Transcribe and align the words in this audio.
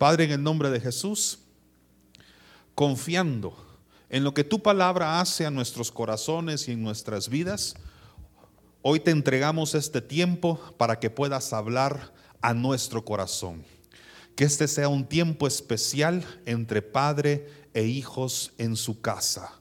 Padre, 0.00 0.24
en 0.24 0.30
el 0.30 0.42
nombre 0.42 0.70
de 0.70 0.80
Jesús, 0.80 1.40
confiando 2.74 3.54
en 4.08 4.24
lo 4.24 4.32
que 4.32 4.44
tu 4.44 4.62
palabra 4.62 5.20
hace 5.20 5.44
a 5.44 5.50
nuestros 5.50 5.92
corazones 5.92 6.66
y 6.68 6.72
en 6.72 6.82
nuestras 6.82 7.28
vidas, 7.28 7.74
hoy 8.80 9.00
te 9.00 9.10
entregamos 9.10 9.74
este 9.74 10.00
tiempo 10.00 10.58
para 10.78 10.98
que 10.98 11.10
puedas 11.10 11.52
hablar 11.52 12.14
a 12.40 12.54
nuestro 12.54 13.04
corazón. 13.04 13.62
Que 14.36 14.44
este 14.44 14.68
sea 14.68 14.88
un 14.88 15.04
tiempo 15.04 15.46
especial 15.46 16.24
entre 16.46 16.80
padre 16.80 17.50
e 17.74 17.82
hijos 17.84 18.54
en 18.56 18.76
su 18.76 19.02
casa. 19.02 19.52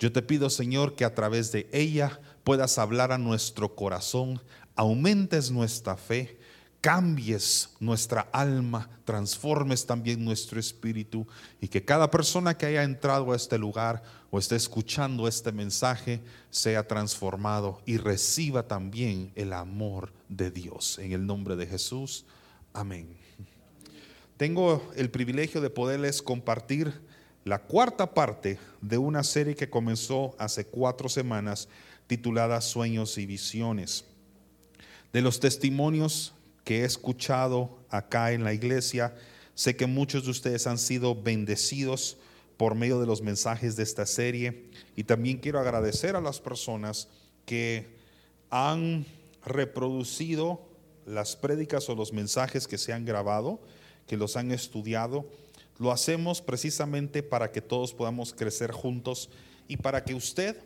Yo 0.00 0.10
te 0.10 0.22
pido, 0.22 0.50
Señor, 0.50 0.96
que 0.96 1.04
a 1.04 1.14
través 1.14 1.52
de 1.52 1.68
ella 1.72 2.18
puedas 2.42 2.78
hablar 2.78 3.12
a 3.12 3.18
nuestro 3.18 3.76
corazón, 3.76 4.42
aumentes 4.74 5.52
nuestra 5.52 5.96
fe 5.96 6.40
cambies 6.84 7.70
nuestra 7.80 8.28
alma, 8.30 8.90
transformes 9.06 9.86
también 9.86 10.22
nuestro 10.22 10.60
espíritu 10.60 11.26
y 11.58 11.68
que 11.68 11.82
cada 11.82 12.10
persona 12.10 12.58
que 12.58 12.66
haya 12.66 12.82
entrado 12.82 13.32
a 13.32 13.36
este 13.36 13.56
lugar 13.56 14.02
o 14.30 14.38
esté 14.38 14.56
escuchando 14.56 15.26
este 15.26 15.50
mensaje 15.50 16.20
sea 16.50 16.86
transformado 16.86 17.80
y 17.86 17.96
reciba 17.96 18.68
también 18.68 19.32
el 19.34 19.54
amor 19.54 20.12
de 20.28 20.50
Dios. 20.50 20.98
En 20.98 21.12
el 21.12 21.24
nombre 21.24 21.56
de 21.56 21.66
Jesús, 21.66 22.26
amén. 22.74 23.16
Tengo 24.36 24.86
el 24.94 25.10
privilegio 25.10 25.62
de 25.62 25.70
poderles 25.70 26.20
compartir 26.20 27.00
la 27.44 27.60
cuarta 27.60 28.12
parte 28.12 28.58
de 28.82 28.98
una 28.98 29.24
serie 29.24 29.56
que 29.56 29.70
comenzó 29.70 30.36
hace 30.38 30.66
cuatro 30.66 31.08
semanas 31.08 31.66
titulada 32.06 32.60
Sueños 32.60 33.16
y 33.16 33.24
Visiones. 33.24 34.04
De 35.14 35.22
los 35.22 35.40
testimonios 35.40 36.33
que 36.64 36.80
he 36.80 36.84
escuchado 36.84 37.78
acá 37.90 38.32
en 38.32 38.42
la 38.42 38.52
iglesia. 38.52 39.14
Sé 39.54 39.76
que 39.76 39.86
muchos 39.86 40.24
de 40.24 40.30
ustedes 40.30 40.66
han 40.66 40.78
sido 40.78 41.14
bendecidos 41.14 42.16
por 42.56 42.74
medio 42.74 43.00
de 43.00 43.06
los 43.06 43.22
mensajes 43.22 43.76
de 43.76 43.82
esta 43.82 44.06
serie 44.06 44.70
y 44.96 45.04
también 45.04 45.38
quiero 45.38 45.60
agradecer 45.60 46.16
a 46.16 46.20
las 46.20 46.40
personas 46.40 47.08
que 47.46 47.94
han 48.50 49.04
reproducido 49.44 50.66
las 51.06 51.36
prédicas 51.36 51.88
o 51.88 51.94
los 51.94 52.12
mensajes 52.12 52.66
que 52.66 52.78
se 52.78 52.92
han 52.92 53.04
grabado, 53.04 53.60
que 54.06 54.16
los 54.16 54.36
han 54.36 54.52
estudiado. 54.52 55.28
Lo 55.78 55.92
hacemos 55.92 56.40
precisamente 56.40 57.22
para 57.22 57.50
que 57.50 57.60
todos 57.60 57.92
podamos 57.92 58.32
crecer 58.32 58.70
juntos 58.70 59.28
y 59.68 59.76
para 59.76 60.04
que 60.04 60.14
usted 60.14 60.56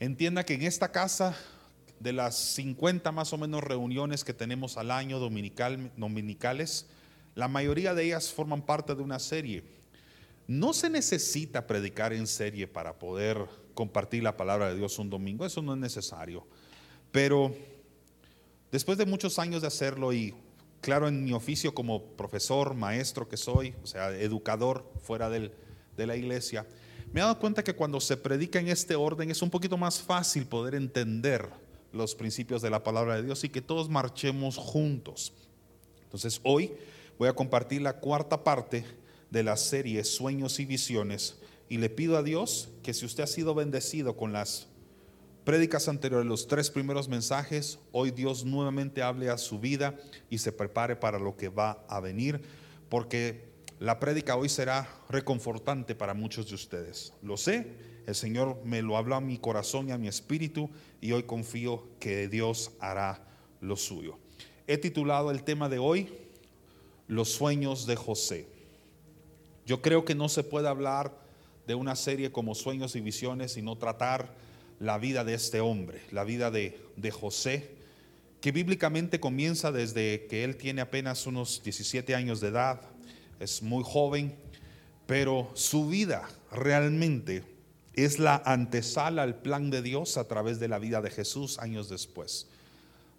entienda 0.00 0.44
que 0.44 0.54
en 0.54 0.62
esta 0.62 0.90
casa 0.92 1.36
de 2.04 2.12
las 2.12 2.36
50 2.36 3.12
más 3.12 3.32
o 3.32 3.38
menos 3.38 3.64
reuniones 3.64 4.24
que 4.24 4.34
tenemos 4.34 4.76
al 4.76 4.90
año 4.90 5.18
dominical, 5.18 5.90
dominicales, 5.96 6.86
la 7.34 7.48
mayoría 7.48 7.94
de 7.94 8.04
ellas 8.04 8.30
forman 8.30 8.60
parte 8.60 8.94
de 8.94 9.00
una 9.00 9.18
serie. 9.18 9.64
No 10.46 10.74
se 10.74 10.90
necesita 10.90 11.66
predicar 11.66 12.12
en 12.12 12.26
serie 12.26 12.68
para 12.68 12.98
poder 12.98 13.38
compartir 13.72 14.22
la 14.22 14.36
palabra 14.36 14.68
de 14.68 14.76
Dios 14.76 14.98
un 14.98 15.08
domingo, 15.08 15.46
eso 15.46 15.62
no 15.62 15.72
es 15.72 15.80
necesario. 15.80 16.46
Pero 17.10 17.56
después 18.70 18.98
de 18.98 19.06
muchos 19.06 19.38
años 19.38 19.62
de 19.62 19.68
hacerlo 19.68 20.12
y 20.12 20.34
claro 20.82 21.08
en 21.08 21.24
mi 21.24 21.32
oficio 21.32 21.74
como 21.74 22.02
profesor, 22.02 22.74
maestro 22.74 23.26
que 23.26 23.38
soy, 23.38 23.74
o 23.82 23.86
sea, 23.86 24.10
educador 24.10 24.92
fuera 25.00 25.30
de 25.30 25.50
la 25.96 26.16
iglesia, 26.16 26.66
me 27.14 27.20
he 27.20 27.22
dado 27.22 27.38
cuenta 27.38 27.64
que 27.64 27.74
cuando 27.74 27.98
se 27.98 28.18
predica 28.18 28.58
en 28.58 28.68
este 28.68 28.94
orden 28.94 29.30
es 29.30 29.40
un 29.40 29.48
poquito 29.48 29.78
más 29.78 30.02
fácil 30.02 30.44
poder 30.44 30.74
entender 30.74 31.63
los 31.94 32.14
principios 32.14 32.60
de 32.60 32.70
la 32.70 32.82
palabra 32.82 33.16
de 33.16 33.22
Dios 33.22 33.44
y 33.44 33.48
que 33.48 33.62
todos 33.62 33.88
marchemos 33.88 34.56
juntos. 34.56 35.32
Entonces 36.04 36.40
hoy 36.42 36.72
voy 37.18 37.28
a 37.28 37.34
compartir 37.34 37.82
la 37.82 37.94
cuarta 38.00 38.44
parte 38.44 38.84
de 39.30 39.42
la 39.42 39.56
serie 39.56 40.04
Sueños 40.04 40.60
y 40.60 40.64
Visiones 40.64 41.36
y 41.68 41.78
le 41.78 41.88
pido 41.88 42.16
a 42.16 42.22
Dios 42.22 42.68
que 42.82 42.94
si 42.94 43.06
usted 43.06 43.24
ha 43.24 43.28
sido 43.28 43.54
bendecido 43.54 44.16
con 44.16 44.32
las 44.32 44.66
prédicas 45.44 45.88
anteriores, 45.88 46.26
los 46.26 46.46
tres 46.46 46.70
primeros 46.70 47.08
mensajes, 47.08 47.78
hoy 47.92 48.10
Dios 48.10 48.44
nuevamente 48.44 49.02
hable 49.02 49.30
a 49.30 49.38
su 49.38 49.60
vida 49.60 49.94
y 50.30 50.38
se 50.38 50.52
prepare 50.52 50.96
para 50.96 51.18
lo 51.18 51.36
que 51.36 51.48
va 51.48 51.84
a 51.88 52.00
venir, 52.00 52.40
porque 52.88 53.52
la 53.78 54.00
prédica 54.00 54.36
hoy 54.36 54.48
será 54.48 54.88
reconfortante 55.08 55.94
para 55.94 56.14
muchos 56.14 56.48
de 56.48 56.54
ustedes. 56.54 57.12
Lo 57.22 57.36
sé, 57.36 57.93
el 58.06 58.14
Señor 58.14 58.60
me 58.64 58.82
lo 58.82 58.96
habló 58.96 59.16
a 59.16 59.20
mi 59.20 59.38
corazón 59.38 59.88
y 59.88 59.92
a 59.92 59.98
mi 59.98 60.08
espíritu 60.08 60.70
y 61.00 61.12
hoy 61.12 61.22
confío 61.24 61.84
que 61.98 62.28
Dios 62.28 62.72
hará 62.80 63.26
lo 63.60 63.76
suyo. 63.76 64.18
He 64.66 64.78
titulado 64.78 65.30
el 65.30 65.42
tema 65.42 65.68
de 65.68 65.78
hoy, 65.78 66.08
Los 67.06 67.30
sueños 67.30 67.86
de 67.86 67.96
José. 67.96 68.46
Yo 69.66 69.82
creo 69.82 70.04
que 70.04 70.14
no 70.14 70.28
se 70.28 70.42
puede 70.42 70.68
hablar 70.68 71.18
de 71.66 71.74
una 71.74 71.96
serie 71.96 72.32
como 72.32 72.54
Sueños 72.54 72.96
y 72.96 73.00
Visiones 73.00 73.56
y 73.56 73.62
no 73.62 73.76
tratar 73.76 74.34
la 74.78 74.98
vida 74.98 75.24
de 75.24 75.34
este 75.34 75.60
hombre, 75.60 76.02
la 76.10 76.24
vida 76.24 76.50
de, 76.50 76.78
de 76.96 77.10
José, 77.10 77.70
que 78.40 78.52
bíblicamente 78.52 79.20
comienza 79.20 79.72
desde 79.72 80.26
que 80.28 80.44
él 80.44 80.56
tiene 80.56 80.82
apenas 80.82 81.26
unos 81.26 81.62
17 81.62 82.14
años 82.14 82.40
de 82.40 82.48
edad, 82.48 82.82
es 83.40 83.62
muy 83.62 83.82
joven, 83.84 84.34
pero 85.06 85.50
su 85.54 85.88
vida 85.88 86.28
realmente 86.52 87.53
es 87.96 88.18
la 88.18 88.42
antesala 88.44 89.22
al 89.22 89.36
plan 89.36 89.70
de 89.70 89.82
Dios 89.82 90.16
a 90.16 90.24
través 90.24 90.58
de 90.58 90.68
la 90.68 90.78
vida 90.78 91.00
de 91.00 91.10
Jesús 91.10 91.58
años 91.58 91.88
después. 91.88 92.48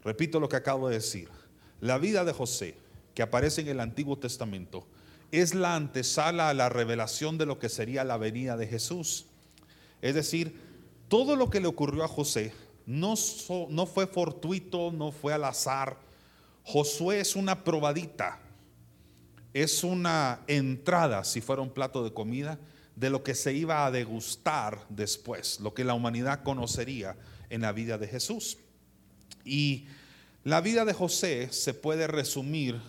Repito 0.03 0.40
lo 0.40 0.50
que 0.50 0.58
acabo 0.58 0.90
de 0.90 0.96
decir. 0.96 1.30
La 1.81 1.97
vida 1.97 2.25
de 2.25 2.34
José, 2.34 2.75
que 3.13 3.24
aparece 3.24 3.62
en 3.62 3.69
el 3.69 3.80
Antiguo 3.80 4.18
Testamento, 4.18 4.86
es 5.31 5.56
la 5.56 5.75
antesala 5.75 6.50
a 6.50 6.53
la 6.53 6.69
revelación 6.69 7.38
de 7.38 7.46
lo 7.46 7.59
que 7.59 7.69
sería 7.69 8.03
la 8.03 8.18
venida 8.18 8.58
de 8.58 8.68
Jesús. 8.68 9.25
Es 10.02 10.16
decir, 10.16 10.59
todo 11.07 11.36
lo 11.36 11.50
que 11.50 11.59
le 11.59 11.68
ocurrió 11.68 12.03
a 12.03 12.07
José 12.07 12.53
no, 12.86 13.16
no 13.69 13.86
fue 13.86 14.07
fortuito, 14.07 14.92
no 14.92 15.12
fue 15.12 15.34
al 15.34 15.46
azar. 15.46 15.97
Josué 16.63 17.19
es 17.19 17.36
una 17.36 17.63
probadita, 17.63 18.40
es 19.53 19.84
una 19.84 20.42
entrada, 20.47 21.24
si 21.24 21.42
fuera 21.42 21.62
un 21.62 21.69
plato 21.69 22.03
de 22.03 22.13
comida, 22.13 22.59
de 22.95 23.09
lo 23.09 23.23
que 23.23 23.35
se 23.35 23.53
iba 23.53 23.85
a 23.85 23.91
degustar 23.91 24.85
después, 24.89 25.59
lo 25.59 25.73
que 25.73 25.83
la 25.83 25.94
humanidad 25.94 26.44
conocería 26.44 27.17
en 27.50 27.61
la 27.61 27.72
vida 27.72 27.97
de 27.97 28.07
Jesús. 28.07 28.57
Y 29.44 29.88
la 30.44 30.61
vida 30.61 30.85
de 30.85 30.94
José 30.94 31.51
se 31.51 31.73
puede 31.73 32.07
resumir 32.07 32.79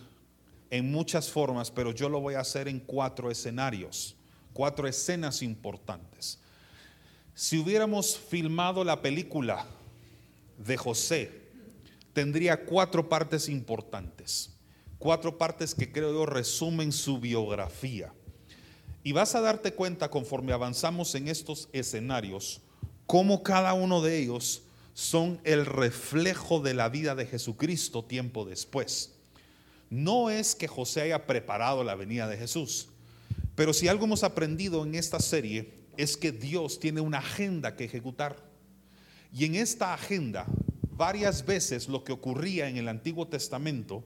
en 0.70 0.90
muchas 0.90 1.30
formas, 1.30 1.70
pero 1.70 1.92
yo 1.92 2.08
lo 2.08 2.20
voy 2.20 2.34
a 2.34 2.40
hacer 2.40 2.68
en 2.68 2.80
cuatro 2.80 3.30
escenarios, 3.30 4.16
cuatro 4.52 4.86
escenas 4.86 5.42
importantes. 5.42 6.38
Si 7.34 7.58
hubiéramos 7.58 8.16
filmado 8.16 8.82
la 8.84 9.02
película 9.02 9.66
de 10.58 10.76
José, 10.76 11.46
tendría 12.12 12.64
cuatro 12.64 13.08
partes 13.08 13.48
importantes, 13.48 14.50
cuatro 14.98 15.36
partes 15.36 15.74
que 15.74 15.92
creo 15.92 16.12
yo 16.12 16.26
resumen 16.26 16.92
su 16.92 17.20
biografía. 17.20 18.12
Y 19.06 19.12
vas 19.12 19.36
a 19.36 19.40
darte 19.40 19.72
cuenta 19.72 20.10
conforme 20.10 20.52
avanzamos 20.52 21.14
en 21.14 21.28
estos 21.28 21.68
escenarios, 21.72 22.60
cómo 23.06 23.44
cada 23.44 23.72
uno 23.72 24.02
de 24.02 24.18
ellos 24.18 24.62
son 24.94 25.40
el 25.44 25.64
reflejo 25.64 26.58
de 26.58 26.74
la 26.74 26.88
vida 26.88 27.14
de 27.14 27.24
Jesucristo 27.24 28.04
tiempo 28.04 28.44
después. 28.44 29.14
No 29.90 30.28
es 30.28 30.56
que 30.56 30.66
José 30.66 31.02
haya 31.02 31.24
preparado 31.24 31.84
la 31.84 31.94
venida 31.94 32.26
de 32.26 32.36
Jesús, 32.36 32.88
pero 33.54 33.72
si 33.72 33.86
algo 33.86 34.06
hemos 34.06 34.24
aprendido 34.24 34.84
en 34.84 34.96
esta 34.96 35.20
serie 35.20 35.72
es 35.96 36.16
que 36.16 36.32
Dios 36.32 36.80
tiene 36.80 37.00
una 37.00 37.18
agenda 37.18 37.76
que 37.76 37.84
ejecutar. 37.84 38.34
Y 39.32 39.44
en 39.44 39.54
esta 39.54 39.94
agenda, 39.94 40.46
varias 40.90 41.46
veces 41.46 41.88
lo 41.88 42.02
que 42.02 42.10
ocurría 42.10 42.68
en 42.68 42.76
el 42.76 42.88
Antiguo 42.88 43.28
Testamento 43.28 44.02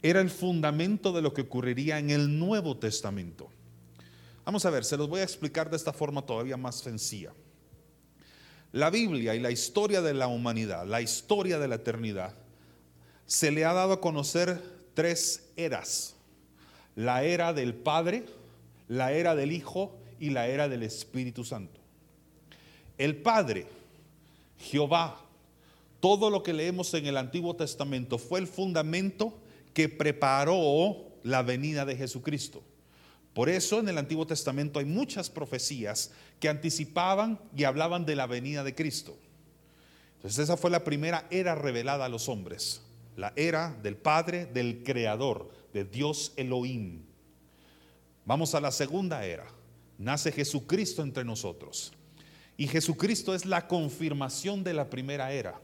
era 0.00 0.20
el 0.20 0.30
fundamento 0.30 1.10
de 1.12 1.22
lo 1.22 1.34
que 1.34 1.42
ocurriría 1.42 1.98
en 1.98 2.10
el 2.10 2.38
Nuevo 2.38 2.76
Testamento. 2.76 3.50
Vamos 4.48 4.64
a 4.64 4.70
ver, 4.70 4.82
se 4.82 4.96
los 4.96 5.10
voy 5.10 5.20
a 5.20 5.24
explicar 5.24 5.68
de 5.68 5.76
esta 5.76 5.92
forma 5.92 6.24
todavía 6.24 6.56
más 6.56 6.76
sencilla. 6.76 7.34
La 8.72 8.88
Biblia 8.88 9.34
y 9.34 9.40
la 9.40 9.50
historia 9.50 10.00
de 10.00 10.14
la 10.14 10.26
humanidad, 10.26 10.86
la 10.86 11.02
historia 11.02 11.58
de 11.58 11.68
la 11.68 11.74
eternidad, 11.74 12.32
se 13.26 13.50
le 13.50 13.66
ha 13.66 13.74
dado 13.74 13.92
a 13.92 14.00
conocer 14.00 14.58
tres 14.94 15.50
eras. 15.54 16.14
La 16.96 17.24
era 17.24 17.52
del 17.52 17.74
Padre, 17.74 18.24
la 18.88 19.12
era 19.12 19.36
del 19.36 19.52
Hijo 19.52 19.94
y 20.18 20.30
la 20.30 20.46
era 20.46 20.66
del 20.66 20.82
Espíritu 20.82 21.44
Santo. 21.44 21.78
El 22.96 23.16
Padre, 23.16 23.66
Jehová, 24.56 25.20
todo 26.00 26.30
lo 26.30 26.42
que 26.42 26.54
leemos 26.54 26.94
en 26.94 27.04
el 27.04 27.18
Antiguo 27.18 27.54
Testamento 27.54 28.16
fue 28.16 28.40
el 28.40 28.46
fundamento 28.46 29.38
que 29.74 29.90
preparó 29.90 30.96
la 31.22 31.42
venida 31.42 31.84
de 31.84 31.96
Jesucristo. 31.96 32.62
Por 33.38 33.48
eso 33.48 33.78
en 33.78 33.88
el 33.88 33.98
Antiguo 33.98 34.26
Testamento 34.26 34.80
hay 34.80 34.84
muchas 34.84 35.30
profecías 35.30 36.10
que 36.40 36.48
anticipaban 36.48 37.38
y 37.56 37.62
hablaban 37.62 38.04
de 38.04 38.16
la 38.16 38.26
venida 38.26 38.64
de 38.64 38.74
Cristo. 38.74 39.16
Entonces 40.16 40.40
esa 40.40 40.56
fue 40.56 40.72
la 40.72 40.82
primera 40.82 41.24
era 41.30 41.54
revelada 41.54 42.06
a 42.06 42.08
los 42.08 42.28
hombres, 42.28 42.82
la 43.14 43.32
era 43.36 43.78
del 43.80 43.94
Padre, 43.94 44.46
del 44.46 44.82
Creador, 44.82 45.52
de 45.72 45.84
Dios 45.84 46.32
Elohim. 46.34 47.04
Vamos 48.24 48.56
a 48.56 48.60
la 48.60 48.72
segunda 48.72 49.24
era. 49.24 49.46
Nace 49.98 50.32
Jesucristo 50.32 51.02
entre 51.02 51.24
nosotros. 51.24 51.92
Y 52.56 52.66
Jesucristo 52.66 53.36
es 53.36 53.46
la 53.46 53.68
confirmación 53.68 54.64
de 54.64 54.74
la 54.74 54.90
primera 54.90 55.30
era. 55.30 55.60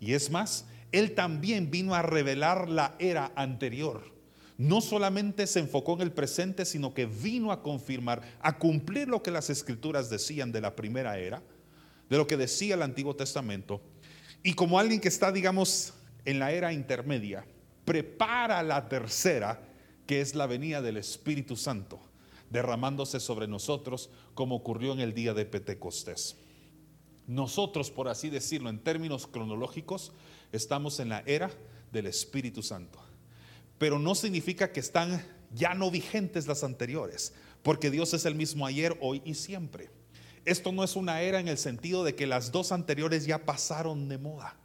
Y 0.00 0.14
es 0.14 0.32
más, 0.32 0.64
Él 0.90 1.14
también 1.14 1.70
vino 1.70 1.94
a 1.94 2.02
revelar 2.02 2.68
la 2.68 2.96
era 2.98 3.30
anterior. 3.36 4.13
No 4.56 4.80
solamente 4.80 5.46
se 5.46 5.60
enfocó 5.60 5.94
en 5.94 6.02
el 6.02 6.12
presente, 6.12 6.64
sino 6.64 6.94
que 6.94 7.06
vino 7.06 7.50
a 7.50 7.62
confirmar, 7.62 8.22
a 8.40 8.58
cumplir 8.58 9.08
lo 9.08 9.22
que 9.22 9.32
las 9.32 9.50
escrituras 9.50 10.10
decían 10.10 10.52
de 10.52 10.60
la 10.60 10.76
primera 10.76 11.18
era, 11.18 11.42
de 12.08 12.16
lo 12.16 12.26
que 12.26 12.36
decía 12.36 12.74
el 12.74 12.82
Antiguo 12.82 13.16
Testamento. 13.16 13.80
Y 14.42 14.54
como 14.54 14.78
alguien 14.78 15.00
que 15.00 15.08
está, 15.08 15.32
digamos, 15.32 15.94
en 16.24 16.38
la 16.38 16.52
era 16.52 16.72
intermedia, 16.72 17.44
prepara 17.84 18.62
la 18.62 18.88
tercera, 18.88 19.60
que 20.06 20.20
es 20.20 20.34
la 20.34 20.46
venida 20.46 20.82
del 20.82 20.98
Espíritu 20.98 21.56
Santo, 21.56 22.00
derramándose 22.50 23.20
sobre 23.20 23.48
nosotros 23.48 24.10
como 24.34 24.56
ocurrió 24.56 24.92
en 24.92 25.00
el 25.00 25.14
día 25.14 25.34
de 25.34 25.46
Pentecostés. 25.46 26.36
Nosotros, 27.26 27.90
por 27.90 28.08
así 28.08 28.30
decirlo, 28.30 28.68
en 28.68 28.78
términos 28.78 29.26
cronológicos, 29.26 30.12
estamos 30.52 31.00
en 31.00 31.08
la 31.08 31.22
era 31.26 31.50
del 31.90 32.06
Espíritu 32.06 32.62
Santo. 32.62 33.03
Pero 33.78 33.98
no 33.98 34.14
significa 34.14 34.72
que 34.72 34.80
están 34.80 35.24
ya 35.52 35.74
no 35.74 35.90
vigentes 35.90 36.46
las 36.46 36.64
anteriores, 36.64 37.32
porque 37.62 37.90
Dios 37.90 38.14
es 38.14 38.24
el 38.24 38.34
mismo 38.34 38.66
ayer, 38.66 38.96
hoy 39.00 39.22
y 39.24 39.34
siempre. 39.34 39.90
Esto 40.44 40.72
no 40.72 40.84
es 40.84 40.96
una 40.96 41.22
era 41.22 41.40
en 41.40 41.48
el 41.48 41.58
sentido 41.58 42.04
de 42.04 42.14
que 42.14 42.26
las 42.26 42.52
dos 42.52 42.72
anteriores 42.72 43.26
ya 43.26 43.44
pasaron 43.44 44.08
de 44.08 44.18
moda 44.18 44.56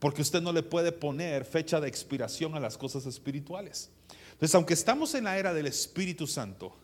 porque 0.00 0.22
usted 0.22 0.40
no 0.40 0.52
le 0.52 0.62
puede 0.62 0.92
poner 0.92 1.44
fecha 1.44 1.78
de 1.78 1.86
expiración 1.86 2.54
a 2.54 2.60
las 2.60 2.76
cosas 2.76 3.06
espirituales. 3.06 3.90
Entonces, 4.32 4.54
aunque 4.54 4.74
estamos 4.74 5.14
en 5.14 5.24
la 5.24 5.38
era 5.38 5.52
del 5.52 5.66
Espíritu 5.66 6.26
Santo, 6.26 6.74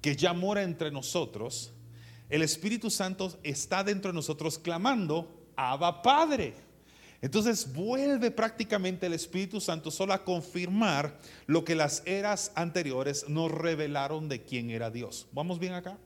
que 0.00 0.14
ya 0.14 0.32
mora 0.32 0.62
entre 0.62 0.92
nosotros, 0.92 1.72
el 2.30 2.42
Espíritu 2.42 2.88
Santo 2.88 3.36
está 3.42 3.82
dentro 3.82 4.12
de 4.12 4.14
nosotros 4.14 4.56
clamando, 4.56 5.48
Abba 5.56 6.00
Padre. 6.00 6.54
Entonces 7.22 7.72
vuelve 7.72 8.30
prácticamente 8.30 9.06
el 9.06 9.12
Espíritu 9.12 9.60
Santo 9.60 9.90
solo 9.90 10.14
a 10.14 10.24
confirmar 10.24 11.18
lo 11.46 11.64
que 11.64 11.74
las 11.74 12.02
eras 12.06 12.50
anteriores 12.54 13.28
nos 13.28 13.50
revelaron 13.50 14.28
de 14.28 14.42
quién 14.42 14.70
era 14.70 14.90
Dios. 14.90 15.26
¿Vamos 15.32 15.58
bien 15.58 15.74
acá? 15.74 15.98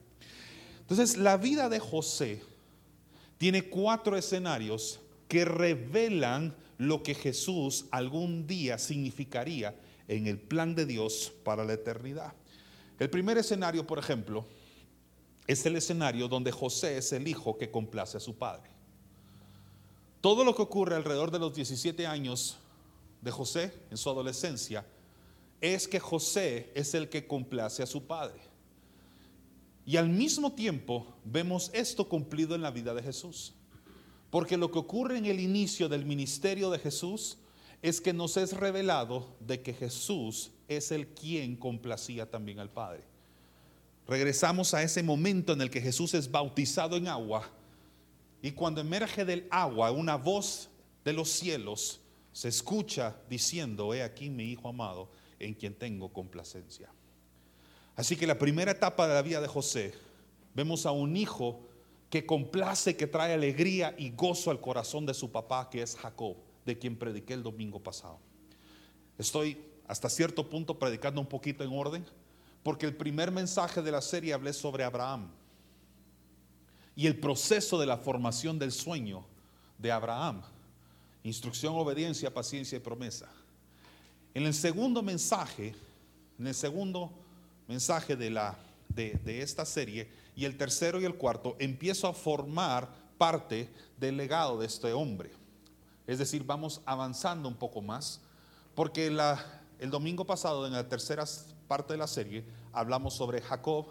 Entonces 0.80 1.16
la 1.16 1.36
vida 1.36 1.68
de 1.68 1.78
José 1.78 2.42
tiene 3.38 3.62
cuatro 3.62 4.16
escenarios 4.16 5.00
que 5.28 5.44
revelan 5.44 6.54
lo 6.78 7.02
que 7.02 7.14
Jesús 7.14 7.86
algún 7.92 8.46
día 8.46 8.78
significaría 8.78 9.74
en 10.08 10.26
el 10.26 10.38
plan 10.38 10.74
de 10.74 10.84
Dios 10.84 11.32
para 11.44 11.64
la 11.64 11.74
eternidad. 11.74 12.32
El 12.98 13.08
primer 13.08 13.38
escenario, 13.38 13.86
por 13.86 13.98
ejemplo, 13.98 14.44
es 15.46 15.64
el 15.66 15.76
escenario 15.76 16.26
donde 16.28 16.50
José 16.50 16.98
es 16.98 17.12
el 17.12 17.28
hijo 17.28 17.56
que 17.56 17.70
complace 17.70 18.16
a 18.16 18.20
su 18.20 18.36
padre. 18.36 18.73
Todo 20.24 20.42
lo 20.42 20.54
que 20.54 20.62
ocurre 20.62 20.96
alrededor 20.96 21.30
de 21.30 21.38
los 21.38 21.54
17 21.54 22.06
años 22.06 22.56
de 23.20 23.30
José 23.30 23.74
en 23.90 23.98
su 23.98 24.08
adolescencia 24.08 24.86
es 25.60 25.86
que 25.86 26.00
José 26.00 26.72
es 26.74 26.94
el 26.94 27.10
que 27.10 27.26
complace 27.26 27.82
a 27.82 27.86
su 27.86 28.06
padre. 28.06 28.40
Y 29.84 29.98
al 29.98 30.08
mismo 30.08 30.54
tiempo 30.54 31.06
vemos 31.26 31.70
esto 31.74 32.08
cumplido 32.08 32.54
en 32.54 32.62
la 32.62 32.70
vida 32.70 32.94
de 32.94 33.02
Jesús. 33.02 33.52
Porque 34.30 34.56
lo 34.56 34.70
que 34.70 34.78
ocurre 34.78 35.18
en 35.18 35.26
el 35.26 35.40
inicio 35.40 35.90
del 35.90 36.06
ministerio 36.06 36.70
de 36.70 36.78
Jesús 36.78 37.36
es 37.82 38.00
que 38.00 38.14
nos 38.14 38.38
es 38.38 38.54
revelado 38.54 39.36
de 39.40 39.60
que 39.60 39.74
Jesús 39.74 40.52
es 40.68 40.90
el 40.90 41.08
quien 41.08 41.54
complacía 41.54 42.30
también 42.30 42.60
al 42.60 42.70
Padre. 42.70 43.04
Regresamos 44.08 44.72
a 44.72 44.82
ese 44.82 45.02
momento 45.02 45.52
en 45.52 45.60
el 45.60 45.68
que 45.68 45.82
Jesús 45.82 46.14
es 46.14 46.30
bautizado 46.30 46.96
en 46.96 47.08
agua 47.08 47.46
y 48.44 48.52
cuando 48.52 48.82
emerge 48.82 49.24
del 49.24 49.48
agua 49.50 49.90
una 49.90 50.16
voz 50.16 50.68
de 51.02 51.14
los 51.14 51.30
cielos 51.30 52.02
se 52.30 52.48
escucha 52.48 53.16
diciendo, 53.26 53.94
he 53.94 54.02
aquí 54.02 54.28
mi 54.28 54.44
Hijo 54.44 54.68
amado 54.68 55.08
en 55.38 55.54
quien 55.54 55.72
tengo 55.72 56.12
complacencia. 56.12 56.90
Así 57.96 58.16
que 58.16 58.26
la 58.26 58.36
primera 58.36 58.72
etapa 58.72 59.08
de 59.08 59.14
la 59.14 59.22
vida 59.22 59.40
de 59.40 59.48
José, 59.48 59.94
vemos 60.54 60.84
a 60.84 60.90
un 60.90 61.16
hijo 61.16 61.62
que 62.10 62.26
complace, 62.26 62.98
que 62.98 63.06
trae 63.06 63.32
alegría 63.32 63.94
y 63.96 64.10
gozo 64.10 64.50
al 64.50 64.60
corazón 64.60 65.06
de 65.06 65.14
su 65.14 65.32
papá, 65.32 65.70
que 65.70 65.80
es 65.80 65.96
Jacob, 65.96 66.36
de 66.66 66.78
quien 66.78 66.98
prediqué 66.98 67.32
el 67.32 67.42
domingo 67.42 67.82
pasado. 67.82 68.18
Estoy 69.16 69.56
hasta 69.88 70.10
cierto 70.10 70.50
punto 70.50 70.78
predicando 70.78 71.18
un 71.18 71.28
poquito 71.28 71.64
en 71.64 71.72
orden, 71.72 72.04
porque 72.62 72.84
el 72.84 72.94
primer 72.94 73.32
mensaje 73.32 73.80
de 73.80 73.90
la 73.90 74.02
serie 74.02 74.34
hablé 74.34 74.52
sobre 74.52 74.84
Abraham 74.84 75.30
y 76.96 77.06
el 77.06 77.18
proceso 77.18 77.78
de 77.78 77.86
la 77.86 77.96
formación 77.96 78.58
del 78.58 78.72
sueño 78.72 79.24
de 79.78 79.90
Abraham. 79.90 80.42
Instrucción, 81.22 81.74
obediencia, 81.74 82.32
paciencia 82.32 82.76
y 82.76 82.80
promesa. 82.80 83.28
En 84.34 84.44
el 84.44 84.54
segundo 84.54 85.02
mensaje, 85.02 85.74
en 86.38 86.46
el 86.46 86.54
segundo 86.54 87.10
mensaje 87.66 88.16
de, 88.16 88.30
la, 88.30 88.56
de, 88.88 89.40
esta 89.40 89.64
serie, 89.64 90.08
y 90.36 90.44
el 90.44 90.56
tercero 90.56 91.00
y 91.00 91.04
el 91.04 91.14
cuarto, 91.14 91.56
empiezo 91.58 92.08
a 92.08 92.12
formar 92.12 92.88
parte 93.16 93.68
del 93.98 94.16
legado 94.16 94.58
de 94.58 94.66
este 94.66 94.92
hombre. 94.92 95.30
Es 96.06 96.18
decir, 96.18 96.44
vamos 96.44 96.80
avanzando 96.84 97.48
un 97.48 97.54
poco 97.54 97.80
más, 97.80 98.20
porque 98.74 99.06
el 99.06 99.90
domingo 99.90 100.24
pasado, 100.24 100.66
en 100.66 100.72
la 100.72 100.88
tercera 100.88 101.24
parte 101.68 101.94
de 101.94 101.98
la 101.98 102.08
serie, 102.08 102.44
hablamos 102.72 103.14
sobre 103.14 103.40
Jacob 103.40 103.86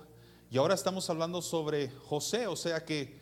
y 0.53 0.57
ahora 0.57 0.75
estamos 0.75 1.09
hablando 1.09 1.41
sobre 1.41 1.89
José, 1.89 2.47
o 2.47 2.55
sea 2.55 2.85
que 2.85 3.19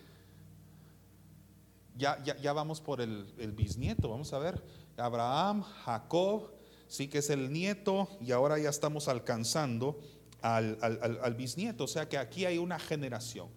ya, 1.96 2.24
ya, 2.24 2.54
vamos 2.54 2.82
por 2.82 3.00
el, 3.00 3.34
el 3.38 3.54
bisnieto, 3.54 4.10
vamos 4.10 4.34
a 4.34 4.40
ver, 4.40 4.62
Abraham, 4.98 5.64
Jacob, 5.64 6.52
sí 6.88 7.08
que 7.08 7.20
es 7.20 7.30
el 7.30 7.54
nieto 7.54 8.10
y 8.20 8.34
ahora 8.34 8.60
ya 8.60 8.70
estamos 8.70 9.08
alcanzando 9.08 9.98
al, 10.42 11.36
bisnieto. 11.38 11.86
O 11.86 11.88
sea 11.88 12.10
que 12.10 12.18
aquí 12.18 12.46
hay 12.46 12.58
una 12.58 12.80
generación. 12.80 13.48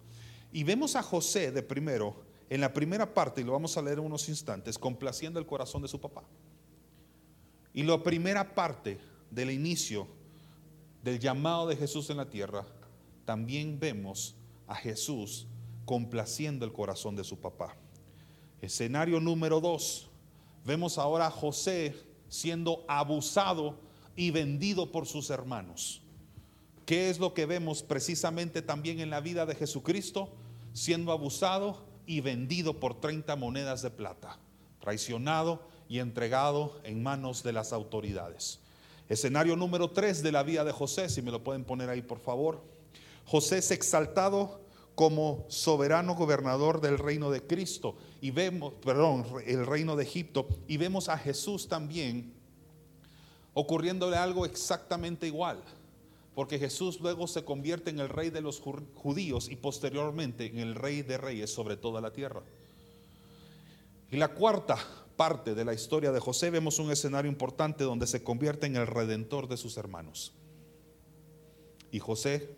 Y 0.51 0.63
vemos 0.63 0.95
a 0.95 1.03
José 1.03 1.51
de 1.51 1.61
primero, 1.61 2.23
en 2.49 2.61
la 2.61 2.71
primera 2.71 3.13
parte, 3.13 3.41
y 3.41 3.43
lo 3.43 3.51
vamos 3.51 3.75
a 3.75 3.81
leer 3.81 3.99
en 3.99 4.05
unos 4.05 4.29
instantes, 4.29 4.77
complaciendo 4.77 5.39
el 5.39 5.45
corazón 5.45 5.81
de 5.81 5.87
su 5.87 5.99
papá. 5.99 6.23
Y 7.73 7.83
la 7.83 8.01
primera 8.01 8.55
parte 8.55 8.99
del 9.29 9.51
inicio 9.51 10.07
del 11.03 11.19
llamado 11.19 11.67
de 11.67 11.75
Jesús 11.75 12.09
en 12.09 12.17
la 12.17 12.29
tierra, 12.29 12.65
también 13.25 13.79
vemos 13.79 14.35
a 14.67 14.75
Jesús 14.75 15.47
complaciendo 15.85 16.65
el 16.65 16.73
corazón 16.73 17.15
de 17.15 17.23
su 17.23 17.39
papá. 17.39 17.75
Escenario 18.61 19.19
número 19.19 19.59
dos, 19.59 20.09
vemos 20.63 20.97
ahora 20.97 21.27
a 21.27 21.31
José 21.31 21.95
siendo 22.29 22.83
abusado 22.87 23.79
y 24.15 24.31
vendido 24.31 24.91
por 24.91 25.05
sus 25.05 25.29
hermanos. 25.29 26.01
¿Qué 26.85 27.09
es 27.09 27.19
lo 27.19 27.33
que 27.33 27.45
vemos 27.45 27.83
precisamente 27.83 28.61
también 28.61 28.99
en 28.99 29.09
la 29.09 29.19
vida 29.19 29.45
de 29.45 29.55
Jesucristo? 29.55 30.29
Siendo 30.73 31.11
abusado 31.11 31.85
y 32.05 32.21
vendido 32.21 32.79
por 32.79 32.99
30 32.99 33.35
monedas 33.35 33.81
de 33.81 33.89
plata, 33.89 34.37
traicionado 34.79 35.67
y 35.87 35.99
entregado 35.99 36.79
en 36.83 37.01
manos 37.01 37.43
de 37.43 37.53
las 37.53 37.73
autoridades. 37.73 38.59
Escenario 39.09 39.55
número 39.55 39.91
3 39.91 40.23
de 40.23 40.31
la 40.31 40.43
vida 40.43 40.63
de 40.63 40.71
José, 40.71 41.09
si 41.09 41.21
me 41.21 41.31
lo 41.31 41.43
pueden 41.43 41.63
poner 41.63 41.89
ahí 41.89 42.01
por 42.01 42.19
favor. 42.19 42.74
José 43.25 43.57
es 43.59 43.71
exaltado 43.71 44.61
como 44.95 45.45
soberano 45.49 46.15
gobernador 46.15 46.79
del 46.79 46.97
reino 46.97 47.29
de 47.31 47.45
Cristo 47.45 47.97
y 48.21 48.31
vemos, 48.31 48.73
perdón, 48.75 49.25
el 49.45 49.65
reino 49.65 49.95
de 49.95 50.03
Egipto 50.03 50.47
y 50.67 50.77
vemos 50.77 51.09
a 51.09 51.17
Jesús 51.17 51.67
también 51.67 52.33
ocurriéndole 53.53 54.17
algo 54.17 54.45
exactamente 54.45 55.27
igual 55.27 55.61
porque 56.35 56.59
Jesús 56.59 56.99
luego 56.99 57.27
se 57.27 57.45
convierte 57.45 57.89
en 57.89 57.99
el 57.99 58.09
rey 58.09 58.29
de 58.29 58.41
los 58.41 58.59
judíos 58.59 59.49
y 59.49 59.55
posteriormente 59.55 60.45
en 60.45 60.59
el 60.59 60.75
rey 60.75 61.01
de 61.01 61.17
reyes 61.17 61.51
sobre 61.51 61.77
toda 61.77 62.01
la 62.01 62.11
tierra. 62.11 62.43
Y 64.11 64.17
la 64.17 64.27
cuarta 64.27 64.77
parte 65.15 65.55
de 65.55 65.63
la 65.63 65.73
historia 65.73 66.11
de 66.11 66.19
José 66.19 66.49
vemos 66.49 66.77
un 66.77 66.91
escenario 66.91 67.31
importante 67.31 67.85
donde 67.85 68.05
se 68.05 68.21
convierte 68.21 68.67
en 68.67 68.75
el 68.75 68.85
redentor 68.85 69.47
de 69.47 69.55
sus 69.55 69.77
hermanos. 69.77 70.33
Y 71.89 71.99
José, 71.99 72.53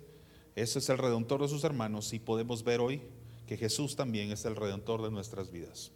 ese 0.57 0.79
es 0.79 0.89
el 0.89 0.97
redentor 0.97 1.43
de 1.43 1.49
sus 1.49 1.63
hermanos 1.63 2.13
y 2.13 2.19
podemos 2.19 2.63
ver 2.63 2.79
hoy 2.79 2.99
que 3.45 3.57
Jesús 3.57 3.95
también 3.95 4.31
es 4.31 4.43
el 4.43 4.55
redentor 4.55 5.03
de 5.03 5.11
nuestras 5.11 5.51
vidas. 5.51 5.91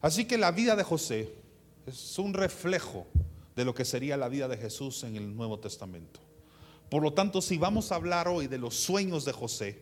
Así 0.00 0.26
que 0.26 0.38
la 0.38 0.52
vida 0.52 0.76
de 0.76 0.84
José 0.84 1.34
es 1.88 2.20
un 2.20 2.34
reflejo 2.34 3.04
de 3.56 3.64
lo 3.64 3.74
que 3.74 3.84
sería 3.84 4.16
la 4.16 4.28
vida 4.28 4.46
de 4.46 4.56
Jesús 4.56 5.02
en 5.02 5.16
el 5.16 5.34
Nuevo 5.34 5.58
Testamento. 5.58 6.20
Por 6.88 7.02
lo 7.02 7.14
tanto, 7.14 7.42
si 7.42 7.58
vamos 7.58 7.90
a 7.90 7.96
hablar 7.96 8.28
hoy 8.28 8.46
de 8.46 8.58
los 8.58 8.76
sueños 8.76 9.24
de 9.24 9.32
José, 9.32 9.80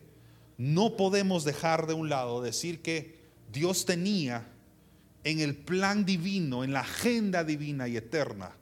no 0.57 0.97
podemos 0.97 1.43
dejar 1.43 1.85
de 1.85 1.93
un 1.93 2.09
lado 2.09 2.41
decir 2.41 2.81
que 2.81 3.19
Dios 3.53 3.85
tenía 3.85 4.51
en 5.23 5.39
el 5.39 5.55
plan 5.55 6.03
divino, 6.03 6.63
en 6.63 6.73
la 6.73 6.79
agenda 6.79 7.43
divina 7.43 7.87
y 7.87 7.95
eterna, 7.95 8.57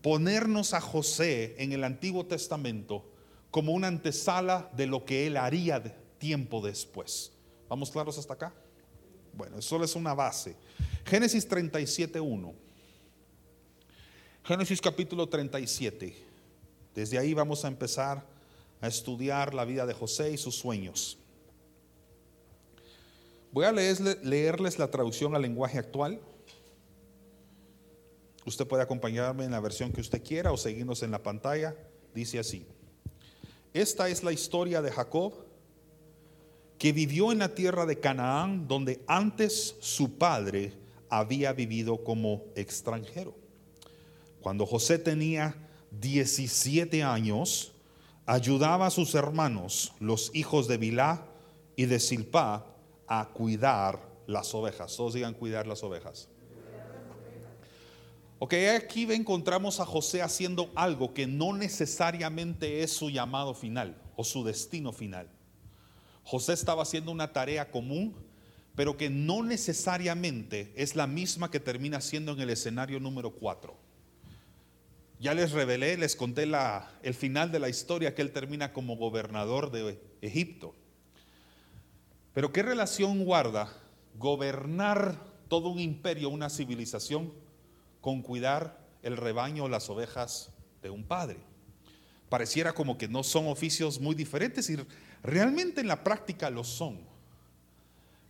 ponernos 0.00 0.72
a 0.72 0.80
José 0.80 1.54
en 1.58 1.72
el 1.72 1.84
Antiguo 1.84 2.24
Testamento 2.24 3.12
como 3.50 3.72
una 3.72 3.88
antesala 3.88 4.70
de 4.76 4.86
lo 4.86 5.04
que 5.04 5.26
él 5.26 5.36
haría 5.36 5.82
tiempo 6.18 6.60
después. 6.60 7.32
¿Vamos 7.68 7.90
claros 7.90 8.18
hasta 8.18 8.34
acá? 8.34 8.54
Bueno, 9.32 9.58
eso 9.58 9.82
es 9.82 9.94
una 9.94 10.14
base. 10.14 10.56
Génesis 11.04 11.48
37.1. 11.48 12.54
Génesis 14.44 14.80
capítulo 14.80 15.28
37. 15.28 16.16
Desde 16.94 17.18
ahí 17.18 17.34
vamos 17.34 17.64
a 17.64 17.68
empezar 17.68 18.24
a 18.80 18.86
estudiar 18.86 19.54
la 19.54 19.64
vida 19.64 19.86
de 19.86 19.94
José 19.94 20.32
y 20.32 20.38
sus 20.38 20.54
sueños. 20.54 21.18
Voy 23.52 23.64
a 23.64 23.72
leerles 23.72 24.78
la 24.78 24.90
traducción 24.90 25.34
al 25.34 25.42
lenguaje 25.42 25.78
actual. 25.78 26.20
Usted 28.44 28.66
puede 28.66 28.82
acompañarme 28.82 29.44
en 29.44 29.50
la 29.50 29.60
versión 29.60 29.92
que 29.92 30.00
usted 30.00 30.22
quiera 30.22 30.52
o 30.52 30.56
seguirnos 30.56 31.02
en 31.02 31.10
la 31.10 31.22
pantalla. 31.22 31.74
Dice 32.14 32.38
así. 32.38 32.66
Esta 33.76 34.08
es 34.08 34.24
la 34.24 34.32
historia 34.32 34.80
de 34.80 34.90
Jacob, 34.90 35.34
que 36.78 36.92
vivió 36.92 37.30
en 37.30 37.40
la 37.40 37.54
tierra 37.54 37.84
de 37.84 38.00
Canaán, 38.00 38.66
donde 38.66 39.04
antes 39.06 39.76
su 39.80 40.16
padre 40.16 40.72
había 41.10 41.52
vivido 41.52 42.02
como 42.02 42.44
extranjero. 42.54 43.34
Cuando 44.40 44.64
José 44.64 44.98
tenía 44.98 45.54
17 45.90 47.02
años, 47.02 47.72
ayudaba 48.24 48.86
a 48.86 48.90
sus 48.90 49.14
hermanos, 49.14 49.92
los 50.00 50.30
hijos 50.32 50.68
de 50.68 50.78
Bilá 50.78 51.26
y 51.76 51.84
de 51.84 52.00
Silpá, 52.00 52.64
a 53.06 53.28
cuidar 53.34 54.00
las 54.26 54.54
ovejas. 54.54 54.96
Todos 54.96 55.12
digan 55.12 55.34
cuidar 55.34 55.66
las 55.66 55.82
ovejas. 55.82 56.30
Ok, 58.38 58.52
aquí 58.76 59.10
encontramos 59.10 59.80
a 59.80 59.86
José 59.86 60.20
haciendo 60.20 60.70
algo 60.74 61.14
que 61.14 61.26
no 61.26 61.54
necesariamente 61.54 62.82
es 62.82 62.92
su 62.92 63.08
llamado 63.08 63.54
final 63.54 63.96
o 64.14 64.24
su 64.24 64.44
destino 64.44 64.92
final. 64.92 65.30
José 66.22 66.52
estaba 66.52 66.82
haciendo 66.82 67.12
una 67.12 67.32
tarea 67.32 67.70
común, 67.70 68.14
pero 68.74 68.98
que 68.98 69.08
no 69.08 69.42
necesariamente 69.42 70.74
es 70.76 70.96
la 70.96 71.06
misma 71.06 71.50
que 71.50 71.60
termina 71.60 72.02
siendo 72.02 72.32
en 72.32 72.40
el 72.40 72.50
escenario 72.50 73.00
número 73.00 73.30
4. 73.30 73.74
Ya 75.18 75.32
les 75.32 75.52
revelé, 75.52 75.96
les 75.96 76.14
conté 76.14 76.44
la, 76.44 76.90
el 77.02 77.14
final 77.14 77.50
de 77.50 77.58
la 77.58 77.70
historia 77.70 78.14
que 78.14 78.20
él 78.20 78.32
termina 78.32 78.74
como 78.74 78.96
gobernador 78.96 79.70
de 79.70 79.98
Egipto. 80.20 80.74
Pero 82.34 82.52
¿qué 82.52 82.62
relación 82.62 83.24
guarda 83.24 83.72
gobernar 84.18 85.16
todo 85.48 85.70
un 85.70 85.78
imperio, 85.78 86.28
una 86.28 86.50
civilización, 86.50 87.32
con 88.06 88.22
cuidar 88.22 88.78
el 89.02 89.16
rebaño 89.16 89.64
o 89.64 89.68
las 89.68 89.90
ovejas 89.90 90.52
de 90.80 90.90
un 90.90 91.02
padre? 91.02 91.40
Pareciera 92.28 92.72
como 92.72 92.96
que 92.96 93.08
no 93.08 93.24
son 93.24 93.48
oficios 93.48 94.00
muy 94.00 94.14
diferentes 94.14 94.70
y 94.70 94.76
realmente 95.24 95.80
en 95.80 95.88
la 95.88 96.04
práctica 96.04 96.48
lo 96.48 96.62
son. 96.62 97.00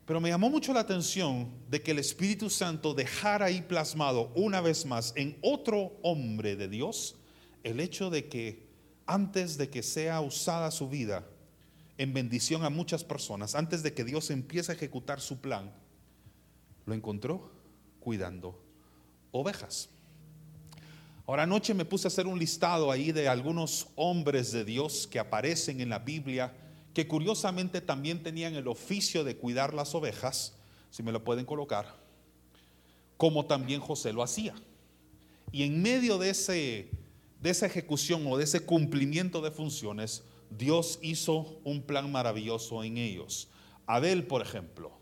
Pero 0.07 0.19
me 0.19 0.31
llamó 0.31 0.49
mucho 0.49 0.73
la 0.73 0.81
atención 0.81 1.51
de 1.69 1.83
que 1.83 1.91
el 1.91 1.99
Espíritu 1.99 2.49
Santo 2.49 2.95
dejara 2.95 3.45
ahí 3.45 3.61
plasmado 3.61 4.33
una 4.35 4.63
vez 4.63 4.87
más 4.87 5.13
en 5.15 5.37
otro 5.43 5.99
hombre 6.03 6.57
de 6.57 6.69
Dios 6.69 7.17
el 7.63 7.79
hecho 7.79 8.09
de 8.09 8.29
que 8.31 8.67
antes 9.05 9.59
de 9.59 9.69
que 9.69 9.83
sea 9.83 10.23
usada 10.23 10.71
su 10.71 10.89
vida, 10.89 11.29
en 11.99 12.15
bendición 12.15 12.65
a 12.65 12.71
muchas 12.71 13.05
personas 13.05 13.55
antes 13.55 13.83
de 13.83 13.93
que 13.93 14.05
Dios 14.05 14.31
empiece 14.31 14.73
a 14.73 14.75
ejecutar 14.75 15.21
su 15.21 15.43
plan, 15.43 15.71
lo 16.87 16.95
encontró 16.95 17.51
cuidando 18.01 18.66
ovejas. 19.37 19.89
Ahora 21.27 21.43
anoche 21.43 21.75
me 21.75 21.85
puse 21.85 22.07
a 22.07 22.09
hacer 22.09 22.27
un 22.27 22.39
listado 22.39 22.91
ahí 22.91 23.11
de 23.11 23.29
algunos 23.29 23.89
hombres 23.97 24.53
de 24.53 24.65
Dios 24.65 25.09
que 25.09 25.19
aparecen 25.19 25.81
en 25.81 25.89
la 25.89 25.99
Biblia, 25.99 26.55
que 26.95 27.09
curiosamente 27.09 27.81
también 27.81 28.23
tenían 28.23 28.55
el 28.55 28.69
oficio 28.69 29.25
de 29.25 29.37
cuidar 29.37 29.75
las 29.75 29.95
ovejas, 29.95 30.55
si 30.91 31.03
me 31.03 31.13
lo 31.13 31.25
pueden 31.25 31.45
colocar, 31.45 31.97
como 33.17 33.47
también 33.47 33.81
José 33.81 34.13
lo 34.13 34.23
hacía. 34.23 34.55
Y 35.51 35.65
en 35.65 35.83
medio 35.83 36.17
de, 36.19 36.31
ese, 36.31 36.91
de 37.41 37.51
esa 37.51 37.67
ejecución 37.67 38.25
o 38.27 38.37
de 38.37 38.45
ese 38.45 38.61
cumplimiento 38.61 39.41
de 39.43 39.51
funciones, 39.51 40.23
Dios 40.51 40.99
hizo 41.03 41.59
un 41.65 41.83
plan 41.83 42.11
maravilloso 42.11 42.85
en 42.85 42.99
ellos. 42.99 43.49
Abel, 43.87 44.27
por 44.27 44.43
ejemplo. 44.43 44.93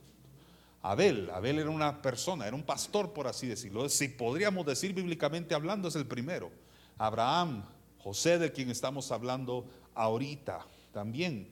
Abel, 0.84 1.30
Abel 1.30 1.60
era 1.60 1.70
una 1.70 2.02
persona, 2.02 2.46
era 2.46 2.54
un 2.54 2.62
pastor, 2.62 3.14
por 3.14 3.26
así 3.26 3.46
decirlo. 3.46 3.88
Si 3.88 4.06
podríamos 4.06 4.66
decir 4.66 4.92
bíblicamente 4.92 5.54
hablando, 5.54 5.88
es 5.88 5.96
el 5.96 6.06
primero. 6.06 6.52
Abraham, 6.98 7.64
José, 8.00 8.38
de 8.38 8.52
quien 8.52 8.70
estamos 8.70 9.10
hablando 9.10 9.66
ahorita, 9.94 10.66
también. 10.92 11.48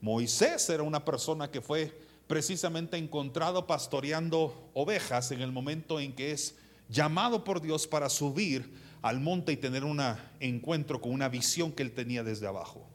Moisés 0.00 0.70
era 0.70 0.84
una 0.84 1.04
persona 1.04 1.50
que 1.50 1.60
fue 1.60 1.92
precisamente 2.28 2.96
encontrado 2.96 3.66
pastoreando 3.66 4.70
ovejas 4.74 5.32
en 5.32 5.40
el 5.40 5.50
momento 5.50 5.98
en 5.98 6.12
que 6.12 6.30
es 6.30 6.54
llamado 6.88 7.42
por 7.42 7.60
Dios 7.60 7.88
para 7.88 8.08
subir 8.08 8.72
al 9.02 9.18
monte 9.18 9.50
y 9.50 9.56
tener 9.56 9.82
un 9.82 10.00
encuentro 10.38 11.00
con 11.00 11.10
una 11.10 11.28
visión 11.28 11.72
que 11.72 11.82
él 11.82 11.90
tenía 11.90 12.22
desde 12.22 12.46
abajo. 12.46 12.86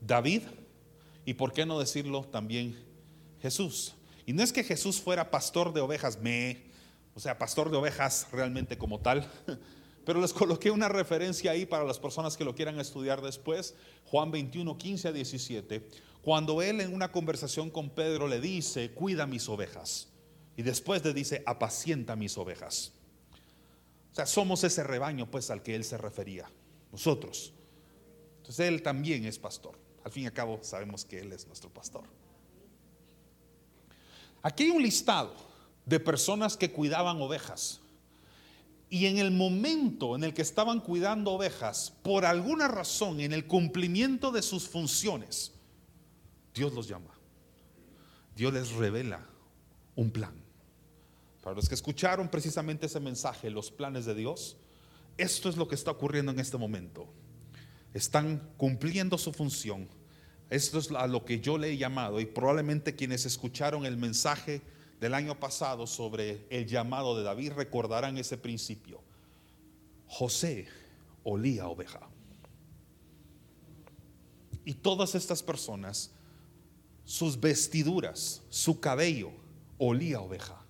David 0.00 0.42
y 1.24 1.34
por 1.34 1.52
qué 1.52 1.66
no 1.66 1.80
decirlo 1.80 2.22
también 2.22 2.87
Jesús. 3.40 3.94
Y 4.26 4.32
no 4.32 4.42
es 4.42 4.52
que 4.52 4.64
Jesús 4.64 5.00
fuera 5.00 5.30
pastor 5.30 5.72
de 5.72 5.80
ovejas, 5.80 6.18
me, 6.20 6.70
o 7.14 7.20
sea, 7.20 7.38
pastor 7.38 7.70
de 7.70 7.76
ovejas 7.76 8.26
realmente 8.32 8.76
como 8.76 9.00
tal, 9.00 9.30
pero 10.04 10.20
les 10.20 10.32
coloqué 10.32 10.70
una 10.70 10.88
referencia 10.88 11.50
ahí 11.50 11.66
para 11.66 11.84
las 11.84 11.98
personas 11.98 12.36
que 12.36 12.44
lo 12.44 12.54
quieran 12.54 12.78
estudiar 12.78 13.22
después, 13.22 13.74
Juan 14.04 14.30
21, 14.30 14.76
15 14.76 15.08
a 15.08 15.12
17, 15.12 15.88
cuando 16.22 16.60
él 16.62 16.80
en 16.80 16.92
una 16.92 17.10
conversación 17.10 17.70
con 17.70 17.90
Pedro 17.90 18.28
le 18.28 18.40
dice, 18.40 18.90
cuida 18.92 19.26
mis 19.26 19.48
ovejas, 19.48 20.08
y 20.56 20.62
después 20.62 21.04
le 21.04 21.14
dice, 21.14 21.42
apacienta 21.46 22.16
mis 22.16 22.36
ovejas. 22.36 22.92
O 24.12 24.14
sea, 24.14 24.26
somos 24.26 24.64
ese 24.64 24.82
rebaño 24.82 25.30
pues 25.30 25.50
al 25.50 25.62
que 25.62 25.74
él 25.74 25.84
se 25.84 25.96
refería, 25.96 26.50
nosotros. 26.90 27.54
Entonces 28.38 28.66
él 28.66 28.82
también 28.82 29.24
es 29.24 29.38
pastor. 29.38 29.78
Al 30.08 30.12
fin 30.12 30.22
y 30.22 30.26
al 30.26 30.32
cabo 30.32 30.58
sabemos 30.62 31.04
que 31.04 31.20
Él 31.20 31.32
es 31.34 31.46
nuestro 31.46 31.68
pastor. 31.68 32.04
Aquí 34.42 34.64
hay 34.64 34.70
un 34.70 34.82
listado 34.82 35.34
de 35.86 36.00
personas 36.00 36.56
que 36.56 36.70
cuidaban 36.70 37.20
ovejas. 37.20 37.80
Y 38.90 39.06
en 39.06 39.18
el 39.18 39.30
momento 39.30 40.16
en 40.16 40.24
el 40.24 40.32
que 40.32 40.42
estaban 40.42 40.80
cuidando 40.80 41.32
ovejas, 41.32 41.92
por 42.02 42.24
alguna 42.24 42.68
razón, 42.68 43.20
en 43.20 43.32
el 43.32 43.46
cumplimiento 43.46 44.30
de 44.30 44.42
sus 44.42 44.68
funciones, 44.68 45.52
Dios 46.54 46.72
los 46.72 46.88
llama. 46.88 47.10
Dios 48.34 48.52
les 48.52 48.70
revela 48.72 49.26
un 49.94 50.10
plan. 50.10 50.34
Para 51.42 51.56
los 51.56 51.68
que 51.68 51.74
escucharon 51.74 52.28
precisamente 52.28 52.86
ese 52.86 53.00
mensaje, 53.00 53.50
los 53.50 53.70
planes 53.70 54.06
de 54.06 54.14
Dios, 54.14 54.56
esto 55.16 55.48
es 55.48 55.56
lo 55.56 55.68
que 55.68 55.74
está 55.74 55.90
ocurriendo 55.90 56.32
en 56.32 56.38
este 56.38 56.56
momento. 56.56 57.08
Están 57.92 58.52
cumpliendo 58.56 59.18
su 59.18 59.32
función 59.32 59.88
esto 60.50 60.78
es 60.78 60.90
a 60.90 61.06
lo 61.06 61.24
que 61.24 61.40
yo 61.40 61.58
le 61.58 61.70
he 61.70 61.76
llamado 61.76 62.20
y 62.20 62.26
probablemente 62.26 62.94
quienes 62.94 63.26
escucharon 63.26 63.84
el 63.84 63.96
mensaje 63.96 64.62
del 65.00 65.14
año 65.14 65.38
pasado 65.38 65.86
sobre 65.86 66.46
el 66.50 66.66
llamado 66.66 67.16
de 67.16 67.22
David 67.22 67.52
recordarán 67.52 68.18
ese 68.18 68.38
principio. 68.38 69.02
José 70.06 70.66
olía 71.22 71.68
oveja. 71.68 72.00
Y 74.64 74.74
todas 74.74 75.14
estas 75.14 75.42
personas, 75.42 76.10
sus 77.04 77.38
vestiduras, 77.38 78.42
su 78.48 78.80
cabello, 78.80 79.30
olía 79.78 80.20
oveja. 80.20 80.62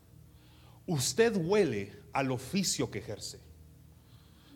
Usted 0.86 1.36
huele 1.36 1.92
al 2.12 2.30
oficio 2.30 2.90
que 2.90 2.98
ejerce. 2.98 3.47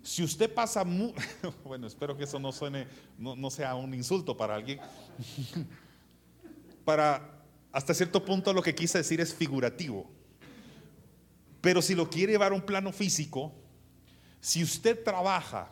Si 0.02 0.22
usted 0.22 0.52
pasa, 0.52 0.84
bueno, 1.64 1.86
espero 1.86 2.16
que 2.16 2.24
eso 2.24 2.38
no 2.38 2.52
suene, 2.52 2.86
no, 3.18 3.50
sea 3.50 3.74
un 3.74 3.94
insulto 3.94 4.36
para 4.36 4.56
alguien. 4.56 4.80
para, 6.84 7.42
hasta 7.70 7.94
cierto 7.94 8.24
punto 8.24 8.52
lo 8.52 8.62
que 8.62 8.74
quise 8.74 8.98
decir 8.98 9.20
es 9.20 9.32
figurativo. 9.32 10.10
Pero 11.60 11.80
si 11.80 11.94
lo 11.94 12.10
quiere 12.10 12.32
llevar 12.32 12.52
a 12.52 12.56
un 12.56 12.62
plano 12.62 12.92
físico, 12.92 13.52
si 14.40 14.64
usted 14.64 15.04
trabaja 15.04 15.70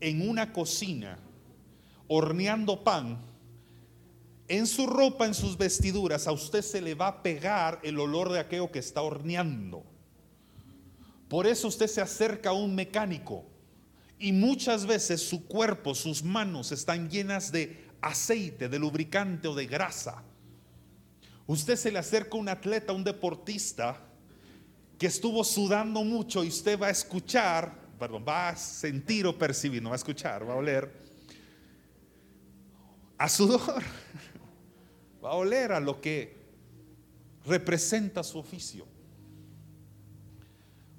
en 0.00 0.28
una 0.28 0.52
cocina 0.52 1.18
horneando 2.08 2.82
pan, 2.82 3.18
en 4.48 4.66
su 4.66 4.86
ropa, 4.86 5.26
en 5.26 5.34
sus 5.34 5.56
vestiduras, 5.56 6.26
a 6.26 6.32
usted 6.32 6.62
se 6.62 6.80
le 6.80 6.94
va 6.94 7.08
a 7.08 7.22
pegar 7.22 7.80
el 7.82 7.98
olor 7.98 8.32
de 8.32 8.40
aquello 8.40 8.70
que 8.70 8.78
está 8.80 9.02
horneando. 9.02 9.84
Por 11.28 11.46
eso 11.46 11.68
usted 11.68 11.86
se 11.88 12.00
acerca 12.00 12.50
a 12.50 12.52
un 12.52 12.74
mecánico 12.74 13.44
y 14.18 14.32
muchas 14.32 14.86
veces 14.86 15.20
su 15.20 15.46
cuerpo, 15.46 15.94
sus 15.94 16.22
manos 16.22 16.72
están 16.72 17.10
llenas 17.10 17.52
de 17.52 17.84
aceite, 18.00 18.68
de 18.68 18.78
lubricante 18.78 19.48
o 19.48 19.54
de 19.54 19.66
grasa. 19.66 20.22
Usted 21.46 21.76
se 21.76 21.92
le 21.92 21.98
acerca 21.98 22.36
a 22.36 22.40
un 22.40 22.48
atleta, 22.48 22.92
un 22.92 23.04
deportista, 23.04 24.00
que 24.98 25.06
estuvo 25.06 25.44
sudando 25.44 26.02
mucho 26.04 26.42
y 26.42 26.48
usted 26.48 26.80
va 26.80 26.86
a 26.86 26.90
escuchar, 26.90 27.72
perdón, 27.98 28.24
va 28.26 28.50
a 28.50 28.56
sentir 28.56 29.26
o 29.26 29.36
percibir, 29.36 29.82
no 29.82 29.90
va 29.90 29.94
a 29.94 29.96
escuchar, 29.96 30.48
va 30.48 30.54
a 30.54 30.56
oler 30.56 30.90
a 33.18 33.28
sudor, 33.28 33.82
va 35.24 35.30
a 35.30 35.34
oler 35.34 35.72
a 35.72 35.80
lo 35.80 36.00
que 36.00 36.36
representa 37.44 38.22
su 38.22 38.38
oficio. 38.38 38.95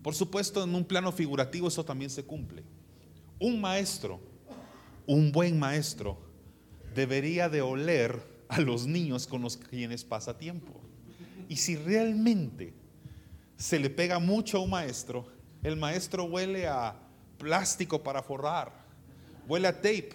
Por 0.07 0.15
supuesto, 0.15 0.63
en 0.63 0.73
un 0.73 0.85
plano 0.85 1.11
figurativo 1.11 1.67
eso 1.67 1.83
también 1.83 2.09
se 2.09 2.23
cumple. 2.23 2.63
Un 3.41 3.59
maestro, 3.59 4.21
un 5.05 5.33
buen 5.33 5.59
maestro, 5.59 6.17
debería 6.95 7.49
de 7.49 7.61
oler 7.61 8.17
a 8.47 8.61
los 8.61 8.87
niños 8.87 9.27
con 9.27 9.41
los 9.41 9.57
quienes 9.57 10.05
pasa 10.05 10.37
tiempo. 10.37 10.79
Y 11.49 11.57
si 11.57 11.75
realmente 11.75 12.73
se 13.57 13.79
le 13.79 13.89
pega 13.89 14.17
mucho 14.17 14.59
a 14.59 14.61
un 14.61 14.69
maestro, 14.69 15.27
el 15.61 15.75
maestro 15.75 16.23
huele 16.23 16.67
a 16.67 16.97
plástico 17.37 18.01
para 18.01 18.23
forrar, 18.23 18.71
huele 19.45 19.67
a 19.67 19.75
tape. 19.75 20.11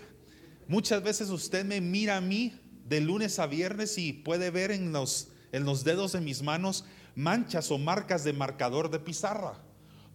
Muchas 0.68 1.02
veces 1.02 1.28
usted 1.28 1.66
me 1.66 1.82
mira 1.82 2.16
a 2.16 2.22
mí 2.22 2.58
de 2.88 3.02
lunes 3.02 3.38
a 3.38 3.46
viernes 3.46 3.98
y 3.98 4.14
puede 4.14 4.50
ver 4.50 4.70
en 4.70 4.90
los, 4.90 5.28
en 5.52 5.66
los 5.66 5.84
dedos 5.84 6.12
de 6.12 6.22
mis 6.22 6.40
manos 6.40 6.86
manchas 7.14 7.70
o 7.70 7.76
marcas 7.76 8.24
de 8.24 8.32
marcador 8.32 8.90
de 8.90 8.98
pizarra, 8.98 9.58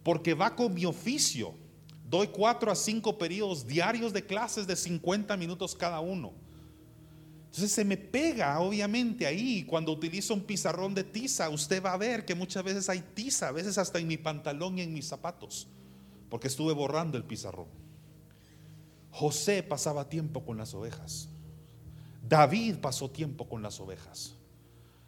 porque 0.08 0.32
va 0.32 0.56
con 0.56 0.72
mi 0.72 0.86
oficio. 0.86 1.54
Doy 2.08 2.28
cuatro 2.28 2.72
a 2.72 2.74
cinco 2.74 3.18
periodos 3.18 3.66
diarios 3.66 4.10
de 4.14 4.24
clases 4.24 4.66
de 4.66 4.74
50 4.74 5.36
minutos 5.36 5.74
cada 5.74 6.00
uno. 6.00 6.32
Entonces 7.44 7.70
se 7.70 7.84
me 7.84 7.98
pega, 7.98 8.58
obviamente, 8.58 9.26
ahí. 9.26 9.64
Cuando 9.64 9.92
utilizo 9.92 10.32
un 10.32 10.44
pizarrón 10.44 10.94
de 10.94 11.04
tiza, 11.04 11.50
usted 11.50 11.84
va 11.84 11.92
a 11.92 11.98
ver 11.98 12.24
que 12.24 12.34
muchas 12.34 12.64
veces 12.64 12.88
hay 12.88 13.04
tiza, 13.12 13.48
a 13.48 13.52
veces 13.52 13.76
hasta 13.76 13.98
en 13.98 14.08
mi 14.08 14.16
pantalón 14.16 14.78
y 14.78 14.80
en 14.80 14.94
mis 14.94 15.06
zapatos, 15.06 15.68
porque 16.30 16.48
estuve 16.48 16.72
borrando 16.72 17.18
el 17.18 17.24
pizarrón. 17.24 17.68
José 19.10 19.62
pasaba 19.62 20.08
tiempo 20.08 20.42
con 20.42 20.56
las 20.56 20.72
ovejas. 20.72 21.28
David 22.26 22.76
pasó 22.76 23.10
tiempo 23.10 23.46
con 23.46 23.60
las 23.60 23.78
ovejas. 23.78 24.36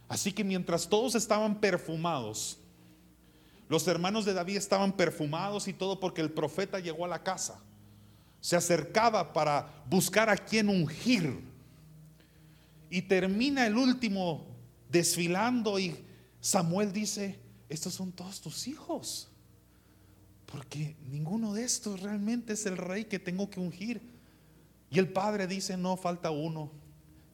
Así 0.09 0.33
que 0.33 0.45
mientras 0.45 0.90
todos 0.90 1.14
estaban 1.14 1.59
perfumados, 1.59 2.60
los 3.71 3.87
hermanos 3.87 4.25
de 4.25 4.33
David 4.33 4.57
estaban 4.57 4.93
perfumados 4.93 5.69
y 5.69 5.73
todo 5.73 6.00
porque 6.00 6.21
el 6.21 6.33
profeta 6.33 6.81
llegó 6.81 7.05
a 7.05 7.09
la 7.09 7.23
casa. 7.23 7.62
Se 8.41 8.57
acercaba 8.57 9.33
para 9.33 9.85
buscar 9.89 10.29
a 10.29 10.37
quien 10.37 10.69
ungir 10.69 11.41
y 12.91 13.03
termina 13.03 13.65
el 13.69 13.77
último 13.77 14.45
desfilando 14.91 15.79
y 15.79 16.05
Samuel 16.41 16.93
dice, 16.93 17.39
estos 17.69 17.95
son 17.95 18.11
todos 18.11 18.41
tus 18.41 18.67
hijos. 18.67 19.29
Porque 20.47 20.97
ninguno 21.09 21.55
de 21.55 21.62
estos 21.62 22.00
realmente 22.00 22.55
es 22.55 22.67
el 22.67 22.77
rey 22.77 23.05
que 23.05 23.21
tengo 23.21 23.50
que 23.50 23.61
ungir. 23.61 24.03
Y 24.91 24.99
el 24.99 25.12
padre 25.12 25.47
dice, 25.47 25.77
no, 25.77 25.97
falta 25.97 26.33
uno, 26.33 26.73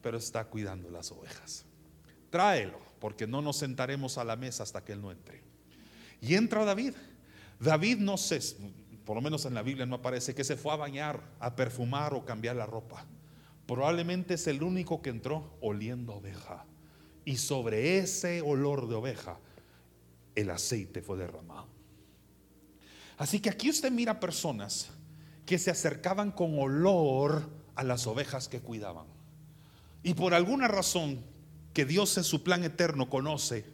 pero 0.03 0.19
está 0.19 0.45
cuidando 0.45 0.91
las 0.91 1.11
ovejas. 1.11 1.65
Tráelo, 2.29 2.77
porque 2.99 3.25
no 3.25 3.41
nos 3.41 3.57
sentaremos 3.57 4.19
a 4.19 4.23
la 4.23 4.35
mesa 4.35 4.61
hasta 4.61 4.85
que 4.85 4.91
él 4.91 5.01
no 5.01 5.11
entre. 5.11 5.46
Y 6.21 6.35
entra 6.35 6.65
David. 6.65 6.93
David 7.59 7.97
no 7.97 8.17
sé, 8.17 8.39
por 9.05 9.15
lo 9.15 9.21
menos 9.21 9.45
en 9.45 9.53
la 9.53 9.63
Biblia 9.63 9.85
no 9.85 9.95
aparece 9.95 10.35
que 10.35 10.43
se 10.43 10.57
fue 10.57 10.73
a 10.73 10.77
bañar, 10.77 11.21
a 11.39 11.55
perfumar 11.55 12.13
o 12.13 12.25
cambiar 12.25 12.55
la 12.55 12.65
ropa. 12.65 13.05
Probablemente 13.65 14.35
es 14.35 14.47
el 14.47 14.63
único 14.63 15.01
que 15.01 15.09
entró 15.09 15.57
oliendo 15.61 16.15
oveja. 16.15 16.65
Y 17.25 17.37
sobre 17.37 17.97
ese 17.97 18.41
olor 18.41 18.87
de 18.87 18.95
oveja, 18.95 19.39
el 20.35 20.49
aceite 20.49 21.01
fue 21.01 21.17
derramado. 21.17 21.67
Así 23.17 23.39
que 23.39 23.49
aquí 23.49 23.69
usted 23.69 23.91
mira 23.91 24.19
personas 24.19 24.89
que 25.45 25.57
se 25.57 25.71
acercaban 25.71 26.31
con 26.31 26.57
olor 26.59 27.49
a 27.75 27.83
las 27.83 28.07
ovejas 28.07 28.47
que 28.47 28.61
cuidaban. 28.61 29.07
Y 30.03 30.13
por 30.13 30.33
alguna 30.33 30.67
razón 30.67 31.23
que 31.73 31.85
Dios 31.85 32.17
en 32.17 32.23
su 32.23 32.43
plan 32.43 32.63
eterno 32.63 33.09
conoce, 33.09 33.65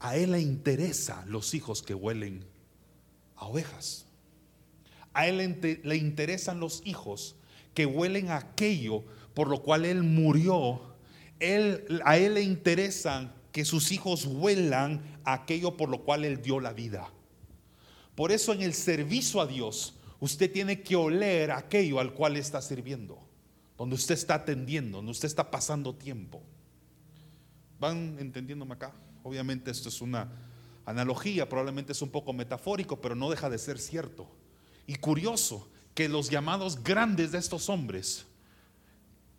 a 0.00 0.16
Él 0.16 0.32
le 0.32 0.40
interesa 0.40 1.24
los 1.26 1.54
hijos 1.54 1.82
que 1.82 1.94
huelen 1.94 2.44
a 3.36 3.46
ovejas. 3.46 4.06
A 5.12 5.26
Él 5.26 5.58
le 5.82 5.96
interesan 5.96 6.60
los 6.60 6.82
hijos 6.84 7.36
que 7.74 7.86
huelen 7.86 8.28
a 8.30 8.36
aquello 8.36 9.04
por 9.34 9.48
lo 9.48 9.62
cual 9.62 9.84
Él 9.84 10.02
murió. 10.02 10.80
Él, 11.38 12.00
a 12.04 12.18
Él 12.18 12.34
le 12.34 12.42
interesan 12.42 13.32
que 13.52 13.64
sus 13.64 13.92
hijos 13.92 14.26
huelan 14.26 15.00
a 15.24 15.34
aquello 15.34 15.76
por 15.76 15.88
lo 15.88 16.02
cual 16.02 16.24
Él 16.24 16.42
dio 16.42 16.60
la 16.60 16.72
vida. 16.72 17.10
Por 18.14 18.32
eso 18.32 18.52
en 18.52 18.62
el 18.62 18.74
servicio 18.74 19.40
a 19.40 19.46
Dios, 19.46 19.94
usted 20.18 20.50
tiene 20.50 20.82
que 20.82 20.96
oler 20.96 21.52
aquello 21.52 22.00
al 22.00 22.14
cual 22.14 22.36
está 22.36 22.60
sirviendo, 22.60 23.18
donde 23.76 23.94
usted 23.94 24.14
está 24.14 24.34
atendiendo, 24.34 24.98
donde 24.98 25.12
usted 25.12 25.28
está 25.28 25.50
pasando 25.50 25.94
tiempo. 25.94 26.42
¿Van 27.78 28.16
entendiéndome 28.18 28.74
acá? 28.74 28.92
Obviamente 29.22 29.70
esto 29.70 29.88
es 29.88 30.00
una 30.00 30.30
analogía, 30.86 31.48
probablemente 31.48 31.92
es 31.92 32.02
un 32.02 32.10
poco 32.10 32.32
metafórico, 32.32 33.00
pero 33.00 33.14
no 33.14 33.30
deja 33.30 33.50
de 33.50 33.58
ser 33.58 33.78
cierto. 33.78 34.26
Y 34.86 34.96
curioso, 34.96 35.68
que 35.94 36.08
los 36.08 36.30
llamados 36.30 36.82
grandes 36.82 37.32
de 37.32 37.38
estos 37.38 37.68
hombres, 37.68 38.24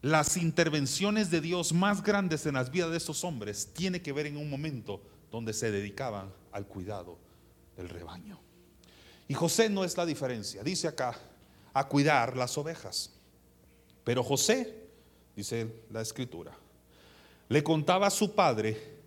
las 0.02 0.38
intervenciones 0.38 1.32
de 1.32 1.42
Dios 1.42 1.74
más 1.74 2.04
grandes 2.04 2.46
en 2.46 2.54
las 2.54 2.70
vidas 2.70 2.92
de 2.92 2.98
estos 2.98 3.24
hombres, 3.24 3.74
tiene 3.74 4.02
que 4.02 4.14
ver 4.14 4.28
en 4.28 4.38
un 4.38 4.50
momento 4.50 5.02
donde 5.32 5.54
se 5.54 5.72
dedicaban 5.72 6.32
al 6.52 6.68
cuidado 6.68 7.18
del 7.78 7.90
rebaño. 7.90 8.40
Y 9.28 9.34
José 9.34 9.70
no 9.70 9.84
es 9.84 9.96
la 9.96 10.06
diferencia, 10.06 10.64
dice 10.64 10.88
acá, 10.88 11.18
a 11.74 11.88
cuidar 11.88 12.36
las 12.36 12.58
ovejas. 12.58 13.12
Pero 14.04 14.24
José, 14.24 14.88
dice 15.36 15.84
la 15.92 16.02
escritura, 16.02 16.52
le 17.48 17.64
contaba 17.64 18.08
a 18.08 18.12
su 18.12 18.34
padre 18.36 18.99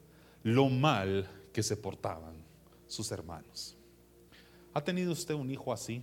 lo 0.43 0.69
mal 0.69 1.29
que 1.53 1.63
se 1.63 1.77
portaban 1.77 2.35
sus 2.87 3.11
hermanos. 3.13 3.77
¿Ha 4.75 4.83
tenido 4.83 5.13
usted 5.13 5.35
un 5.35 5.51
hijo 5.51 5.73
así? 5.73 6.03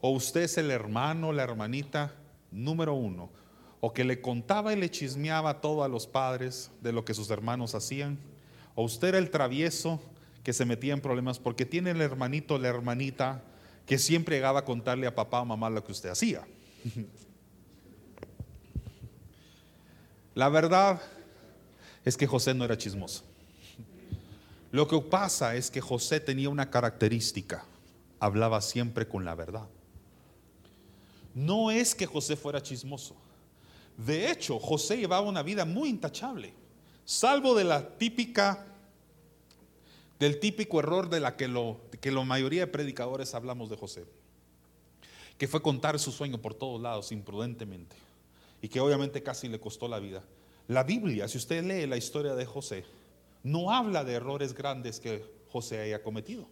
o 0.00 0.10
usted 0.10 0.42
es 0.42 0.58
el 0.58 0.70
hermano, 0.70 1.32
la 1.32 1.42
hermanita 1.42 2.14
número 2.50 2.94
uno, 2.94 3.30
o 3.80 3.92
que 3.92 4.04
le 4.04 4.20
contaba 4.20 4.72
y 4.72 4.76
le 4.76 4.90
chismeaba 4.90 5.60
todo 5.60 5.84
a 5.84 5.88
los 5.88 6.06
padres 6.06 6.70
de 6.80 6.92
lo 6.92 7.04
que 7.04 7.14
sus 7.14 7.30
hermanos 7.30 7.74
hacían, 7.74 8.18
o 8.74 8.84
usted 8.84 9.08
era 9.08 9.18
el 9.18 9.30
travieso 9.30 10.00
que 10.42 10.52
se 10.52 10.64
metía 10.64 10.94
en 10.94 11.00
problemas 11.00 11.38
porque 11.38 11.66
tiene 11.66 11.90
el 11.90 12.00
hermanito, 12.00 12.58
la 12.58 12.68
hermanita 12.68 13.42
que 13.86 13.98
siempre 13.98 14.36
llegaba 14.36 14.60
a 14.60 14.64
contarle 14.64 15.06
a 15.06 15.14
papá 15.14 15.42
o 15.42 15.44
mamá 15.44 15.68
lo 15.68 15.84
que 15.84 15.92
usted 15.92 16.08
hacía. 16.08 16.46
La 20.34 20.48
verdad 20.48 21.02
es 22.04 22.16
que 22.16 22.26
José 22.26 22.54
no 22.54 22.64
era 22.64 22.78
chismoso. 22.78 23.24
Lo 24.72 24.86
que 24.86 25.00
pasa 25.00 25.56
es 25.56 25.70
que 25.70 25.80
José 25.80 26.20
tenía 26.20 26.48
una 26.48 26.70
característica, 26.70 27.64
hablaba 28.20 28.60
siempre 28.60 29.08
con 29.08 29.24
la 29.24 29.34
verdad. 29.34 29.68
No 31.34 31.70
es 31.70 31.94
que 31.94 32.06
José 32.06 32.36
fuera 32.36 32.62
chismoso. 32.62 33.16
De 33.96 34.30
hecho, 34.30 34.58
José 34.58 34.96
llevaba 34.96 35.28
una 35.28 35.42
vida 35.42 35.64
muy 35.64 35.88
intachable, 35.88 36.54
salvo 37.04 37.54
de 37.54 37.64
la 37.64 37.98
típica 37.98 38.66
del 40.18 40.38
típico 40.38 40.80
error 40.80 41.08
de 41.08 41.18
la 41.18 41.34
que 41.34 41.48
lo 41.48 41.80
que 42.00 42.12
la 42.12 42.22
mayoría 42.22 42.60
de 42.60 42.66
predicadores 42.66 43.34
hablamos 43.34 43.70
de 43.70 43.76
José, 43.76 44.04
que 45.38 45.48
fue 45.48 45.62
contar 45.62 45.98
su 45.98 46.12
sueño 46.12 46.38
por 46.38 46.54
todos 46.54 46.80
lados 46.80 47.10
imprudentemente 47.10 47.96
y 48.60 48.68
que 48.68 48.80
obviamente 48.80 49.22
casi 49.22 49.48
le 49.48 49.58
costó 49.58 49.88
la 49.88 49.98
vida. 49.98 50.22
La 50.70 50.84
Biblia, 50.84 51.26
si 51.26 51.36
usted 51.36 51.64
lee 51.64 51.84
la 51.88 51.96
historia 51.96 52.36
de 52.36 52.46
José, 52.46 52.84
no 53.42 53.72
habla 53.72 54.04
de 54.04 54.12
errores 54.12 54.54
grandes 54.54 55.00
que 55.00 55.24
José 55.48 55.80
haya 55.80 56.00
cometido. 56.00 56.46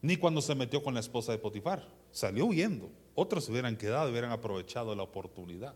Ni 0.00 0.16
cuando 0.16 0.40
se 0.40 0.54
metió 0.54 0.82
con 0.82 0.94
la 0.94 1.00
esposa 1.00 1.32
de 1.32 1.38
Potifar. 1.38 1.86
Salió 2.12 2.46
huyendo. 2.46 2.88
Otros 3.14 3.46
hubieran 3.50 3.76
quedado, 3.76 4.10
hubieran 4.10 4.30
aprovechado 4.30 4.94
la 4.94 5.02
oportunidad. 5.02 5.74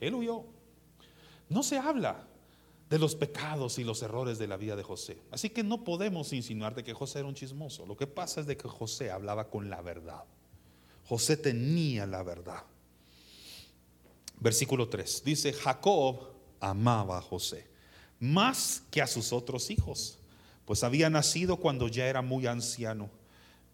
Él 0.00 0.14
huyó. 0.14 0.46
No 1.50 1.62
se 1.62 1.76
habla 1.76 2.26
de 2.88 2.98
los 2.98 3.14
pecados 3.14 3.78
y 3.78 3.84
los 3.84 4.02
errores 4.02 4.38
de 4.38 4.46
la 4.46 4.56
vida 4.56 4.74
de 4.74 4.82
José. 4.82 5.18
Así 5.30 5.50
que 5.50 5.62
no 5.62 5.84
podemos 5.84 6.32
insinuar 6.32 6.74
de 6.74 6.82
que 6.82 6.94
José 6.94 7.18
era 7.18 7.28
un 7.28 7.34
chismoso. 7.34 7.84
Lo 7.84 7.94
que 7.98 8.06
pasa 8.06 8.40
es 8.40 8.46
de 8.46 8.56
que 8.56 8.68
José 8.68 9.10
hablaba 9.10 9.50
con 9.50 9.68
la 9.68 9.82
verdad. 9.82 10.24
José 11.04 11.36
tenía 11.36 12.06
la 12.06 12.22
verdad. 12.22 12.64
Versículo 14.42 14.88
3. 14.88 15.22
Dice, 15.24 15.52
Jacob 15.52 16.32
amaba 16.60 17.18
a 17.18 17.22
José 17.22 17.70
más 18.20 18.84
que 18.90 19.02
a 19.02 19.08
sus 19.08 19.32
otros 19.32 19.68
hijos, 19.70 20.18
pues 20.64 20.84
había 20.84 21.10
nacido 21.10 21.56
cuando 21.56 21.88
ya 21.88 22.06
era 22.06 22.22
muy 22.22 22.46
anciano 22.46 23.10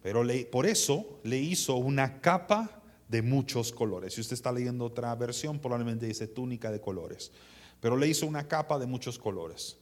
pero 0.03 0.25
por 0.51 0.67
eso 0.67 1.21
le 1.25 1.39
hizo 1.39 1.77
una 1.77 2.21
capa 2.21 2.83
de 3.09 3.23
muchos 3.23 3.73
colores. 3.73 4.15
Si 4.15 4.21
usted 4.21 4.35
está 4.35 4.53
leyendo 4.53 4.85
otra 4.85 5.15
versión, 5.15 5.59
probablemente 5.59 6.07
dice 6.07 6.27
túnica 6.27 6.71
de 6.71 6.81
colores. 6.81 7.33
Pero 7.81 7.97
le 7.97 8.09
hizo 8.09 8.27
una 8.27 8.47
capa 8.47 8.79
de 8.79 8.87
muchos 8.87 9.19
colores. 9.19 9.77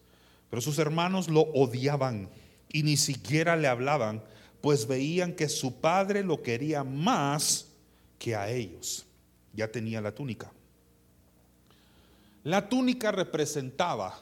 Pero 0.49 0.63
sus 0.63 0.79
hermanos 0.79 1.29
lo 1.29 1.43
odiaban 1.43 2.31
y 2.73 2.83
ni 2.83 2.97
siquiera 2.97 3.57
le 3.57 3.69
hablaban, 3.69 4.23
pues 4.61 4.87
veían 4.87 5.33
que 5.35 5.49
su 5.49 5.81
padre 5.81 6.23
lo 6.23 6.43
quería 6.43 6.83
más 6.83 7.69
que 8.19 8.35
a 8.35 8.51
ellos. 8.51 9.07
Ya 9.53 9.71
tenía 9.71 10.01
la 10.01 10.15
túnica. 10.15 10.53
La 12.47 12.69
túnica 12.69 13.11
representaba 13.11 14.17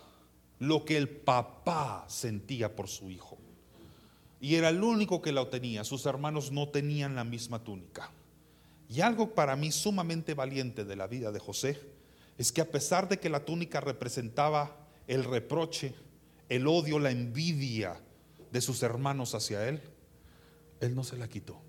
lo 0.59 0.87
que 0.87 0.97
el 0.97 1.11
papá 1.11 2.07
sentía 2.09 2.75
por 2.75 2.89
su 2.89 3.11
hijo. 3.11 3.37
Y 4.41 4.55
era 4.55 4.71
el 4.71 4.83
único 4.83 5.21
que 5.21 5.31
la 5.31 5.51
tenía. 5.51 5.85
Sus 5.85 6.07
hermanos 6.07 6.51
no 6.51 6.71
tenían 6.71 7.17
la 7.17 7.25
misma 7.25 7.63
túnica. 7.63 8.11
Y 8.89 9.03
algo 9.03 9.35
para 9.35 9.57
mí 9.57 9.71
sumamente 9.71 10.33
valiente 10.33 10.87
de 10.87 10.97
la 10.97 11.07
vida 11.07 11.33
de 11.33 11.39
José 11.39 11.79
es 12.39 12.51
que 12.51 12.63
a 12.63 12.71
pesar 12.71 13.11
de 13.11 13.21
que 13.21 13.29
la 13.29 13.45
túnica 13.45 13.83
representaba 13.83 14.75
el 15.07 15.23
reproche, 15.25 15.95
el 16.49 16.67
odio, 16.67 16.99
la 16.99 17.11
envidia 17.11 18.01
de 18.51 18.61
sus 18.63 18.83
hermanos 18.83 19.35
hacia 19.35 19.69
él, 19.69 19.83
él 20.81 20.95
no 20.95 21.05
se 21.05 21.19
la 21.19 21.29
quitó. 21.29 21.61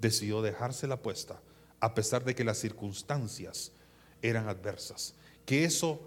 Decidió 0.00 0.42
dejársela 0.42 1.00
puesta 1.00 1.40
a 1.80 1.94
pesar 1.94 2.24
de 2.24 2.34
que 2.34 2.44
las 2.44 2.58
circunstancias 2.58 3.72
eran 4.20 4.46
adversas. 4.46 5.14
Que 5.50 5.64
eso 5.64 6.00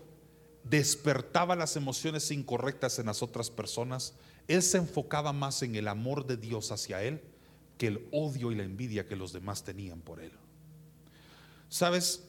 despertaba 0.64 1.58
las 1.58 1.76
emociones 1.76 2.32
incorrectas 2.32 2.98
en 3.00 3.08
las 3.08 3.22
otras 3.22 3.50
personas. 3.50 4.14
Él 4.48 4.62
se 4.62 4.78
enfocaba 4.78 5.34
más 5.34 5.64
en 5.64 5.76
el 5.76 5.90
amor 5.90 6.26
de 6.26 6.38
Dios 6.38 6.72
hacia 6.72 7.04
él 7.04 7.20
que 7.78 7.88
el 7.88 8.08
odio 8.14 8.54
y 8.54 8.56
la 8.56 8.64
envidia 8.64 9.06
que 9.06 9.18
los 9.18 9.34
demás 9.34 9.66
tenían 9.66 10.00
por 10.00 10.22
él. 10.22 10.32
Sabes, 11.68 12.24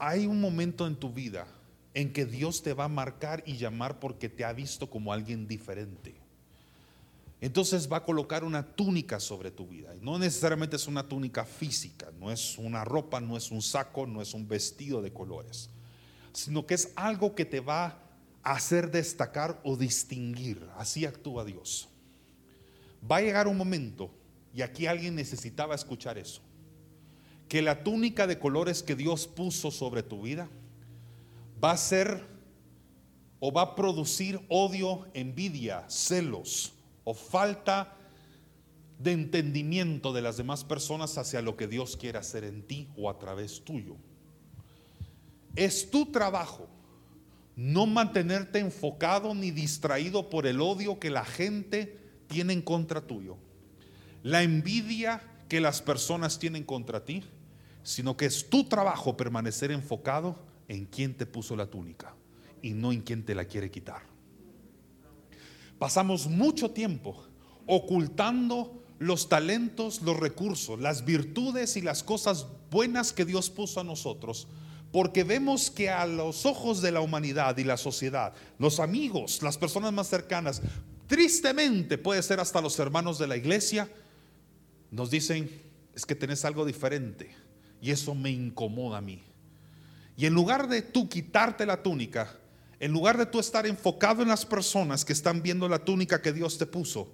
hay 0.00 0.26
un 0.26 0.40
momento 0.40 0.88
en 0.88 0.96
tu 0.96 1.12
vida 1.12 1.46
en 1.94 2.12
que 2.12 2.26
Dios 2.26 2.64
te 2.64 2.74
va 2.74 2.86
a 2.86 2.88
marcar 2.88 3.44
y 3.46 3.56
llamar 3.56 4.00
porque 4.00 4.28
te 4.28 4.44
ha 4.44 4.52
visto 4.52 4.90
como 4.90 5.12
alguien 5.12 5.46
diferente. 5.46 6.16
Entonces 7.40 7.88
va 7.88 7.98
a 7.98 8.04
colocar 8.04 8.42
una 8.42 8.74
túnica 8.74 9.20
sobre 9.20 9.52
tu 9.52 9.68
vida. 9.68 9.94
No 10.00 10.18
necesariamente 10.18 10.74
es 10.74 10.88
una 10.88 11.06
túnica 11.06 11.44
física, 11.44 12.10
no 12.18 12.32
es 12.32 12.58
una 12.58 12.84
ropa, 12.84 13.20
no 13.20 13.36
es 13.36 13.52
un 13.52 13.62
saco, 13.62 14.04
no 14.04 14.20
es 14.20 14.34
un 14.34 14.48
vestido 14.48 15.00
de 15.00 15.12
colores, 15.12 15.70
sino 16.34 16.66
que 16.66 16.74
es 16.74 16.92
algo 16.96 17.34
que 17.34 17.44
te 17.44 17.60
va 17.60 17.98
a 18.42 18.52
hacer 18.52 18.90
destacar 18.90 19.60
o 19.64 19.76
distinguir. 19.76 20.68
Así 20.76 21.06
actúa 21.06 21.44
Dios. 21.44 21.88
Va 23.10 23.16
a 23.16 23.22
llegar 23.22 23.48
un 23.48 23.56
momento, 23.56 24.10
y 24.52 24.62
aquí 24.62 24.86
alguien 24.86 25.14
necesitaba 25.14 25.74
escuchar 25.74 26.18
eso, 26.18 26.42
que 27.48 27.62
la 27.62 27.82
túnica 27.82 28.26
de 28.26 28.38
colores 28.38 28.82
que 28.82 28.96
Dios 28.96 29.26
puso 29.26 29.70
sobre 29.70 30.02
tu 30.02 30.22
vida 30.22 30.48
va 31.62 31.72
a 31.72 31.76
ser 31.76 32.22
o 33.40 33.52
va 33.52 33.62
a 33.62 33.74
producir 33.74 34.40
odio, 34.48 35.06
envidia, 35.14 35.84
celos 35.88 36.72
o 37.04 37.14
falta 37.14 37.96
de 38.98 39.12
entendimiento 39.12 40.12
de 40.12 40.22
las 40.22 40.36
demás 40.36 40.64
personas 40.64 41.18
hacia 41.18 41.42
lo 41.42 41.56
que 41.56 41.68
Dios 41.68 41.96
quiere 41.96 42.18
hacer 42.18 42.44
en 42.44 42.66
ti 42.66 42.88
o 42.96 43.10
a 43.10 43.18
través 43.18 43.62
tuyo. 43.62 43.96
Es 45.56 45.90
tu 45.90 46.06
trabajo 46.06 46.68
no 47.56 47.86
mantenerte 47.86 48.58
enfocado 48.58 49.34
ni 49.34 49.50
distraído 49.50 50.28
por 50.28 50.46
el 50.46 50.60
odio 50.60 50.98
que 50.98 51.10
la 51.10 51.24
gente 51.24 51.98
tiene 52.26 52.52
en 52.52 52.62
contra 52.62 53.06
tuyo, 53.06 53.36
la 54.22 54.42
envidia 54.42 55.22
que 55.48 55.60
las 55.60 55.80
personas 55.80 56.38
tienen 56.38 56.64
contra 56.64 57.04
ti, 57.04 57.22
sino 57.82 58.16
que 58.16 58.26
es 58.26 58.48
tu 58.48 58.64
trabajo 58.64 59.16
permanecer 59.16 59.70
enfocado 59.70 60.38
en 60.68 60.86
quién 60.86 61.14
te 61.14 61.26
puso 61.26 61.54
la 61.54 61.66
túnica 61.66 62.14
y 62.62 62.72
no 62.72 62.92
en 62.92 63.02
quién 63.02 63.24
te 63.24 63.34
la 63.34 63.44
quiere 63.44 63.70
quitar. 63.70 64.02
Pasamos 65.78 66.26
mucho 66.26 66.70
tiempo 66.70 67.24
ocultando 67.66 68.82
los 68.98 69.28
talentos, 69.28 70.02
los 70.02 70.18
recursos, 70.18 70.80
las 70.80 71.04
virtudes 71.04 71.76
y 71.76 71.82
las 71.82 72.02
cosas 72.02 72.46
buenas 72.70 73.12
que 73.12 73.24
Dios 73.24 73.50
puso 73.50 73.80
a 73.80 73.84
nosotros, 73.84 74.48
porque 74.94 75.24
vemos 75.24 75.72
que 75.72 75.90
a 75.90 76.06
los 76.06 76.46
ojos 76.46 76.80
de 76.80 76.92
la 76.92 77.00
humanidad 77.00 77.58
y 77.58 77.64
la 77.64 77.76
sociedad, 77.76 78.32
los 78.60 78.78
amigos, 78.78 79.42
las 79.42 79.58
personas 79.58 79.92
más 79.92 80.06
cercanas, 80.06 80.62
tristemente 81.08 81.98
puede 81.98 82.22
ser 82.22 82.38
hasta 82.38 82.60
los 82.60 82.78
hermanos 82.78 83.18
de 83.18 83.26
la 83.26 83.36
iglesia, 83.36 83.88
nos 84.92 85.10
dicen, 85.10 85.50
es 85.96 86.06
que 86.06 86.14
tenés 86.14 86.44
algo 86.44 86.64
diferente 86.64 87.34
y 87.80 87.90
eso 87.90 88.14
me 88.14 88.30
incomoda 88.30 88.98
a 88.98 89.00
mí. 89.00 89.20
Y 90.16 90.26
en 90.26 90.32
lugar 90.32 90.68
de 90.68 90.82
tú 90.82 91.08
quitarte 91.08 91.66
la 91.66 91.82
túnica, 91.82 92.32
en 92.78 92.92
lugar 92.92 93.18
de 93.18 93.26
tú 93.26 93.40
estar 93.40 93.66
enfocado 93.66 94.22
en 94.22 94.28
las 94.28 94.46
personas 94.46 95.04
que 95.04 95.12
están 95.12 95.42
viendo 95.42 95.68
la 95.68 95.80
túnica 95.80 96.22
que 96.22 96.32
Dios 96.32 96.56
te 96.56 96.66
puso, 96.66 97.12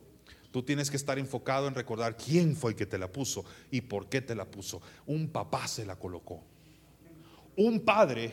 tú 0.51 0.63
tienes 0.63 0.91
que 0.91 0.99
estar 0.99 1.19
enfocado 1.19 1.67
en 1.67 1.75
recordar 1.75 2.19
quién 2.19 2.55
fue 2.57 2.73
el 2.73 2.77
que 2.77 2.85
te 2.85 2.99
la 2.99 3.11
puso 3.11 3.47
y 3.71 3.81
por 3.81 4.11
qué 4.11 4.21
te 4.21 4.35
la 4.35 4.45
puso. 4.45 4.83
Un 5.07 5.31
papá 5.31 5.67
se 5.67 5.87
la 5.87 5.97
colocó. 5.97 6.50
Un 7.61 7.81
padre 7.81 8.33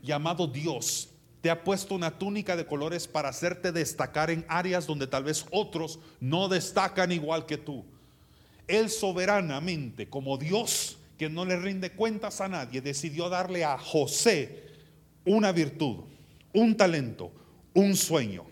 llamado 0.00 0.46
Dios 0.46 1.08
te 1.40 1.50
ha 1.50 1.64
puesto 1.64 1.96
una 1.96 2.20
túnica 2.20 2.54
de 2.54 2.66
colores 2.66 3.08
para 3.08 3.30
hacerte 3.30 3.72
destacar 3.72 4.30
en 4.30 4.46
áreas 4.46 4.86
donde 4.86 5.08
tal 5.08 5.24
vez 5.24 5.44
otros 5.50 5.98
no 6.20 6.48
destacan 6.48 7.10
igual 7.10 7.46
que 7.46 7.58
tú. 7.58 7.84
Él 8.68 8.90
soberanamente, 8.90 10.08
como 10.08 10.38
Dios, 10.38 10.98
que 11.18 11.28
no 11.28 11.44
le 11.44 11.56
rinde 11.56 11.90
cuentas 11.90 12.40
a 12.40 12.46
nadie, 12.46 12.80
decidió 12.80 13.28
darle 13.28 13.64
a 13.64 13.76
José 13.76 14.68
una 15.24 15.50
virtud, 15.50 16.04
un 16.52 16.76
talento, 16.76 17.32
un 17.74 17.96
sueño. 17.96 18.44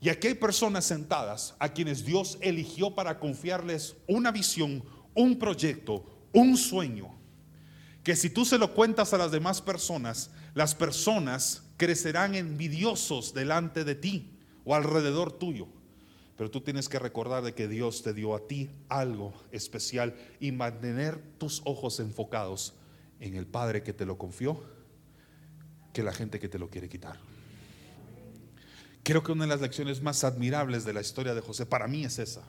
Y 0.00 0.08
aquí 0.08 0.28
hay 0.28 0.34
personas 0.36 0.86
sentadas 0.86 1.54
a 1.58 1.68
quienes 1.68 2.06
Dios 2.06 2.38
eligió 2.40 2.94
para 2.94 3.18
confiarles 3.18 3.94
una 4.08 4.30
visión, 4.30 4.82
un 5.12 5.38
proyecto, 5.38 6.02
un 6.32 6.56
sueño, 6.56 7.19
que 8.02 8.16
si 8.16 8.30
tú 8.30 8.44
se 8.44 8.58
lo 8.58 8.74
cuentas 8.74 9.12
a 9.12 9.18
las 9.18 9.30
demás 9.30 9.60
personas, 9.60 10.30
las 10.54 10.74
personas 10.74 11.62
crecerán 11.76 12.34
envidiosos 12.34 13.34
delante 13.34 13.84
de 13.84 13.94
ti 13.94 14.38
o 14.64 14.74
alrededor 14.74 15.32
tuyo. 15.32 15.68
Pero 16.36 16.50
tú 16.50 16.62
tienes 16.62 16.88
que 16.88 16.98
recordar 16.98 17.42
de 17.42 17.54
que 17.54 17.68
Dios 17.68 18.02
te 18.02 18.14
dio 18.14 18.34
a 18.34 18.46
ti 18.46 18.70
algo 18.88 19.34
especial 19.52 20.16
y 20.40 20.52
mantener 20.52 21.20
tus 21.36 21.60
ojos 21.66 22.00
enfocados 22.00 22.74
en 23.20 23.34
el 23.34 23.46
Padre 23.46 23.82
que 23.82 23.92
te 23.92 24.06
lo 24.06 24.16
confió 24.16 24.62
que 25.92 26.02
la 26.02 26.12
gente 26.12 26.38
que 26.38 26.48
te 26.48 26.58
lo 26.58 26.70
quiere 26.70 26.88
quitar. 26.88 27.18
Creo 29.02 29.22
que 29.22 29.32
una 29.32 29.44
de 29.44 29.48
las 29.48 29.60
lecciones 29.60 30.02
más 30.02 30.24
admirables 30.24 30.84
de 30.84 30.92
la 30.92 31.00
historia 31.00 31.34
de 31.34 31.40
José 31.40 31.66
para 31.66 31.88
mí 31.88 32.04
es 32.04 32.18
esa. 32.18 32.42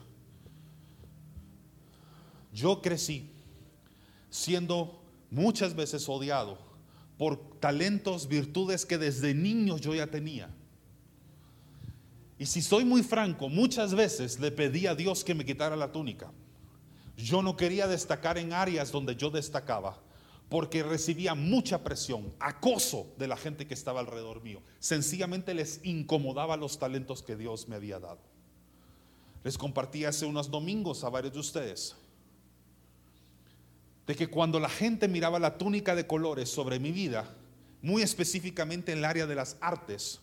Yo 2.52 2.80
crecí 2.82 3.30
siendo 4.30 5.01
muchas 5.32 5.74
veces 5.74 6.08
odiado 6.08 6.58
por 7.18 7.58
talentos, 7.58 8.28
virtudes 8.28 8.86
que 8.86 8.98
desde 8.98 9.34
niño 9.34 9.78
yo 9.78 9.94
ya 9.94 10.06
tenía 10.06 10.48
y 12.42 12.46
si 12.46 12.60
soy 12.60 12.84
muy 12.84 13.04
franco, 13.04 13.48
muchas 13.48 13.94
veces 13.94 14.40
le 14.40 14.50
pedí 14.50 14.88
a 14.88 14.96
Dios 14.96 15.22
que 15.22 15.32
me 15.32 15.44
quitara 15.44 15.76
la 15.76 15.92
túnica. 15.92 16.32
Yo 17.16 17.40
no 17.40 17.56
quería 17.56 17.86
destacar 17.86 18.36
en 18.36 18.52
áreas 18.52 18.90
donde 18.90 19.14
yo 19.14 19.30
destacaba, 19.30 20.02
porque 20.48 20.82
recibía 20.82 21.36
mucha 21.36 21.84
presión, 21.84 22.34
acoso 22.40 23.06
de 23.16 23.28
la 23.28 23.36
gente 23.36 23.68
que 23.68 23.74
estaba 23.74 24.00
alrededor 24.00 24.42
mío. 24.42 24.60
Sencillamente 24.80 25.54
les 25.54 25.78
incomodaba 25.84 26.56
los 26.56 26.80
talentos 26.80 27.22
que 27.22 27.36
Dios 27.36 27.68
me 27.68 27.76
había 27.76 28.00
dado. 28.00 28.18
Les 29.44 29.56
compartí 29.56 30.04
hace 30.04 30.26
unos 30.26 30.50
domingos 30.50 31.04
a 31.04 31.10
varios 31.10 31.34
de 31.34 31.38
ustedes 31.38 31.94
de 34.06 34.14
que 34.16 34.28
cuando 34.28 34.58
la 34.58 34.68
gente 34.68 35.08
miraba 35.08 35.38
la 35.38 35.58
túnica 35.58 35.94
de 35.94 36.06
colores 36.06 36.48
sobre 36.48 36.78
mi 36.78 36.90
vida, 36.90 37.34
muy 37.82 38.02
específicamente 38.02 38.92
en 38.92 38.98
el 38.98 39.04
área 39.04 39.26
de 39.26 39.34
las 39.34 39.56
artes, 39.60 40.20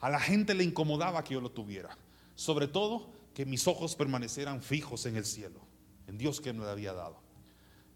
a 0.00 0.08
la 0.08 0.20
gente 0.20 0.54
le 0.54 0.64
incomodaba 0.64 1.22
que 1.24 1.34
yo 1.34 1.40
lo 1.40 1.50
tuviera. 1.50 1.96
Sobre 2.34 2.68
todo 2.68 3.10
que 3.34 3.44
mis 3.44 3.66
ojos 3.66 3.94
permanecieran 3.96 4.62
fijos 4.62 5.06
en 5.06 5.16
el 5.16 5.24
cielo, 5.24 5.60
en 6.06 6.18
Dios 6.18 6.40
que 6.40 6.52
me 6.52 6.64
había 6.66 6.92
dado. 6.92 7.20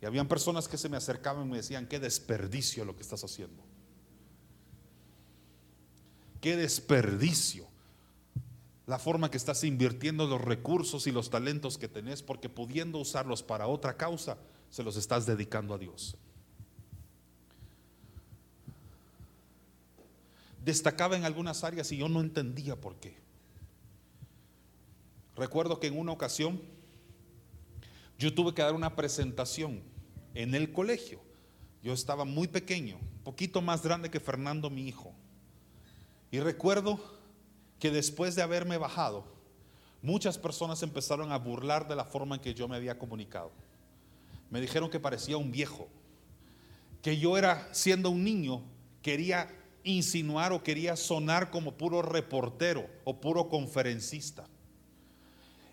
Y 0.00 0.06
habían 0.06 0.28
personas 0.28 0.68
que 0.68 0.76
se 0.76 0.88
me 0.88 0.98
acercaban 0.98 1.46
y 1.46 1.50
me 1.50 1.56
decían, 1.56 1.86
qué 1.86 1.98
desperdicio 1.98 2.84
lo 2.84 2.94
que 2.94 3.02
estás 3.02 3.24
haciendo. 3.24 3.62
Qué 6.42 6.56
desperdicio 6.56 7.66
la 8.86 8.98
forma 8.98 9.30
que 9.30 9.38
estás 9.38 9.64
invirtiendo 9.64 10.26
los 10.26 10.42
recursos 10.42 11.06
y 11.06 11.12
los 11.12 11.30
talentos 11.30 11.78
que 11.78 11.88
tenés, 11.88 12.22
porque 12.22 12.50
pudiendo 12.50 12.98
usarlos 12.98 13.42
para 13.42 13.66
otra 13.66 13.96
causa, 13.96 14.36
se 14.74 14.82
los 14.82 14.96
estás 14.96 15.24
dedicando 15.24 15.72
a 15.72 15.78
Dios. 15.78 16.16
destacaba 20.64 21.16
en 21.16 21.24
algunas 21.24 21.62
áreas 21.62 21.92
y 21.92 21.98
yo 21.98 22.08
no 22.08 22.20
entendía 22.20 22.80
por 22.80 22.96
qué. 22.96 23.14
Recuerdo 25.36 25.78
que 25.78 25.88
en 25.88 25.98
una 25.98 26.12
ocasión 26.12 26.60
yo 28.18 28.34
tuve 28.34 28.54
que 28.54 28.62
dar 28.62 28.74
una 28.74 28.96
presentación 28.96 29.82
en 30.34 30.54
el 30.54 30.72
colegio. 30.72 31.20
Yo 31.82 31.92
estaba 31.92 32.24
muy 32.24 32.48
pequeño, 32.48 32.98
poquito 33.24 33.60
más 33.60 33.82
grande 33.82 34.10
que 34.10 34.20
Fernando, 34.20 34.70
mi 34.70 34.88
hijo. 34.88 35.12
Y 36.30 36.40
recuerdo 36.40 36.98
que 37.78 37.90
después 37.90 38.34
de 38.34 38.42
haberme 38.42 38.78
bajado, 38.78 39.26
muchas 40.00 40.38
personas 40.38 40.82
empezaron 40.82 41.30
a 41.30 41.38
burlar 41.38 41.86
de 41.86 41.96
la 41.96 42.04
forma 42.04 42.36
en 42.36 42.40
que 42.40 42.54
yo 42.54 42.68
me 42.68 42.76
había 42.76 42.98
comunicado. 42.98 43.52
Me 44.50 44.60
dijeron 44.60 44.90
que 44.90 45.00
parecía 45.00 45.36
un 45.36 45.50
viejo, 45.50 45.88
que 47.02 47.18
yo 47.18 47.36
era, 47.36 47.68
siendo 47.72 48.10
un 48.10 48.24
niño, 48.24 48.62
quería 49.02 49.48
insinuar 49.82 50.52
o 50.52 50.62
quería 50.62 50.96
sonar 50.96 51.50
como 51.50 51.76
puro 51.76 52.02
reportero 52.02 52.88
o 53.04 53.20
puro 53.20 53.48
conferencista. 53.48 54.48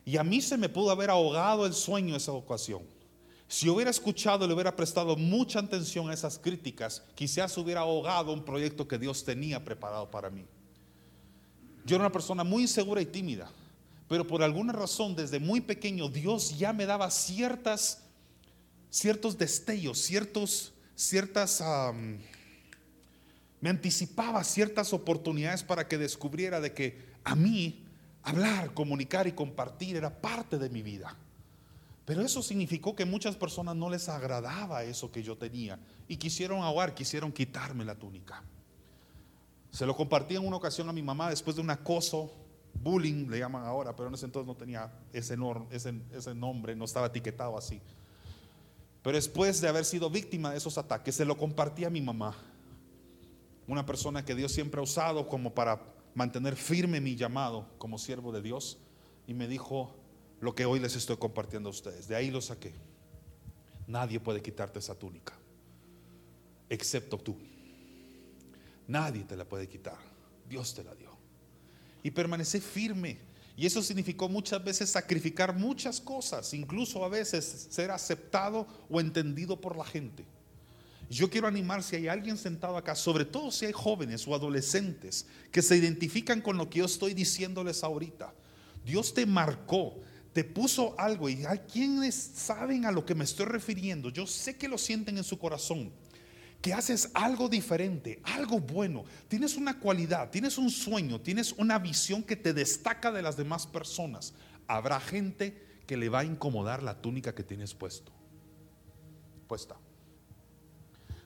Y 0.03 0.17
a 0.17 0.23
mí 0.23 0.41
se 0.41 0.57
me 0.57 0.67
pudo 0.69 0.91
haber 0.91 1.09
ahogado 1.09 1.65
el 1.65 1.73
sueño 1.73 2.15
esa 2.15 2.31
ocasión. 2.31 2.81
Si 3.47 3.69
hubiera 3.69 3.91
escuchado 3.91 4.45
y 4.45 4.47
le 4.47 4.53
hubiera 4.53 4.75
prestado 4.75 5.15
mucha 5.15 5.59
atención 5.59 6.09
a 6.09 6.13
esas 6.13 6.39
críticas, 6.39 7.03
quizás 7.15 7.57
hubiera 7.57 7.81
ahogado 7.81 8.33
un 8.33 8.43
proyecto 8.43 8.87
que 8.87 8.97
Dios 8.97 9.23
tenía 9.23 9.63
preparado 9.63 10.09
para 10.09 10.29
mí. 10.29 10.45
Yo 11.85 11.95
era 11.95 12.05
una 12.05 12.11
persona 12.11 12.43
muy 12.43 12.63
insegura 12.63 13.01
y 13.01 13.05
tímida, 13.05 13.51
pero 14.07 14.25
por 14.25 14.43
alguna 14.43 14.73
razón 14.73 15.15
desde 15.15 15.39
muy 15.39 15.61
pequeño 15.61 16.07
Dios 16.09 16.57
ya 16.57 16.73
me 16.73 16.85
daba 16.85 17.09
ciertas, 17.11 18.03
ciertos 18.91 19.37
destellos, 19.37 19.97
ciertos, 19.99 20.73
ciertas, 20.95 21.63
me 23.59 23.69
anticipaba 23.69 24.43
ciertas 24.43 24.93
oportunidades 24.93 25.63
para 25.63 25.87
que 25.87 25.97
descubriera 25.97 26.61
de 26.61 26.73
que 26.73 26.99
a 27.23 27.35
mí 27.35 27.85
hablar, 28.21 28.73
comunicar 28.73 29.25
y 29.25 29.31
compartir 29.31 29.95
era 29.95 30.21
parte 30.21 30.59
de 30.59 30.69
mi 30.69 30.83
vida. 30.83 31.15
Pero 32.05 32.21
eso 32.21 32.43
significó 32.43 32.95
que 32.95 33.05
muchas 33.05 33.35
personas 33.35 33.75
no 33.75 33.89
les 33.89 34.09
agradaba 34.09 34.83
eso 34.83 35.11
que 35.11 35.23
yo 35.23 35.37
tenía 35.37 35.79
y 36.07 36.17
quisieron 36.17 36.61
ahogar, 36.61 36.93
quisieron 36.93 37.31
quitarme 37.31 37.85
la 37.85 37.95
túnica. 37.95 38.43
Se 39.71 39.85
lo 39.85 39.95
compartí 39.95 40.35
en 40.35 40.45
una 40.45 40.57
ocasión 40.57 40.89
a 40.89 40.93
mi 40.93 41.01
mamá 41.01 41.29
después 41.29 41.55
de 41.55 41.61
un 41.61 41.69
acoso, 41.69 42.33
bullying 42.73 43.29
le 43.29 43.39
llaman 43.39 43.63
ahora, 43.63 43.95
pero 43.95 44.09
en 44.09 44.15
ese 44.15 44.25
entonces 44.25 44.47
no 44.47 44.55
tenía 44.55 44.91
ese, 45.13 45.37
ese 45.71 46.35
nombre, 46.35 46.75
no 46.75 46.83
estaba 46.83 47.07
etiquetado 47.07 47.57
así. 47.57 47.79
Pero 49.03 49.15
después 49.15 49.61
de 49.61 49.67
haber 49.67 49.85
sido 49.85 50.09
víctima 50.09 50.51
de 50.51 50.57
esos 50.57 50.77
ataques, 50.77 51.15
se 51.15 51.25
lo 51.25 51.37
compartí 51.37 51.85
a 51.85 51.89
mi 51.89 52.01
mamá, 52.01 52.35
una 53.67 53.85
persona 53.85 54.23
que 54.25 54.35
Dios 54.35 54.51
siempre 54.51 54.79
ha 54.79 54.83
usado 54.83 55.27
como 55.27 55.53
para 55.53 55.81
mantener 56.13 56.55
firme 56.55 57.01
mi 57.01 57.15
llamado 57.15 57.67
como 57.77 57.97
siervo 57.97 58.31
de 58.31 58.41
Dios, 58.41 58.77
y 59.27 59.33
me 59.33 59.47
dijo, 59.47 59.95
lo 60.41 60.55
que 60.55 60.65
hoy 60.65 60.79
les 60.79 60.95
estoy 60.95 61.17
compartiendo 61.17 61.69
a 61.69 61.71
ustedes. 61.71 62.07
De 62.07 62.15
ahí 62.15 62.31
lo 62.31 62.41
saqué. 62.41 62.73
Nadie 63.87 64.19
puede 64.19 64.41
quitarte 64.41 64.79
esa 64.79 64.95
túnica, 64.95 65.33
excepto 66.69 67.17
tú. 67.17 67.37
Nadie 68.87 69.23
te 69.23 69.37
la 69.37 69.45
puede 69.45 69.69
quitar. 69.69 69.97
Dios 70.49 70.73
te 70.73 70.83
la 70.83 70.95
dio. 70.95 71.11
Y 72.03 72.11
permanecí 72.11 72.59
firme. 72.59 73.30
Y 73.57 73.65
eso 73.65 73.81
significó 73.81 74.29
muchas 74.29 74.63
veces 74.63 74.89
sacrificar 74.89 75.55
muchas 75.55 75.99
cosas, 75.99 76.53
incluso 76.53 77.03
a 77.03 77.09
veces 77.09 77.67
ser 77.69 77.91
aceptado 77.91 78.65
o 78.89 78.99
entendido 78.99 79.59
por 79.59 79.75
la 79.77 79.85
gente. 79.85 80.25
Yo 81.09 81.29
quiero 81.29 81.47
animar 81.47 81.83
si 81.83 81.97
hay 81.97 82.07
alguien 82.07 82.37
sentado 82.37 82.77
acá, 82.77 82.95
sobre 82.95 83.25
todo 83.25 83.51
si 83.51 83.65
hay 83.65 83.73
jóvenes 83.73 84.25
o 84.25 84.33
adolescentes 84.33 85.25
que 85.51 85.61
se 85.61 85.75
identifican 85.75 86.39
con 86.39 86.57
lo 86.57 86.69
que 86.69 86.79
yo 86.79 86.85
estoy 86.85 87.13
diciéndoles 87.13 87.83
ahorita. 87.83 88.33
Dios 88.85 89.13
te 89.13 89.25
marcó, 89.25 89.99
te 90.31 90.45
puso 90.45 90.95
algo 90.97 91.27
y 91.27 91.45
hay 91.45 91.59
quienes 91.59 92.15
saben 92.15 92.85
a 92.85 92.91
lo 92.91 93.05
que 93.05 93.13
me 93.13 93.25
estoy 93.25 93.45
refiriendo. 93.47 94.09
Yo 94.09 94.25
sé 94.25 94.55
que 94.55 94.69
lo 94.69 94.77
sienten 94.77 95.17
en 95.17 95.25
su 95.25 95.37
corazón. 95.37 95.91
Que 96.61 96.73
haces 96.73 97.09
algo 97.13 97.49
diferente, 97.49 98.21
algo 98.23 98.59
bueno. 98.59 99.03
Tienes 99.27 99.57
una 99.57 99.79
cualidad, 99.79 100.29
tienes 100.29 100.57
un 100.57 100.69
sueño, 100.69 101.19
tienes 101.19 101.53
una 101.53 101.79
visión 101.79 102.21
que 102.21 102.35
te 102.35 102.53
destaca 102.53 103.11
de 103.11 103.21
las 103.21 103.35
demás 103.35 103.65
personas. 103.65 104.33
Habrá 104.67 104.99
gente 104.99 105.81
que 105.87 105.97
le 105.97 106.09
va 106.09 106.19
a 106.19 106.23
incomodar 106.23 106.83
la 106.83 107.01
túnica 107.01 107.33
que 107.33 107.43
tienes 107.43 107.73
puesto. 107.73 108.11
Puesta. 109.47 109.75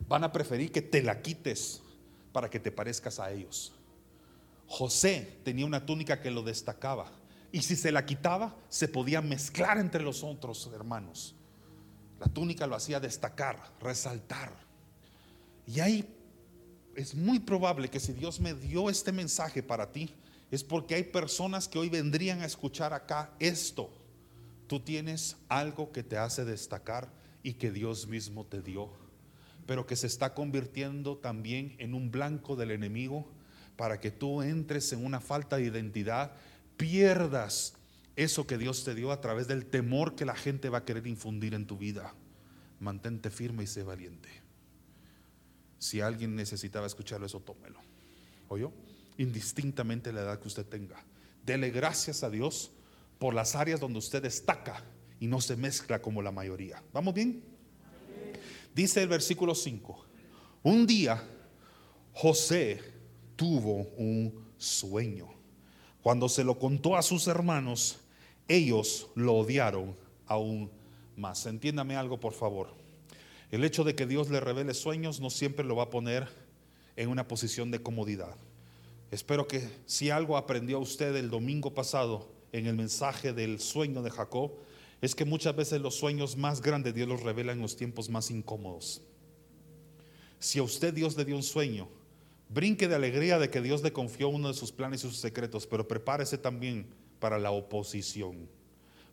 Van 0.08 0.24
a 0.24 0.32
preferir 0.32 0.71
que 0.71 0.82
te 0.82 1.04
la 1.04 1.21
quites 1.21 1.82
para 2.32 2.50
que 2.50 2.60
te 2.60 2.71
parezcas 2.71 3.19
a 3.19 3.32
ellos. 3.32 3.74
José 4.67 5.39
tenía 5.43 5.65
una 5.65 5.86
túnica 5.86 6.21
que 6.21 6.32
lo 6.32 6.41
destacaba 6.41 7.12
y 7.52 7.62
si 7.62 7.76
se 7.76 7.91
la 7.91 8.06
quitaba, 8.06 8.56
se 8.67 8.88
podía 8.88 9.21
mezclar 9.21 9.78
entre 9.78 10.04
los 10.04 10.24
otros 10.24 10.69
hermanos. 10.74 11.36
La 12.19 12.28
túnica 12.28 12.67
lo 12.67 12.76
hacía 12.76 13.00
destacar, 13.00 13.71
resaltar. 13.80 14.64
Y 15.67 15.80
ahí 15.80 16.06
es 16.95 17.15
muy 17.15 17.39
probable 17.39 17.89
que 17.89 17.99
si 17.99 18.13
Dios 18.13 18.39
me 18.39 18.54
dio 18.54 18.89
este 18.89 19.12
mensaje 19.12 19.63
para 19.63 19.91
ti, 19.91 20.10
es 20.51 20.63
porque 20.63 20.95
hay 20.95 21.04
personas 21.04 21.67
que 21.67 21.80
hoy 21.80 21.89
vendrían 21.89 22.41
a 22.41 22.45
escuchar 22.45 22.93
acá 22.93 23.34
esto. 23.39 23.91
Tú 24.67 24.80
tienes 24.80 25.38
algo 25.49 25.91
que 25.91 26.04
te 26.04 26.17
hace 26.17 26.45
destacar 26.45 27.12
y 27.43 27.54
que 27.54 27.71
Dios 27.71 28.08
mismo 28.08 28.45
te 28.45 28.62
dio, 28.62 28.89
pero 29.65 29.86
que 29.86 29.95
se 29.95 30.08
está 30.08 30.34
convirtiendo 30.34 31.17
también 31.17 31.75
en 31.80 31.93
un 31.93 32.12
blanco 32.12 32.56
del 32.56 32.71
enemigo 32.71 33.28
para 33.75 33.99
que 33.99 34.12
tú 34.12 34.41
entres 34.41 34.93
en 34.93 35.06
una 35.06 35.19
falta 35.19 35.58
de 35.58 35.65
identidad 35.65 36.32
pierdas 36.78 37.73
eso 38.15 38.47
que 38.47 38.58
Dios 38.58 38.84
te 38.84 38.95
dio 38.95 39.12
a 39.12 39.19
través 39.19 39.47
del 39.47 39.65
temor 39.65 40.15
que 40.15 40.25
la 40.25 40.36
gente 40.36 40.69
va 40.69 40.80
a 40.80 40.86
querer 40.86 41.06
infundir 41.08 41.54
en 41.54 41.67
tu 41.67 41.78
vida. 41.78 42.13
Mantente 42.80 43.30
firme 43.30 43.63
y 43.63 43.67
sé 43.67 43.84
valiente. 43.84 44.45
Si 45.86 46.02
alguien 46.02 46.36
necesitaba 46.36 46.88
escucharlo, 46.88 47.28
eso 47.28 47.41
tómelo. 47.41 47.80
¿Oyó? 48.48 48.71
Indistintamente 49.19 50.12
la 50.12 50.21
edad 50.21 50.39
que 50.39 50.48
usted 50.48 50.65
tenga. 50.65 50.95
Dele 51.45 51.69
gracias 51.69 52.24
a 52.24 52.32
Dios 52.32 52.71
por 53.19 53.36
las 53.36 53.56
áreas 53.56 53.80
donde 53.80 54.00
usted 54.00 54.24
destaca 54.24 54.84
y 55.19 55.28
no 55.28 55.39
se 55.41 55.56
mezcla 55.56 56.02
como 56.02 56.24
la 56.24 56.32
mayoría. 56.32 56.82
¿Vamos 56.91 57.13
bien? 57.13 57.43
Dice 58.74 59.04
el 59.04 59.10
versículo 59.10 59.54
5. 59.54 60.06
Un 60.63 60.88
día 60.88 61.24
José 62.13 62.82
tuvo 63.36 63.84
un 63.95 64.43
sueño 64.58 65.36
cuando 66.02 66.30
se 66.30 66.43
lo 66.43 66.58
contó 66.58 66.95
a 66.95 67.04
sus 67.04 67.28
hermanos, 67.28 68.00
ellos 68.48 69.08
lo 69.13 69.36
odiaron 69.36 69.95
aún 70.26 70.71
más. 71.15 71.45
Entiéndame 71.45 71.95
algo, 71.95 72.19
por 72.19 72.34
favor. 72.34 72.85
El 73.52 73.64
hecho 73.64 73.84
de 73.84 73.96
que 73.96 74.06
Dios 74.06 74.30
le 74.30 74.40
revele 74.40 74.74
sueños 74.74 75.20
no 75.20 75.30
siempre 75.30 75.66
lo 75.66 75.76
va 75.76 75.84
a 75.84 75.90
poner 75.90 76.28
en 76.96 77.10
una 77.10 77.28
posición 77.28 77.72
de 77.72 77.82
comodidad. 77.82 78.36
Espero 79.12 79.48
que 79.48 79.70
si 79.86 80.10
algo 80.10 80.38
aprendió 80.38 80.80
usted 80.80 81.16
el 81.16 81.30
domingo 81.30 81.74
pasado 81.74 82.32
en 82.52 82.66
el 82.66 82.76
mensaje 82.76 83.34
del 83.34 83.60
sueño 83.60 84.02
de 84.02 84.12
Jacob, 84.12 84.52
es 85.02 85.14
que 85.14 85.26
muchas 85.26 85.56
veces 85.56 85.82
los 85.82 85.96
sueños 85.96 86.38
más 86.38 86.62
grandes 86.62 86.96
Dios 86.96 87.08
los 87.08 87.22
revela 87.22 87.52
en 87.52 87.62
los 87.62 87.76
tiempos 87.76 88.10
más 88.10 88.32
incómodos. 88.32 89.02
Si 90.40 90.60
a 90.60 90.64
usted 90.64 90.94
Dios 90.94 91.16
le 91.18 91.26
dio 91.26 91.36
un 91.36 91.44
sueño, 91.44 91.88
Brinque 92.48 92.88
de 92.88 92.96
alegría 92.96 93.40
de 93.40 93.50
que 93.50 93.62
Dios 93.62 93.82
le 93.82 93.92
confió 93.92 94.30
uno 94.30 94.50
de 94.50 94.54
sus 94.54 94.72
planes 94.72 95.04
y 95.04 95.08
sus 95.08 95.18
secretos, 95.18 95.66
pero 95.66 95.88
prepárese 95.88 96.38
también 96.38 96.88
para 97.20 97.40
la 97.40 97.52
oposición. 97.52 98.48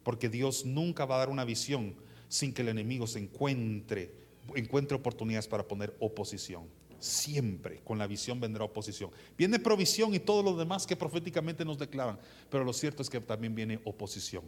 Porque 0.03 0.29
Dios 0.29 0.67
nunca 0.67 1.07
va 1.07 1.17
a 1.17 1.19
dar 1.19 1.31
una 1.31 1.45
visión 1.45 1.95
sin 2.29 2.53
que 2.53 2.63
el 2.63 2.69
enemigo 2.69 3.07
se 3.07 3.21
encuentre, 3.21 4.13
encuentre 4.55 4.97
oportunidades 4.97 5.47
para 5.49 5.67
poner 5.67 5.95
oposición. 6.01 6.67
Siempre 6.99 7.81
con 7.83 7.99
la 7.99 8.07
visión 8.07 8.41
vendrá 8.41 8.65
oposición. 8.65 9.11
Viene 9.37 9.59
provisión 9.59 10.15
y 10.15 10.21
todo 10.21 10.43
lo 10.43 10.57
demás 10.57 10.87
que 10.87 10.97
proféticamente 10.97 11.65
nos 11.65 11.79
declaran, 11.79 12.19
pero 12.49 12.65
lo 12.65 12.73
cierto 12.73 13.03
es 13.03 13.11
que 13.11 13.21
también 13.21 13.55
viene 13.55 13.81
oposición. 13.85 14.45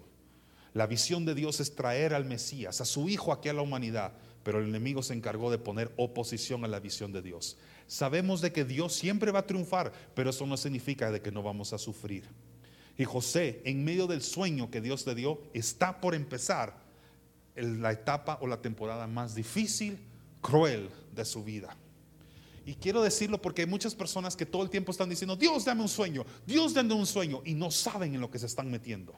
La 0.72 0.87
visión 0.87 1.24
de 1.24 1.35
Dios 1.35 1.61
es 1.61 1.74
traer 1.74 2.14
al 2.14 2.24
Mesías, 2.24 2.80
a 2.80 2.85
su 2.85 3.09
Hijo 3.09 3.33
aquí 3.33 3.48
a 3.48 3.52
la 3.52 3.62
humanidad, 3.62 4.12
pero 4.42 4.59
el 4.59 4.68
enemigo 4.68 5.02
se 5.02 5.14
encargó 5.14 5.50
de 5.50 5.59
poner 5.59 5.92
oposición 5.96 6.64
a 6.64 6.68
la 6.68 6.80
visión 6.80 7.12
de 7.12 7.22
Dios. 7.22 7.57
Sabemos 7.87 8.40
de 8.40 8.52
que 8.52 8.64
Dios 8.64 8.92
siempre 8.92 9.30
va 9.30 9.40
a 9.40 9.46
triunfar, 9.46 9.92
pero 10.14 10.30
eso 10.30 10.46
no 10.46 10.57
significa 10.57 11.11
de 11.11 11.20
que 11.20 11.33
no 11.33 11.42
vamos 11.42 11.72
a 11.72 11.78
sufrir. 11.78 12.28
Y 12.96 13.04
José, 13.04 13.62
en 13.64 13.85
medio 13.85 14.07
del 14.07 14.22
sueño 14.22 14.70
que 14.70 14.80
Dios 14.80 15.07
le 15.07 15.14
dio, 15.14 15.42
está 15.54 16.00
por 16.00 16.14
empezar 16.14 16.84
la 17.54 17.92
etapa 17.92 18.38
o 18.40 18.46
la 18.46 18.60
temporada 18.60 19.06
más 19.06 19.34
difícil, 19.34 19.98
cruel 20.40 20.90
de 21.14 21.24
su 21.24 21.44
vida. 21.44 21.76
Y 22.66 22.74
quiero 22.74 23.02
decirlo 23.02 23.40
porque 23.40 23.62
hay 23.62 23.68
muchas 23.68 23.94
personas 23.94 24.36
que 24.36 24.46
todo 24.46 24.62
el 24.62 24.70
tiempo 24.70 24.90
están 24.90 25.10
diciendo, 25.10 25.36
Dios 25.36 25.64
dame 25.64 25.82
un 25.82 25.88
sueño, 25.88 26.24
Dios 26.46 26.72
dame 26.72 26.94
un 26.94 27.06
sueño, 27.06 27.42
y 27.44 27.54
no 27.54 27.70
saben 27.70 28.14
en 28.14 28.20
lo 28.20 28.30
que 28.30 28.38
se 28.38 28.46
están 28.46 28.70
metiendo. 28.70 29.14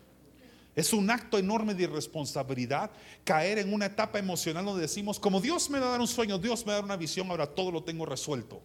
Es 0.75 0.92
un 0.92 1.09
acto 1.11 1.38
enorme 1.38 1.75
de 1.75 1.85
irresponsabilidad 1.85 2.90
caer 3.25 3.59
en 3.59 3.72
una 3.72 3.87
etapa 3.87 4.18
emocional 4.18 4.64
donde 4.64 4.83
decimos, 4.83 5.18
como 5.18 5.40
Dios 5.40 5.70
me 5.70 5.79
va 5.79 5.87
a 5.87 5.90
dar 5.92 6.01
un 6.01 6.09
sueño, 6.09 6.38
Dios 6.38 6.66
me 6.66 6.66
va 6.66 6.72
a 6.72 6.77
dar 6.77 6.85
una 6.85 6.96
visión, 6.96 7.31
ahora 7.31 7.46
todo 7.46 7.70
lo 7.70 7.83
tengo 7.83 8.05
resuelto. 8.05 8.62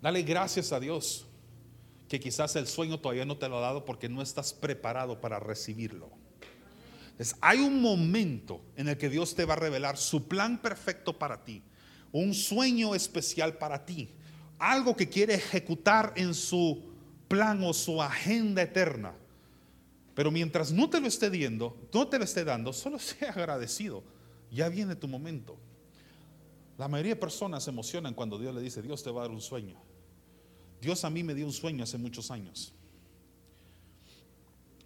Dale 0.00 0.22
gracias 0.22 0.72
a 0.72 0.78
Dios 0.78 1.26
que 2.08 2.20
quizás 2.20 2.54
el 2.56 2.66
sueño 2.66 3.00
todavía 3.00 3.24
no 3.24 3.38
te 3.38 3.48
lo 3.48 3.58
ha 3.58 3.60
dado 3.60 3.84
porque 3.84 4.08
no 4.08 4.20
estás 4.20 4.52
preparado 4.52 5.20
para 5.20 5.40
recibirlo. 5.40 6.21
Hay 7.40 7.60
un 7.60 7.80
momento 7.80 8.60
en 8.76 8.88
el 8.88 8.98
que 8.98 9.08
Dios 9.08 9.34
te 9.34 9.44
va 9.44 9.54
a 9.54 9.56
revelar 9.56 9.96
su 9.96 10.26
plan 10.26 10.60
perfecto 10.60 11.18
para 11.18 11.44
ti, 11.44 11.62
un 12.10 12.34
sueño 12.34 12.94
especial 12.94 13.58
para 13.58 13.84
ti, 13.84 14.10
algo 14.58 14.96
que 14.96 15.08
quiere 15.08 15.34
ejecutar 15.34 16.12
en 16.16 16.34
su 16.34 16.82
plan 17.28 17.62
o 17.64 17.72
su 17.72 18.02
agenda 18.02 18.62
eterna. 18.62 19.14
Pero 20.14 20.30
mientras 20.30 20.72
no 20.72 20.90
te 20.90 21.00
lo 21.00 21.06
esté 21.06 21.30
dando, 21.30 21.88
no 21.92 22.06
te 22.06 22.18
lo 22.18 22.24
esté 22.24 22.44
dando, 22.44 22.72
solo 22.72 22.98
sea 22.98 23.30
agradecido. 23.30 24.02
Ya 24.50 24.68
viene 24.68 24.96
tu 24.96 25.08
momento. 25.08 25.56
La 26.76 26.88
mayoría 26.88 27.14
de 27.14 27.20
personas 27.20 27.64
se 27.64 27.70
emocionan 27.70 28.14
cuando 28.14 28.38
Dios 28.38 28.54
le 28.54 28.60
dice, 28.60 28.82
Dios 28.82 29.02
te 29.02 29.10
va 29.10 29.20
a 29.20 29.24
dar 29.24 29.30
un 29.30 29.40
sueño. 29.40 29.76
Dios 30.80 31.04
a 31.04 31.10
mí 31.10 31.22
me 31.22 31.34
dio 31.34 31.46
un 31.46 31.52
sueño 31.52 31.84
hace 31.84 31.96
muchos 31.96 32.30
años. 32.30 32.74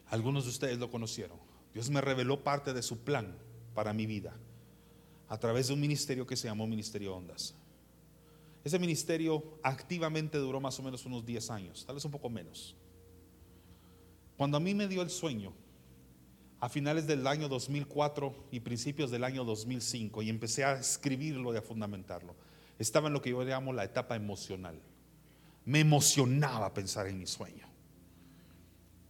Algunos 0.08 0.44
de 0.44 0.50
ustedes 0.50 0.78
lo 0.78 0.90
conocieron. 0.90 1.45
Dios 1.76 1.90
me 1.90 2.00
reveló 2.00 2.42
parte 2.42 2.72
de 2.72 2.80
su 2.80 3.00
plan 3.00 3.36
para 3.74 3.92
mi 3.92 4.06
vida 4.06 4.34
a 5.28 5.36
través 5.38 5.68
de 5.68 5.74
un 5.74 5.80
ministerio 5.80 6.26
que 6.26 6.34
se 6.34 6.48
llamó 6.48 6.66
Ministerio 6.66 7.14
Ondas. 7.14 7.54
Ese 8.64 8.78
ministerio 8.78 9.58
activamente 9.62 10.38
duró 10.38 10.58
más 10.58 10.80
o 10.80 10.82
menos 10.82 11.04
unos 11.04 11.26
10 11.26 11.50
años, 11.50 11.84
tal 11.84 11.96
vez 11.96 12.04
un 12.06 12.12
poco 12.12 12.30
menos. 12.30 12.74
Cuando 14.38 14.56
a 14.56 14.60
mí 14.60 14.74
me 14.74 14.88
dio 14.88 15.02
el 15.02 15.10
sueño, 15.10 15.52
a 16.60 16.70
finales 16.70 17.06
del 17.06 17.26
año 17.26 17.46
2004 17.46 18.46
y 18.52 18.60
principios 18.60 19.10
del 19.10 19.22
año 19.22 19.44
2005, 19.44 20.22
y 20.22 20.30
empecé 20.30 20.64
a 20.64 20.78
escribirlo 20.78 21.52
y 21.52 21.58
a 21.58 21.62
fundamentarlo, 21.62 22.34
estaba 22.78 23.08
en 23.08 23.12
lo 23.12 23.20
que 23.20 23.32
yo 23.32 23.42
llamo 23.42 23.74
la 23.74 23.84
etapa 23.84 24.16
emocional. 24.16 24.80
Me 25.66 25.80
emocionaba 25.80 26.72
pensar 26.72 27.06
en 27.06 27.18
mi 27.18 27.26
sueño. 27.26 27.75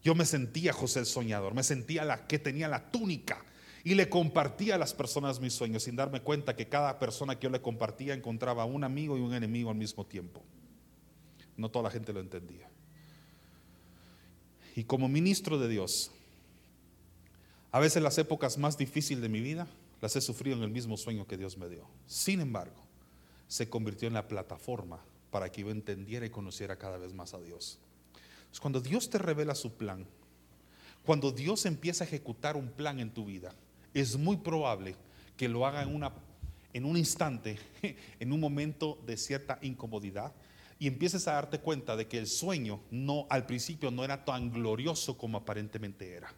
Yo 0.06 0.14
me 0.14 0.24
sentía 0.24 0.72
José 0.72 1.00
el 1.00 1.06
soñador, 1.06 1.52
me 1.52 1.64
sentía 1.64 2.04
la 2.04 2.28
que 2.28 2.38
tenía 2.38 2.68
la 2.68 2.92
túnica 2.92 3.44
y 3.82 3.96
le 3.96 4.08
compartía 4.08 4.76
a 4.76 4.78
las 4.78 4.94
personas 4.94 5.40
mis 5.40 5.52
sueños 5.52 5.82
sin 5.82 5.96
darme 5.96 6.20
cuenta 6.20 6.54
que 6.54 6.68
cada 6.68 7.00
persona 7.00 7.36
que 7.36 7.42
yo 7.42 7.50
le 7.50 7.60
compartía 7.60 8.14
encontraba 8.14 8.64
un 8.66 8.84
amigo 8.84 9.18
y 9.18 9.20
un 9.20 9.34
enemigo 9.34 9.68
al 9.68 9.76
mismo 9.76 10.06
tiempo. 10.06 10.44
No 11.56 11.72
toda 11.72 11.82
la 11.82 11.90
gente 11.90 12.12
lo 12.12 12.20
entendía. 12.20 12.70
Y 14.76 14.84
como 14.84 15.08
ministro 15.08 15.58
de 15.58 15.66
Dios, 15.66 16.12
a 17.72 17.80
veces 17.80 18.00
las 18.00 18.16
épocas 18.16 18.58
más 18.58 18.78
difíciles 18.78 19.20
de 19.20 19.28
mi 19.28 19.40
vida 19.40 19.66
las 20.00 20.14
he 20.14 20.20
sufrido 20.20 20.56
en 20.56 20.62
el 20.62 20.70
mismo 20.70 20.96
sueño 20.96 21.26
que 21.26 21.36
Dios 21.36 21.58
me 21.58 21.68
dio. 21.68 21.84
Sin 22.06 22.40
embargo, 22.40 22.80
se 23.48 23.68
convirtió 23.68 24.06
en 24.06 24.14
la 24.14 24.28
plataforma 24.28 25.00
para 25.32 25.50
que 25.50 25.62
yo 25.62 25.70
entendiera 25.72 26.24
y 26.24 26.30
conociera 26.30 26.76
cada 26.76 26.96
vez 26.96 27.12
más 27.12 27.34
a 27.34 27.40
Dios. 27.40 27.80
Cuando 28.60 28.80
Dios 28.80 29.10
te 29.10 29.18
revela 29.18 29.54
su 29.54 29.76
plan, 29.76 30.06
cuando 31.04 31.30
Dios 31.30 31.66
empieza 31.66 32.04
a 32.04 32.06
ejecutar 32.06 32.56
un 32.56 32.68
plan 32.68 32.98
en 33.00 33.10
tu 33.10 33.26
vida, 33.26 33.54
es 33.94 34.16
muy 34.16 34.38
probable 34.38 34.96
que 35.36 35.48
lo 35.48 35.66
haga 35.66 35.82
en, 35.82 35.94
una, 35.94 36.12
en 36.72 36.84
un 36.84 36.96
instante, 36.96 37.58
en 38.20 38.32
un 38.32 38.40
momento 38.40 38.98
de 39.06 39.16
cierta 39.16 39.58
incomodidad, 39.62 40.32
y 40.78 40.88
empieces 40.88 41.26
a 41.28 41.32
darte 41.32 41.60
cuenta 41.60 41.96
de 41.96 42.06
que 42.06 42.18
el 42.18 42.26
sueño 42.26 42.80
no 42.90 43.26
al 43.30 43.46
principio 43.46 43.90
no 43.90 44.04
era 44.04 44.24
tan 44.24 44.50
glorioso 44.52 45.16
como 45.16 45.38
aparentemente 45.38 46.12
era. 46.12 46.32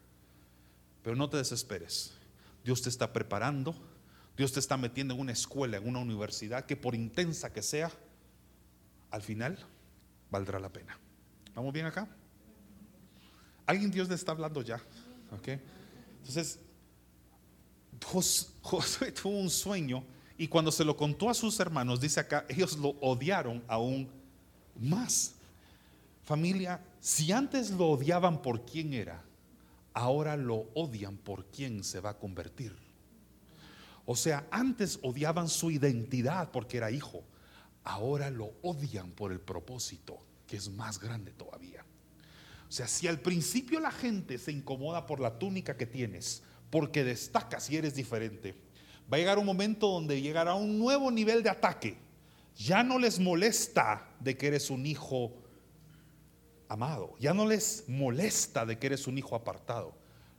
Pero 1.03 1.17
no 1.17 1.29
te 1.29 1.39
desesperes. 1.39 2.15
Dios 2.65 2.83
te 2.83 2.89
está 2.89 3.13
preparando, 3.13 3.75
Dios 4.37 4.53
te 4.53 4.61
está 4.61 4.77
metiendo 4.77 5.15
en 5.15 5.21
una 5.21 5.33
escuela, 5.33 5.79
en 5.79 5.89
una 5.89 5.99
universidad 5.99 6.67
que 6.67 6.77
por 6.77 6.95
intensa 6.95 7.53
que 7.53 7.63
sea, 7.63 7.91
al 9.11 9.23
final 9.23 9.59
valdrá 10.31 10.61
la 10.61 10.69
pena. 10.69 10.99
¿Vamos 11.59 11.73
bien 11.73 11.87
acá? 11.87 12.07
¿Alguien 13.67 13.91
Dios 13.91 14.09
le 14.09 14.15
está 14.15 14.31
hablando 14.31 14.63
ya? 14.63 14.77
¿Ok? 15.33 15.49
Entonces, 16.19 16.61
Josué 18.63 19.11
tuvo 19.11 19.41
un 19.41 19.51
sueño 19.51 20.05
y 20.37 20.47
cuando 20.47 20.71
se 20.71 20.85
lo 20.85 20.97
contó 20.97 21.29
a 21.29 21.35
sus 21.35 21.59
hermanos, 21.59 22.01
dice 22.01 22.21
acá, 22.21 22.47
ellos 22.49 22.79
lo 22.79 22.91
odiaron 23.01 23.65
aún 23.67 24.09
más. 24.79 25.35
Familia, 26.23 26.81
si 27.01 27.33
antes 27.33 27.73
lo 27.73 27.89
odiaban 27.89 28.41
por 28.41 28.65
quién 28.65 28.95
era, 28.95 29.21
ahora 29.95 30.37
lo 30.37 30.69
odian 30.75 31.17
por 31.17 31.47
quién 31.47 31.83
se 31.83 31.99
va 31.99 32.11
a 32.11 32.19
convertir. 32.19 32.77
O 34.07 34.15
sea, 34.15 34.47
antes 34.53 35.01
odiaban 35.03 35.49
su 35.49 35.73
identidad 35.73 36.53
porque 36.53 36.77
era 36.77 36.93
hijo, 36.93 37.25
ahora 37.83 38.31
lo 38.31 38.53
odian 38.63 39.11
por 39.11 39.33
el 39.33 39.41
propósito 39.41 40.28
que 40.49 40.57
es 40.57 40.69
más 40.71 40.99
grande 40.99 41.31
todavía. 41.33 41.85
O 42.69 42.73
sea, 42.73 42.89
si 42.89 43.07
al 43.07 43.21
principio 43.21 43.79
la 43.79 43.93
gente 43.93 44.39
se 44.39 44.51
incomoda 44.51 45.07
por 45.07 45.21
la 45.21 45.39
túnica 45.39 45.77
que 45.77 45.87
tienes, 45.87 46.43
porque 46.71 47.05
destacas 47.05 47.71
y 47.71 47.77
eres 47.77 47.95
diferente, 47.95 48.57
va 49.11 49.17
a 49.17 49.21
llegar 49.21 49.39
un 49.39 49.47
momento 49.47 49.89
donde 49.89 50.21
llegará 50.21 50.55
un 50.55 50.79
nuevo 50.79 51.11
nivel 51.11 51.43
de 51.43 51.51
ataque. 51.51 51.99
Ya 52.57 52.83
no 52.83 52.99
les 52.99 53.21
molesta 53.21 54.11
de 54.19 54.37
que 54.37 54.49
eres 54.49 54.69
un 54.69 54.85
hijo 54.85 55.33
amado, 56.69 57.15
ya 57.21 57.33
no 57.33 57.47
les 57.47 57.85
molesta 57.89 58.67
de 58.67 58.79
que 58.79 58.89
eres 58.89 59.07
un 59.07 59.17
hijo 59.17 59.37
apartado, 59.37 59.97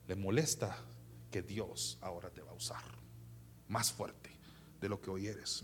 les 0.07 0.17
molesta 0.17 0.77
que 1.31 1.41
Dios 1.41 1.97
ahora 2.01 2.29
te 2.29 2.41
va 2.41 2.51
a 2.51 2.55
usar 2.55 2.83
más 3.67 3.91
fuerte 3.91 4.29
de 4.81 4.89
lo 4.89 4.99
que 4.99 5.09
hoy 5.09 5.27
eres. 5.27 5.63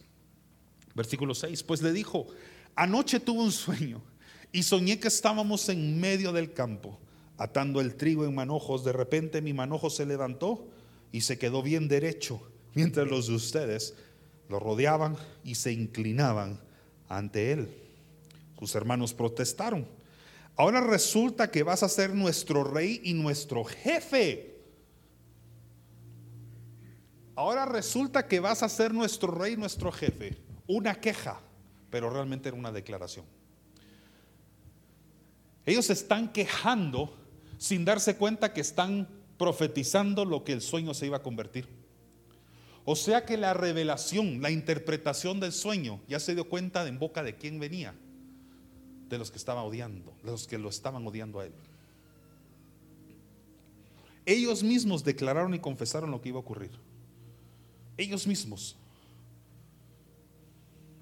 Versículo 0.95 1.35
6, 1.35 1.61
pues 1.63 1.81
le 1.81 1.91
dijo, 1.91 2.27
anoche 2.75 3.19
tuve 3.19 3.43
un 3.43 3.51
sueño 3.51 4.01
y 4.55 4.63
soñé 4.63 5.01
que 5.01 5.09
estábamos 5.09 5.67
en 5.67 5.99
medio 5.99 6.31
del 6.31 6.53
campo, 6.53 6.97
atando 7.37 7.81
el 7.81 7.95
trigo 7.95 8.23
en 8.23 8.33
manojos. 8.33 8.85
De 8.85 8.93
repente 8.93 9.41
mi 9.41 9.51
manojo 9.51 9.89
se 9.89 10.05
levantó 10.05 10.65
y 11.11 11.21
se 11.21 11.37
quedó 11.37 11.61
bien 11.61 11.89
derecho, 11.89 12.41
mientras 12.73 13.05
los 13.05 13.27
de 13.27 13.33
ustedes 13.33 13.95
lo 14.47 14.61
rodeaban 14.61 15.17
y 15.43 15.55
se 15.55 15.73
inclinaban 15.73 16.61
ante 17.09 17.51
él. 17.51 17.69
Sus 18.57 18.73
hermanos 18.75 19.13
protestaron. 19.13 19.85
Ahora 20.55 20.79
resulta 20.79 21.51
que 21.51 21.63
vas 21.63 21.83
a 21.83 21.89
ser 21.89 22.15
nuestro 22.15 22.63
rey 22.63 23.01
y 23.03 23.13
nuestro 23.13 23.65
jefe. 23.65 24.55
Ahora 27.35 27.65
resulta 27.65 28.25
que 28.25 28.39
vas 28.39 28.63
a 28.63 28.69
ser 28.69 28.93
nuestro 28.93 29.33
rey 29.33 29.55
y 29.55 29.57
nuestro 29.57 29.91
jefe. 29.91 30.37
Una 30.65 30.95
queja, 30.95 31.41
pero 31.89 32.09
realmente 32.09 32.47
era 32.47 32.57
una 32.57 32.71
declaración. 32.71 33.25
Ellos 35.65 35.89
están 35.89 36.31
quejando 36.31 37.15
sin 37.57 37.85
darse 37.85 38.17
cuenta 38.17 38.53
que 38.53 38.61
están 38.61 39.07
profetizando 39.37 40.25
lo 40.25 40.43
que 40.43 40.53
el 40.53 40.61
sueño 40.61 40.93
se 40.93 41.07
iba 41.07 41.17
a 41.17 41.23
convertir. 41.23 41.67
O 42.85 42.95
sea 42.95 43.25
que 43.25 43.35
la 43.35 43.53
revelación, 43.53 44.41
la 44.41 44.51
interpretación 44.51 45.39
del 45.39 45.51
sueño, 45.51 45.99
ya 46.07 46.19
se 46.19 46.35
dio 46.35 46.47
cuenta 46.47 46.83
de 46.83 46.89
en 46.89 46.99
boca 46.99 47.23
de 47.23 47.35
quién 47.35 47.59
venía, 47.59 47.95
de 49.09 49.17
los 49.17 49.31
que 49.31 49.37
estaban 49.37 49.65
odiando, 49.65 50.13
de 50.23 50.31
los 50.31 50.47
que 50.47 50.59
lo 50.59 50.69
estaban 50.69 51.05
odiando 51.05 51.39
a 51.39 51.45
él. 51.45 51.53
Ellos 54.25 54.63
mismos 54.63 55.03
declararon 55.03 55.53
y 55.53 55.59
confesaron 55.59 56.11
lo 56.11 56.21
que 56.21 56.29
iba 56.29 56.37
a 56.37 56.41
ocurrir. 56.41 56.71
Ellos 57.97 58.27
mismos. 58.27 58.75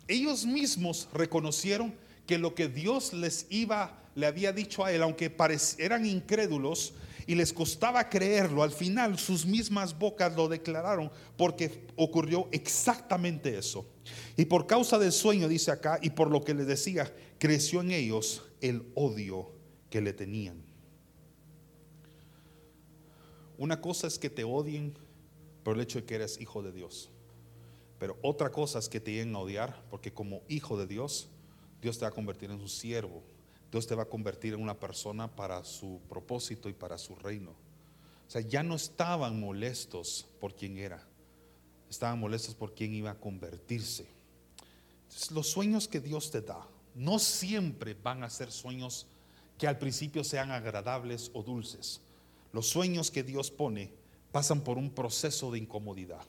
Ellos 0.07 0.45
mismos 0.45 1.07
reconocieron 1.13 1.95
que 2.27 2.37
lo 2.37 2.55
que 2.55 2.67
Dios 2.67 3.13
les 3.13 3.47
iba, 3.49 4.02
le 4.15 4.25
había 4.25 4.51
dicho 4.51 4.85
a 4.85 4.91
él, 4.91 5.01
aunque 5.01 5.35
eran 5.77 6.05
incrédulos 6.05 6.93
y 7.25 7.35
les 7.35 7.53
costaba 7.53 8.09
creerlo, 8.09 8.63
al 8.63 8.71
final 8.71 9.17
sus 9.17 9.45
mismas 9.45 9.97
bocas 9.97 10.35
lo 10.35 10.47
declararon 10.47 11.09
porque 11.37 11.85
ocurrió 11.95 12.49
exactamente 12.51 13.57
eso. 13.57 13.85
Y 14.35 14.45
por 14.45 14.67
causa 14.67 14.99
del 14.99 15.11
sueño, 15.11 15.47
dice 15.47 15.71
acá, 15.71 15.99
y 16.01 16.09
por 16.09 16.29
lo 16.29 16.43
que 16.43 16.53
le 16.53 16.65
decía, 16.65 17.13
creció 17.37 17.81
en 17.81 17.91
ellos 17.91 18.43
el 18.61 18.91
odio 18.95 19.51
que 19.89 20.01
le 20.01 20.13
tenían. 20.13 20.61
Una 23.57 23.79
cosa 23.79 24.07
es 24.07 24.19
que 24.19 24.29
te 24.29 24.43
odien 24.43 24.93
por 25.63 25.75
el 25.75 25.81
hecho 25.81 25.99
de 25.99 26.05
que 26.05 26.15
eres 26.15 26.41
hijo 26.41 26.61
de 26.61 26.71
Dios. 26.71 27.09
Pero 27.99 28.17
otra 28.21 28.51
cosa 28.51 28.79
es 28.79 28.89
que 28.89 28.99
te 28.99 29.11
lleguen 29.11 29.35
a 29.35 29.39
odiar 29.39 29.81
porque 29.89 30.11
como 30.11 30.41
hijo 30.49 30.77
de 30.77 30.87
Dios 30.87 31.29
Dios 31.83 31.97
te 31.97 32.05
va 32.05 32.09
a 32.09 32.13
convertir 32.13 32.49
en 32.49 32.61
un 32.61 32.69
siervo. 32.69 33.21
Dios 33.73 33.87
te 33.87 33.95
va 33.95 34.03
a 34.03 34.07
convertir 34.07 34.53
en 34.53 34.61
una 34.61 34.79
persona 34.79 35.27
para 35.35 35.63
su 35.63 35.99
propósito 36.07 36.69
y 36.69 36.73
para 36.73 36.95
su 36.99 37.15
reino. 37.15 37.49
O 38.27 38.29
sea, 38.29 38.41
ya 38.41 38.61
no 38.61 38.75
estaban 38.75 39.39
molestos 39.39 40.27
por 40.39 40.53
quién 40.53 40.77
era. 40.77 41.03
Estaban 41.89 42.19
molestos 42.19 42.53
por 42.53 42.75
quién 42.75 42.93
iba 42.93 43.09
a 43.09 43.19
convertirse. 43.19 44.05
los 45.31 45.49
sueños 45.49 45.87
que 45.87 45.99
Dios 45.99 46.29
te 46.29 46.41
da 46.41 46.67
no 46.93 47.17
siempre 47.17 47.95
van 47.95 48.21
a 48.21 48.29
ser 48.29 48.51
sueños 48.51 49.07
que 49.57 49.65
al 49.65 49.79
principio 49.79 50.23
sean 50.23 50.51
agradables 50.51 51.31
o 51.33 51.41
dulces. 51.41 51.99
Los 52.51 52.69
sueños 52.69 53.09
que 53.09 53.23
Dios 53.23 53.49
pone 53.49 53.89
pasan 54.31 54.61
por 54.61 54.77
un 54.77 54.91
proceso 54.91 55.49
de 55.49 55.57
incomodidad. 55.57 56.21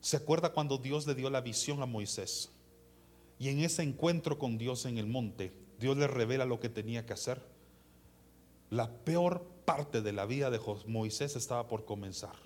¿Se 0.00 0.16
acuerda 0.16 0.52
cuando 0.52 0.76
Dios 0.76 1.06
le 1.06 1.14
dio 1.14 1.30
la 1.30 1.40
visión 1.40 1.80
a 1.82 1.86
Moisés? 1.86 2.50
Y 3.38 3.48
en 3.48 3.60
ese 3.60 3.84
encuentro 3.84 4.40
con 4.40 4.58
Dios 4.58 4.86
en 4.86 4.98
el 4.98 5.06
monte, 5.06 5.61
Dios 5.82 5.96
le 5.98 6.06
revela 6.06 6.46
lo 6.46 6.60
que 6.60 6.68
tenía 6.68 7.04
que 7.04 7.12
hacer. 7.12 7.42
La 8.70 8.90
peor 8.90 9.44
parte 9.66 10.00
de 10.00 10.12
la 10.12 10.24
vida 10.24 10.50
de 10.50 10.60
Moisés 10.86 11.36
estaba 11.36 11.68
por 11.68 11.84
comenzar. 11.84 12.36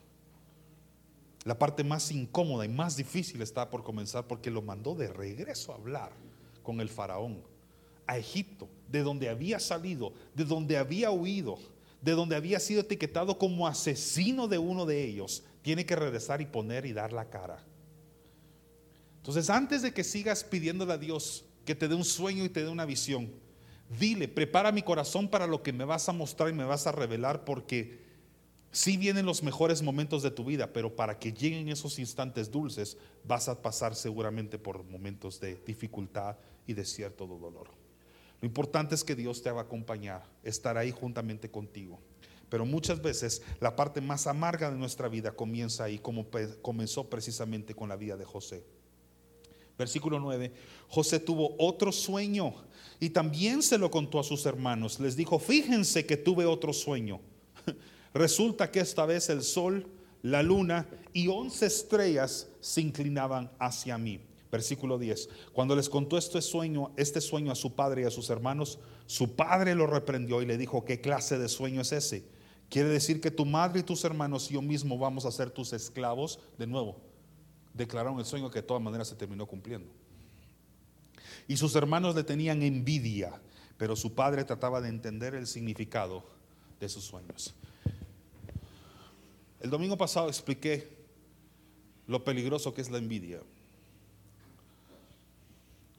La 1.44 1.56
parte 1.58 1.84
más 1.84 2.10
incómoda 2.10 2.64
y 2.64 2.68
más 2.68 2.96
difícil 2.96 3.40
estaba 3.42 3.70
por 3.70 3.84
comenzar 3.84 4.26
porque 4.26 4.50
lo 4.50 4.62
mandó 4.62 4.96
de 4.96 5.06
regreso 5.06 5.70
a 5.70 5.76
hablar 5.76 6.10
con 6.64 6.80
el 6.80 6.88
faraón, 6.88 7.40
a 8.06 8.18
Egipto, 8.18 8.68
de 8.88 9.02
donde 9.04 9.28
había 9.28 9.60
salido, 9.60 10.12
de 10.34 10.44
donde 10.44 10.76
había 10.76 11.12
huido, 11.12 11.58
de 12.02 12.12
donde 12.12 12.34
había 12.34 12.58
sido 12.58 12.80
etiquetado 12.80 13.38
como 13.38 13.68
asesino 13.68 14.48
de 14.48 14.58
uno 14.58 14.86
de 14.86 15.04
ellos, 15.04 15.44
tiene 15.62 15.86
que 15.86 15.94
regresar 15.94 16.40
y 16.40 16.46
poner 16.46 16.86
y 16.86 16.92
dar 16.92 17.12
la 17.12 17.30
cara. 17.30 17.64
Entonces, 19.18 19.50
antes 19.50 19.82
de 19.82 19.92
que 19.92 20.04
sigas 20.04 20.42
pidiéndole 20.42 20.92
a 20.92 20.98
Dios 20.98 21.45
que 21.66 21.74
te 21.74 21.88
dé 21.88 21.94
un 21.94 22.04
sueño 22.04 22.44
y 22.44 22.48
te 22.48 22.62
dé 22.62 22.70
una 22.70 22.86
visión, 22.86 23.30
dile, 23.98 24.28
prepara 24.28 24.72
mi 24.72 24.80
corazón 24.80 25.28
para 25.28 25.46
lo 25.46 25.62
que 25.62 25.72
me 25.72 25.84
vas 25.84 26.08
a 26.08 26.12
mostrar 26.12 26.48
y 26.48 26.54
me 26.54 26.64
vas 26.64 26.86
a 26.86 26.92
revelar, 26.92 27.44
porque 27.44 28.00
sí 28.70 28.96
vienen 28.96 29.26
los 29.26 29.42
mejores 29.42 29.82
momentos 29.82 30.22
de 30.22 30.30
tu 30.30 30.44
vida, 30.44 30.72
pero 30.72 30.96
para 30.96 31.18
que 31.18 31.32
lleguen 31.32 31.68
esos 31.68 31.98
instantes 31.98 32.50
dulces, 32.50 32.96
vas 33.24 33.48
a 33.48 33.60
pasar 33.60 33.94
seguramente 33.94 34.58
por 34.58 34.84
momentos 34.84 35.40
de 35.40 35.56
dificultad 35.66 36.36
y 36.66 36.72
de 36.72 36.84
cierto 36.84 37.26
dolor. 37.26 37.68
Lo 38.40 38.46
importante 38.46 38.94
es 38.94 39.02
que 39.02 39.14
Dios 39.14 39.42
te 39.42 39.50
va 39.50 39.62
a 39.62 39.64
acompañar, 39.64 40.24
estar 40.42 40.76
ahí 40.76 40.90
juntamente 40.90 41.50
contigo. 41.50 41.98
Pero 42.48 42.64
muchas 42.64 43.02
veces 43.02 43.42
la 43.60 43.74
parte 43.74 44.00
más 44.00 44.26
amarga 44.26 44.70
de 44.70 44.76
nuestra 44.76 45.08
vida 45.08 45.32
comienza 45.32 45.84
ahí, 45.84 45.98
como 45.98 46.26
comenzó 46.62 47.10
precisamente 47.10 47.74
con 47.74 47.88
la 47.88 47.96
vida 47.96 48.16
de 48.16 48.24
José. 48.24 48.64
Versículo 49.78 50.18
9, 50.18 50.52
José 50.88 51.20
tuvo 51.20 51.54
otro 51.58 51.92
sueño 51.92 52.54
y 52.98 53.10
también 53.10 53.62
se 53.62 53.76
lo 53.76 53.90
contó 53.90 54.18
a 54.18 54.24
sus 54.24 54.46
hermanos. 54.46 55.00
Les 55.00 55.16
dijo, 55.16 55.38
fíjense 55.38 56.06
que 56.06 56.16
tuve 56.16 56.46
otro 56.46 56.72
sueño. 56.72 57.20
Resulta 58.14 58.70
que 58.70 58.80
esta 58.80 59.04
vez 59.04 59.28
el 59.28 59.42
sol, 59.42 59.86
la 60.22 60.42
luna 60.42 60.88
y 61.12 61.28
once 61.28 61.66
estrellas 61.66 62.48
se 62.60 62.80
inclinaban 62.80 63.50
hacia 63.58 63.98
mí. 63.98 64.20
Versículo 64.50 64.98
10. 64.98 65.28
Cuando 65.52 65.76
les 65.76 65.90
contó 65.90 66.16
este 66.16 66.40
sueño, 66.40 66.92
este 66.96 67.20
sueño 67.20 67.52
a 67.52 67.56
su 67.56 67.74
padre 67.74 68.02
y 68.02 68.04
a 68.06 68.10
sus 68.10 68.30
hermanos, 68.30 68.78
su 69.06 69.36
padre 69.36 69.74
lo 69.74 69.86
reprendió 69.86 70.40
y 70.40 70.46
le 70.46 70.56
dijo, 70.56 70.84
¿qué 70.84 71.00
clase 71.00 71.38
de 71.38 71.48
sueño 71.48 71.82
es 71.82 71.92
ese? 71.92 72.24
Quiere 72.70 72.88
decir 72.88 73.20
que 73.20 73.30
tu 73.30 73.44
madre 73.44 73.80
y 73.80 73.82
tus 73.82 74.04
hermanos 74.04 74.50
y 74.50 74.54
yo 74.54 74.62
mismo 74.62 74.98
vamos 74.98 75.26
a 75.26 75.30
ser 75.30 75.50
tus 75.50 75.72
esclavos. 75.72 76.38
De 76.58 76.66
nuevo, 76.66 76.96
declararon 77.76 78.18
el 78.18 78.24
sueño 78.24 78.50
que 78.50 78.60
de 78.60 78.66
todas 78.66 78.82
maneras 78.82 79.08
se 79.08 79.16
terminó 79.16 79.46
cumpliendo. 79.46 79.90
Y 81.46 81.56
sus 81.56 81.74
hermanos 81.76 82.14
le 82.14 82.24
tenían 82.24 82.62
envidia, 82.62 83.40
pero 83.76 83.94
su 83.94 84.14
padre 84.14 84.44
trataba 84.44 84.80
de 84.80 84.88
entender 84.88 85.34
el 85.34 85.46
significado 85.46 86.24
de 86.80 86.88
sus 86.88 87.04
sueños. 87.04 87.54
El 89.60 89.70
domingo 89.70 89.96
pasado 89.96 90.28
expliqué 90.28 90.96
lo 92.06 92.24
peligroso 92.24 92.72
que 92.72 92.80
es 92.80 92.90
la 92.90 92.98
envidia. 92.98 93.40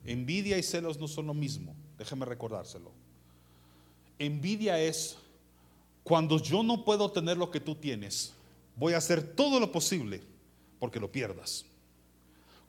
Envidia 0.05 0.57
y 0.57 0.63
celos 0.63 0.99
no 0.99 1.07
son 1.07 1.27
lo 1.27 1.33
mismo, 1.33 1.75
déjeme 1.97 2.25
recordárselo. 2.25 2.91
Envidia 4.19 4.79
es 4.79 5.17
cuando 6.03 6.41
yo 6.41 6.63
no 6.63 6.85
puedo 6.85 7.11
tener 7.11 7.37
lo 7.37 7.51
que 7.51 7.59
tú 7.59 7.75
tienes, 7.75 8.33
voy 8.77 8.93
a 8.93 8.97
hacer 8.97 9.35
todo 9.35 9.59
lo 9.59 9.71
posible 9.71 10.23
porque 10.79 10.99
lo 10.99 11.11
pierdas. 11.11 11.65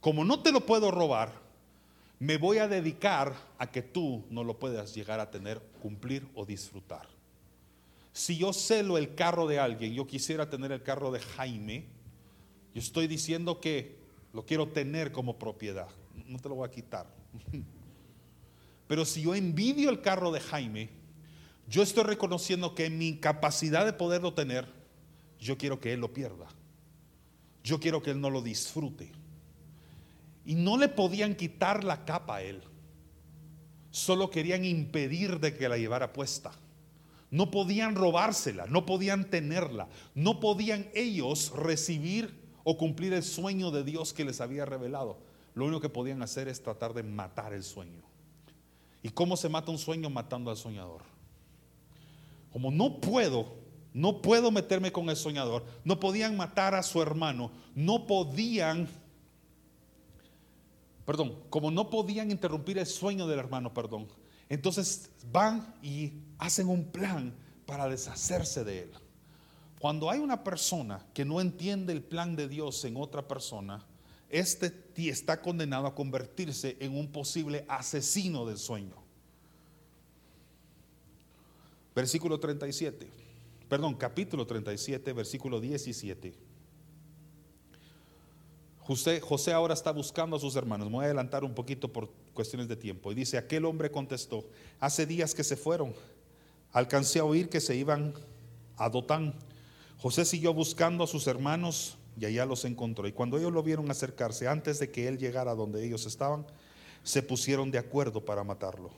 Como 0.01 0.25
no 0.25 0.41
te 0.43 0.53
lo 0.53 0.65
puedo 0.65 0.91
robar, 0.91 1.33
me 2.19 2.37
voy 2.37 2.59
a 2.59 2.69
dedicar 2.69 3.35
a 3.59 3.71
que 3.71 3.83
tú 3.83 4.25
no 4.31 4.43
lo 4.43 4.59
puedas 4.59 4.95
llegar 4.95 5.21
a 5.21 5.31
tener, 5.31 5.61
cumplir 5.81 6.27
o 6.35 6.45
disfrutar. 6.45 7.09
Si 8.13 8.37
yo 8.37 8.53
celo 8.53 8.99
el 8.99 9.15
carro 9.15 9.47
de 9.47 9.59
alguien, 9.59 9.95
yo 9.95 10.07
quisiera 10.07 10.51
tener 10.51 10.73
el 10.73 10.83
carro 10.83 11.13
de 11.13 11.21
Jaime, 11.21 11.87
yo 12.75 12.81
estoy 12.81 13.07
diciendo 13.07 13.61
que 13.61 13.99
lo 14.33 14.45
quiero 14.45 14.69
tener 14.69 15.13
como 15.13 15.39
propiedad, 15.39 15.89
no 16.27 16.39
te 16.39 16.49
lo 16.49 16.57
voy 16.57 16.67
a 16.67 16.71
quitar. 16.71 17.07
Pero 18.89 19.05
si 19.05 19.23
yo 19.23 19.35
envidio 19.35 19.91
el 19.91 20.01
carro 20.01 20.33
de 20.33 20.41
Jaime, 20.41 20.91
yo 21.69 21.83
estoy 21.83 22.05
reconociendo 22.05 22.75
que 22.75 22.87
en 22.87 22.99
mi 22.99 23.19
capacidad 23.19 23.85
de 23.85 23.93
poderlo 23.93 24.33
tener, 24.33 24.67
yo 25.39 25.59
quiero 25.59 25.79
que 25.79 25.93
él 25.93 26.01
lo 26.01 26.13
pierda. 26.13 26.49
Yo 27.69 27.79
quiero 27.79 28.01
que 28.01 28.12
él 28.12 28.19
no 28.19 28.31
lo 28.31 28.41
disfrute. 28.41 29.12
Y 30.47 30.55
no 30.55 30.79
le 30.79 30.89
podían 30.89 31.35
quitar 31.35 31.85
la 31.85 32.07
capa 32.07 32.37
a 32.37 32.43
él. 32.43 32.62
Solo 33.91 34.31
querían 34.31 34.64
impedir 34.64 35.39
de 35.39 35.55
que 35.55 35.69
la 35.69 35.77
llevara 35.77 36.14
puesta. 36.14 36.51
No 37.31 37.51
podían 37.51 37.95
robársela, 37.95 38.64
no 38.69 38.87
podían 38.87 39.29
tenerla, 39.29 39.87
no 40.14 40.41
podían 40.41 40.89
ellos 40.95 41.53
recibir 41.55 42.41
o 42.64 42.79
cumplir 42.79 43.12
el 43.12 43.23
sueño 43.23 43.71
de 43.71 43.85
Dios 43.85 44.14
que 44.14 44.25
les 44.25 44.41
había 44.41 44.64
revelado. 44.64 45.19
Lo 45.55 45.66
único 45.66 45.83
que 45.83 45.91
podían 45.91 46.23
hacer 46.23 46.49
es 46.49 46.62
tratar 46.62 46.95
de 46.95 47.03
matar 47.03 47.53
el 47.53 47.64
sueño. 47.64 48.01
¿Y 49.03 49.11
cómo 49.11 49.37
se 49.37 49.51
mata 49.51 49.71
un 49.71 49.77
sueño? 49.77 50.09
Matando 50.09 50.51
al 50.51 50.57
soñador. 50.57 51.03
Como 52.51 52.71
no 52.71 52.99
puedo, 52.99 53.58
no 53.99 54.23
puedo 54.23 54.53
meterme 54.53 54.93
con 54.93 55.11
el 55.11 55.17
soñador, 55.17 55.65
no 55.83 55.99
podían 55.99 56.37
matar 56.37 56.77
a 56.77 56.85
su 56.85 57.03
hermano, 57.03 57.51
no 57.75 58.07
podían, 58.07 58.89
perdón, 61.05 61.37
como 61.51 61.73
no 61.73 61.91
podían 61.91 62.31
interrumpir 62.31 62.79
el 62.79 62.87
sueño 62.87 63.27
del 63.27 63.41
hermano, 63.41 63.75
perdón, 63.75 64.07
entonces 64.49 65.11
van 65.33 65.75
y 65.83 66.13
hacen 66.39 66.69
un 66.69 66.85
plan 66.85 67.35
para 67.67 67.89
deshacerse 67.89 68.63
de 68.63 68.83
él. 68.83 68.93
Cuando 69.81 70.09
hay 70.11 70.21
una 70.21 70.45
persona 70.45 71.05
que 71.13 71.25
no 71.25 71.41
entiende 71.41 71.93
el 71.93 72.05
plan 72.05 72.37
de 72.37 72.47
Dios 72.47 72.85
en 72.85 72.97
otra 72.97 73.27
persona, 73.27 73.85
este 74.29 74.73
está 74.97 75.43
condenado 75.43 75.89
a 75.89 75.95
convertirse 75.97 76.77
en 76.79 76.97
un 76.97 77.11
posible 77.11 77.65
asesino 77.69 78.47
del 78.47 78.59
sueño. 78.59 78.95
Versículo 81.97 82.39
37, 82.39 83.18
perdón, 83.69 83.95
capítulo 83.95 84.47
37, 84.47 85.12
versículo 85.12 85.61
17. 85.61 86.35
José, 88.81 89.21
José 89.21 89.53
ahora 89.53 89.75
está 89.75 89.93
buscando 89.93 90.37
a 90.37 90.41
sus 90.41 90.57
hermanos. 90.57 90.89
Me 90.89 90.95
voy 90.95 91.03
a 91.03 91.07
adelantar 91.07 91.45
un 91.45 91.55
poquito 91.55 91.93
por 91.93 92.09
cuestiones 92.33 92.69
de 92.69 92.77
tiempo. 92.77 93.12
Y 93.12 93.14
dice, 93.14 93.37
aquel 93.37 93.66
hombre 93.66 93.91
contestó, 93.91 94.49
hace 94.81 95.05
días 95.05 95.35
que 95.35 95.45
se 95.45 95.57
fueron, 95.57 95.93
alcancé 96.73 97.19
a 97.19 97.25
oír 97.25 97.51
que 97.51 97.61
se 97.61 97.77
iban 97.77 98.14
a 98.79 98.89
Dotán. 98.89 99.35
José 99.99 100.25
siguió 100.25 100.55
buscando 100.55 101.05
a 101.05 101.07
sus 101.07 101.27
hermanos 101.27 101.99
y 102.19 102.25
allá 102.25 102.47
los 102.47 102.64
encontró. 102.64 103.07
Y 103.07 103.12
cuando 103.12 103.37
ellos 103.37 103.53
lo 103.53 103.62
vieron 103.62 103.91
acercarse, 103.91 104.49
antes 104.49 104.79
de 104.79 104.91
que 104.91 105.07
él 105.07 105.19
llegara 105.19 105.55
donde 105.55 105.85
ellos 105.85 106.07
estaban, 106.07 106.47
se 107.03 107.23
pusieron 107.23 107.71
de 107.71 107.79
acuerdo 107.79 108.25
para 108.25 108.43
matarlo. 108.43 108.91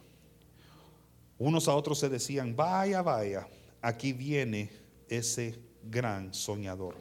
Unos 1.38 1.66
a 1.66 1.74
otros 1.74 1.98
se 1.98 2.08
decían, 2.08 2.54
vaya, 2.54 3.02
vaya, 3.02 3.48
aquí 3.82 4.12
viene 4.12 4.70
ese 5.08 5.58
gran 5.84 6.32
soñador. 6.34 6.96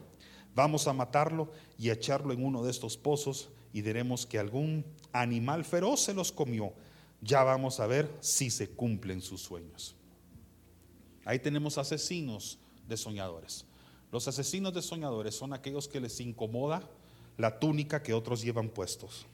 Vamos 0.54 0.86
a 0.88 0.92
matarlo 0.92 1.50
y 1.78 1.90
echarlo 1.90 2.32
en 2.32 2.44
uno 2.44 2.62
de 2.62 2.70
estos 2.70 2.96
pozos 2.96 3.50
y 3.72 3.82
diremos 3.82 4.26
que 4.26 4.38
algún 4.38 4.84
animal 5.12 5.64
feroz 5.64 6.00
se 6.00 6.14
los 6.14 6.32
comió. 6.32 6.72
Ya 7.22 7.44
vamos 7.44 7.80
a 7.80 7.86
ver 7.86 8.10
si 8.20 8.50
se 8.50 8.68
cumplen 8.68 9.20
sus 9.20 9.42
sueños. 9.42 9.94
Ahí 11.24 11.38
tenemos 11.38 11.78
asesinos 11.78 12.58
de 12.88 12.96
soñadores. 12.96 13.64
Los 14.10 14.26
asesinos 14.26 14.74
de 14.74 14.82
soñadores 14.82 15.34
son 15.34 15.52
aquellos 15.52 15.86
que 15.86 16.00
les 16.00 16.20
incomoda 16.20 16.88
la 17.36 17.58
túnica 17.58 18.02
que 18.02 18.12
otros 18.12 18.42
llevan 18.42 18.68
puestos. 18.68 19.26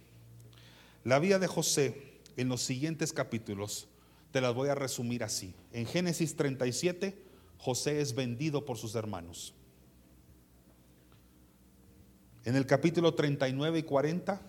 La 1.05 1.18
vida 1.18 1.38
de 1.38 1.47
José 1.47 2.20
en 2.36 2.49
los 2.49 2.61
siguientes 2.62 3.12
capítulos 3.12 3.88
te 4.32 4.40
las 4.40 4.55
voy 4.55 4.68
a 4.68 4.74
resumir 4.74 5.24
así. 5.24 5.55
En 5.72 5.86
Génesis 5.86 6.36
37, 6.36 7.26
José 7.59 8.00
es 8.00 8.14
vendido 8.14 8.64
por 8.64 8.76
sus 8.76 8.94
hermanos. 8.94 9.54
En 12.44 12.54
el 12.54 12.66
capítulo 12.66 13.14
39 13.14 13.80
y 13.80 13.82
40, 13.82 14.40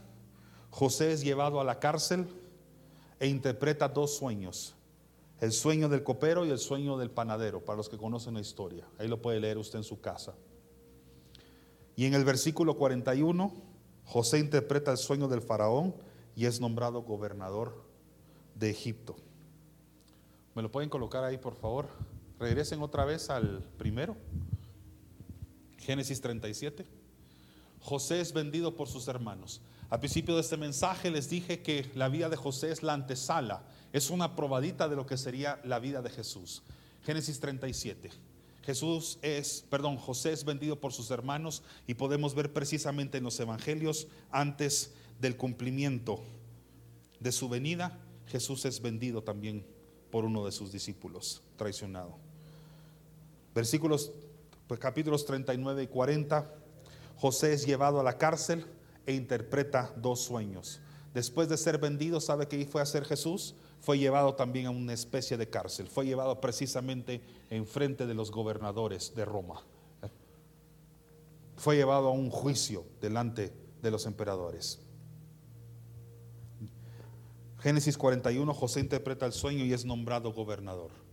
José 0.69 1.11
es 1.13 1.23
llevado 1.23 1.59
a 1.59 1.63
la 1.63 1.79
cárcel 1.79 2.27
e 3.19 3.27
interpreta 3.27 3.89
dos 3.89 4.15
sueños. 4.15 4.75
El 5.39 5.51
sueño 5.51 5.89
del 5.89 6.03
copero 6.03 6.45
y 6.45 6.51
el 6.51 6.59
sueño 6.59 6.97
del 6.97 7.11
panadero, 7.11 7.63
para 7.63 7.77
los 7.77 7.89
que 7.89 7.97
conocen 7.97 8.35
la 8.35 8.41
historia. 8.41 8.85
Ahí 8.99 9.07
lo 9.07 9.21
puede 9.21 9.39
leer 9.39 9.57
usted 9.57 9.79
en 9.79 9.83
su 9.83 9.99
casa. 9.99 10.35
Y 11.95 12.05
en 12.05 12.13
el 12.13 12.23
versículo 12.23 12.77
41, 12.77 13.51
José 14.05 14.39
interpreta 14.39 14.91
el 14.91 14.97
sueño 14.97 15.27
del 15.27 15.41
faraón 15.41 15.95
y 16.35 16.45
es 16.45 16.61
nombrado 16.61 17.01
gobernador 17.01 17.83
de 18.53 18.69
Egipto. 18.69 19.15
¿Me 20.53 20.61
lo 20.61 20.71
pueden 20.71 20.89
colocar 20.89 21.23
ahí, 21.23 21.37
por 21.37 21.55
favor? 21.55 21.87
Regresen 22.39 22.81
otra 22.81 23.05
vez 23.05 23.29
al 23.29 23.63
primero. 23.77 24.15
Génesis 25.77 26.21
37. 26.21 26.85
José 27.79 28.19
es 28.19 28.33
vendido 28.33 28.75
por 28.75 28.87
sus 28.87 29.07
hermanos. 29.07 29.61
Al 29.89 29.99
principio 29.99 30.35
de 30.35 30.41
este 30.41 30.57
mensaje 30.57 31.09
les 31.09 31.29
dije 31.29 31.61
que 31.61 31.89
la 31.95 32.09
vida 32.09 32.29
de 32.29 32.35
José 32.35 32.71
es 32.71 32.83
la 32.83 32.93
antesala, 32.93 33.63
es 33.93 34.09
una 34.09 34.35
probadita 34.35 34.89
de 34.89 34.97
lo 34.97 35.05
que 35.05 35.17
sería 35.17 35.61
la 35.63 35.79
vida 35.79 36.01
de 36.01 36.09
Jesús. 36.09 36.63
Génesis 37.03 37.39
37. 37.39 38.11
Jesús 38.63 39.17
es, 39.21 39.65
perdón, 39.69 39.97
José 39.97 40.33
es 40.33 40.43
vendido 40.43 40.79
por 40.81 40.91
sus 40.91 41.09
hermanos 41.09 41.63
y 41.87 41.93
podemos 41.93 42.35
ver 42.35 42.51
precisamente 42.51 43.17
en 43.17 43.23
los 43.23 43.39
evangelios 43.39 44.07
antes 44.29 44.93
del 45.21 45.37
cumplimiento 45.37 46.21
de 47.19 47.31
su 47.31 47.47
venida 47.47 47.97
Jesús 48.27 48.65
es 48.65 48.81
vendido 48.81 49.23
también 49.23 49.65
por 50.11 50.25
uno 50.25 50.45
de 50.45 50.51
sus 50.51 50.71
discípulos, 50.71 51.41
traicionado. 51.55 52.17
Versículos, 53.57 54.11
pues, 54.67 54.79
capítulos 54.79 55.25
39 55.25 55.81
y 55.81 55.87
40, 55.87 56.47
José 57.15 57.53
es 57.53 57.65
llevado 57.65 57.99
a 57.99 58.03
la 58.03 58.19
cárcel 58.19 58.67
e 59.07 59.15
interpreta 59.15 59.91
dos 59.97 60.21
sueños. 60.21 60.79
Después 61.11 61.49
de 61.49 61.57
ser 61.57 61.79
vendido, 61.79 62.21
¿sabe 62.21 62.47
qué 62.47 62.63
fue 62.67 62.81
a 62.81 62.83
hacer 62.83 63.03
Jesús? 63.03 63.55
Fue 63.81 63.97
llevado 63.97 64.35
también 64.35 64.67
a 64.67 64.69
una 64.69 64.93
especie 64.93 65.37
de 65.37 65.49
cárcel. 65.49 65.87
Fue 65.87 66.05
llevado 66.05 66.39
precisamente 66.39 67.19
en 67.49 67.65
frente 67.65 68.05
de 68.05 68.13
los 68.13 68.29
gobernadores 68.29 69.15
de 69.15 69.25
Roma. 69.25 69.63
Fue 71.55 71.77
llevado 71.77 72.09
a 72.09 72.11
un 72.11 72.29
juicio 72.29 72.85
delante 73.01 73.51
de 73.81 73.89
los 73.89 74.05
emperadores. 74.05 74.77
Génesis 77.57 77.97
41, 77.97 78.53
José 78.53 78.81
interpreta 78.81 79.25
el 79.25 79.33
sueño 79.33 79.65
y 79.65 79.73
es 79.73 79.83
nombrado 79.83 80.31
gobernador. 80.31 81.06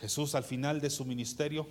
Jesús 0.00 0.34
al 0.34 0.44
final 0.44 0.80
de 0.80 0.90
su 0.90 1.04
ministerio 1.04 1.66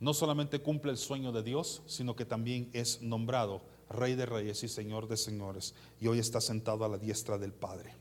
no 0.00 0.12
solamente 0.12 0.60
cumple 0.60 0.90
el 0.90 0.98
sueño 0.98 1.32
de 1.32 1.42
Dios, 1.42 1.82
sino 1.86 2.16
que 2.16 2.24
también 2.24 2.68
es 2.72 3.00
nombrado 3.00 3.62
Rey 3.88 4.14
de 4.14 4.26
Reyes 4.26 4.62
y 4.62 4.68
Señor 4.68 5.08
de 5.08 5.16
Señores. 5.16 5.74
Y 6.00 6.08
hoy 6.08 6.18
está 6.18 6.40
sentado 6.40 6.84
a 6.84 6.88
la 6.88 6.98
diestra 6.98 7.38
del 7.38 7.52
Padre. 7.52 7.94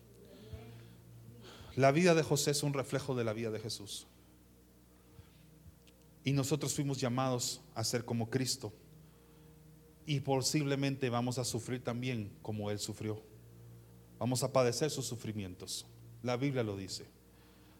La 1.75 1.91
vida 1.91 2.15
de 2.15 2.23
José 2.23 2.51
es 2.51 2.63
un 2.63 2.73
reflejo 2.73 3.15
de 3.15 3.23
la 3.23 3.33
vida 3.33 3.51
de 3.51 3.59
Jesús. 3.59 4.07
Y 6.23 6.33
nosotros 6.33 6.73
fuimos 6.73 6.99
llamados 6.99 7.61
a 7.75 7.83
ser 7.83 8.03
como 8.03 8.29
Cristo. 8.29 8.73
Y 10.07 10.21
posiblemente 10.21 11.09
vamos 11.09 11.37
a 11.37 11.45
sufrir 11.45 11.83
también 11.83 12.31
como 12.41 12.71
Él 12.71 12.79
sufrió. 12.79 13.21
Vamos 14.17 14.41
a 14.43 14.51
padecer 14.51 14.89
sus 14.89 15.05
sufrimientos. 15.05 15.85
La 16.23 16.37
Biblia 16.37 16.63
lo 16.63 16.75
dice. 16.75 17.05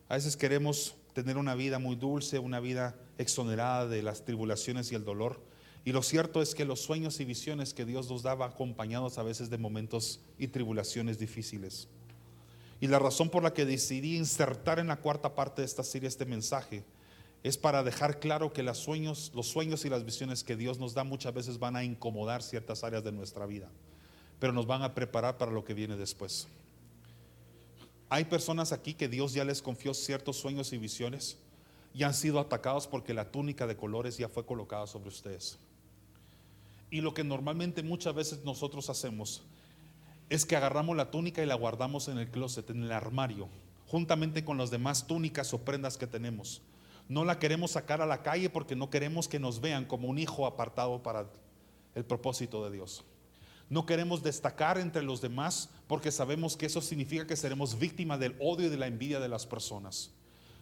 A 0.08 0.16
veces 0.16 0.38
queremos 0.38 0.96
tener 1.16 1.38
una 1.38 1.56
vida 1.56 1.80
muy 1.80 1.96
dulce, 1.96 2.38
una 2.38 2.60
vida 2.60 2.96
exonerada 3.18 3.88
de 3.88 4.04
las 4.04 4.24
tribulaciones 4.24 4.92
y 4.92 4.96
el 4.96 5.04
dolor. 5.04 5.42
Y 5.84 5.92
lo 5.92 6.04
cierto 6.04 6.44
es 6.44 6.54
que 6.54 6.66
los 6.66 6.82
sueños 6.82 7.20
y 7.20 7.26
visiones 7.26 7.74
que 7.74 7.86
Dios 7.86 8.08
nos 8.08 8.22
daba 8.22 8.46
acompañados 8.46 9.18
a 9.18 9.24
veces 9.24 9.50
de 9.50 9.58
momentos 9.58 10.20
y 10.38 10.50
tribulaciones 10.50 11.18
difíciles. 11.18 11.88
Y 12.80 12.86
la 12.86 13.00
razón 13.00 13.30
por 13.30 13.42
la 13.42 13.54
que 13.54 13.66
decidí 13.66 14.18
insertar 14.18 14.78
en 14.78 14.88
la 14.88 14.98
cuarta 14.98 15.34
parte 15.34 15.64
de 15.64 15.66
esta 15.66 15.84
serie 15.84 16.08
este 16.08 16.26
mensaje 16.26 16.84
es 17.42 17.58
para 17.58 17.82
dejar 17.82 18.20
claro 18.20 18.54
que 18.54 18.62
los 18.62 18.78
sueños, 18.78 19.32
y 19.86 19.90
las 19.90 20.06
visiones 20.06 20.44
que 20.44 20.56
Dios 20.56 20.78
nos 20.78 20.94
da 20.94 21.04
muchas 21.04 21.34
veces 21.34 21.58
van 21.58 21.76
a 21.76 21.84
incomodar 21.84 22.44
ciertas 22.44 22.84
áreas 22.84 23.04
de 23.04 23.12
nuestra 23.12 23.48
vida 23.48 23.72
pero 24.40 24.54
nos 24.54 24.68
van 24.68 24.82
a 24.84 24.94
preparar 24.94 25.38
para 25.38 25.52
lo 25.52 25.64
que 25.64 25.74
viene 25.74 25.96
después. 25.96 26.48
Hay 28.10 28.26
personas 28.26 28.72
aquí 28.72 28.94
que 28.94 29.08
Dios 29.08 29.34
ya 29.34 29.44
les 29.44 29.62
confió 29.62 29.94
ciertos 29.94 30.38
sueños 30.38 30.74
y 30.74 30.78
visiones 30.78 31.38
y 31.94 32.04
han 32.04 32.14
sido 32.14 32.40
atacados 32.40 32.88
porque 32.88 33.14
la 33.14 33.32
túnica 33.32 33.68
de 33.68 33.78
colores 33.78 34.18
ya 34.18 34.30
fue 34.30 34.46
colocada 34.46 34.86
sobre 34.86 35.10
ustedes. 35.10 35.58
Y 36.92 37.02
lo 37.02 37.14
que 37.14 37.24
normalmente 37.24 37.82
muchas 37.84 38.14
veces 38.14 38.44
nosotros 38.44 38.90
hacemos 38.90 39.44
es 40.30 40.46
que 40.46 40.56
agarramos 40.56 40.96
la 40.96 41.10
túnica 41.10 41.42
y 41.42 41.46
la 41.46 41.56
guardamos 41.56 42.08
en 42.08 42.18
el 42.18 42.30
closet, 42.30 42.70
en 42.70 42.84
el 42.84 42.92
armario, 42.92 43.48
juntamente 43.88 44.44
con 44.44 44.58
las 44.58 44.72
demás 44.72 45.08
túnicas 45.08 45.54
o 45.54 45.60
prendas 45.60 45.98
que 45.98 46.08
tenemos. 46.08 46.62
No 47.08 47.26
la 47.26 47.40
queremos 47.40 47.72
sacar 47.72 48.02
a 48.02 48.06
la 48.06 48.24
calle 48.24 48.50
porque 48.50 48.76
no 48.76 48.90
queremos 48.90 49.28
que 49.28 49.40
nos 49.40 49.62
vean 49.62 49.86
como 49.86 50.08
un 50.08 50.18
hijo 50.18 50.46
apartado 50.46 51.02
para 51.02 51.28
el 51.94 52.06
propósito 52.06 52.66
de 52.66 52.76
Dios. 52.76 53.04
No 53.70 53.86
queremos 53.86 54.22
destacar 54.22 54.78
entre 54.78 55.02
los 55.02 55.22
demás 55.22 55.70
porque 55.88 56.12
sabemos 56.12 56.56
que 56.56 56.68
eso 56.68 56.82
significa 56.82 57.26
que 57.26 57.36
seremos 57.36 57.80
víctimas 57.80 58.20
del 58.20 58.36
odio 58.40 58.68
y 58.68 58.70
de 58.70 58.78
la 58.78 58.88
envidia 58.88 59.20
de 59.20 59.30
las 59.30 59.48
personas. 59.48 60.12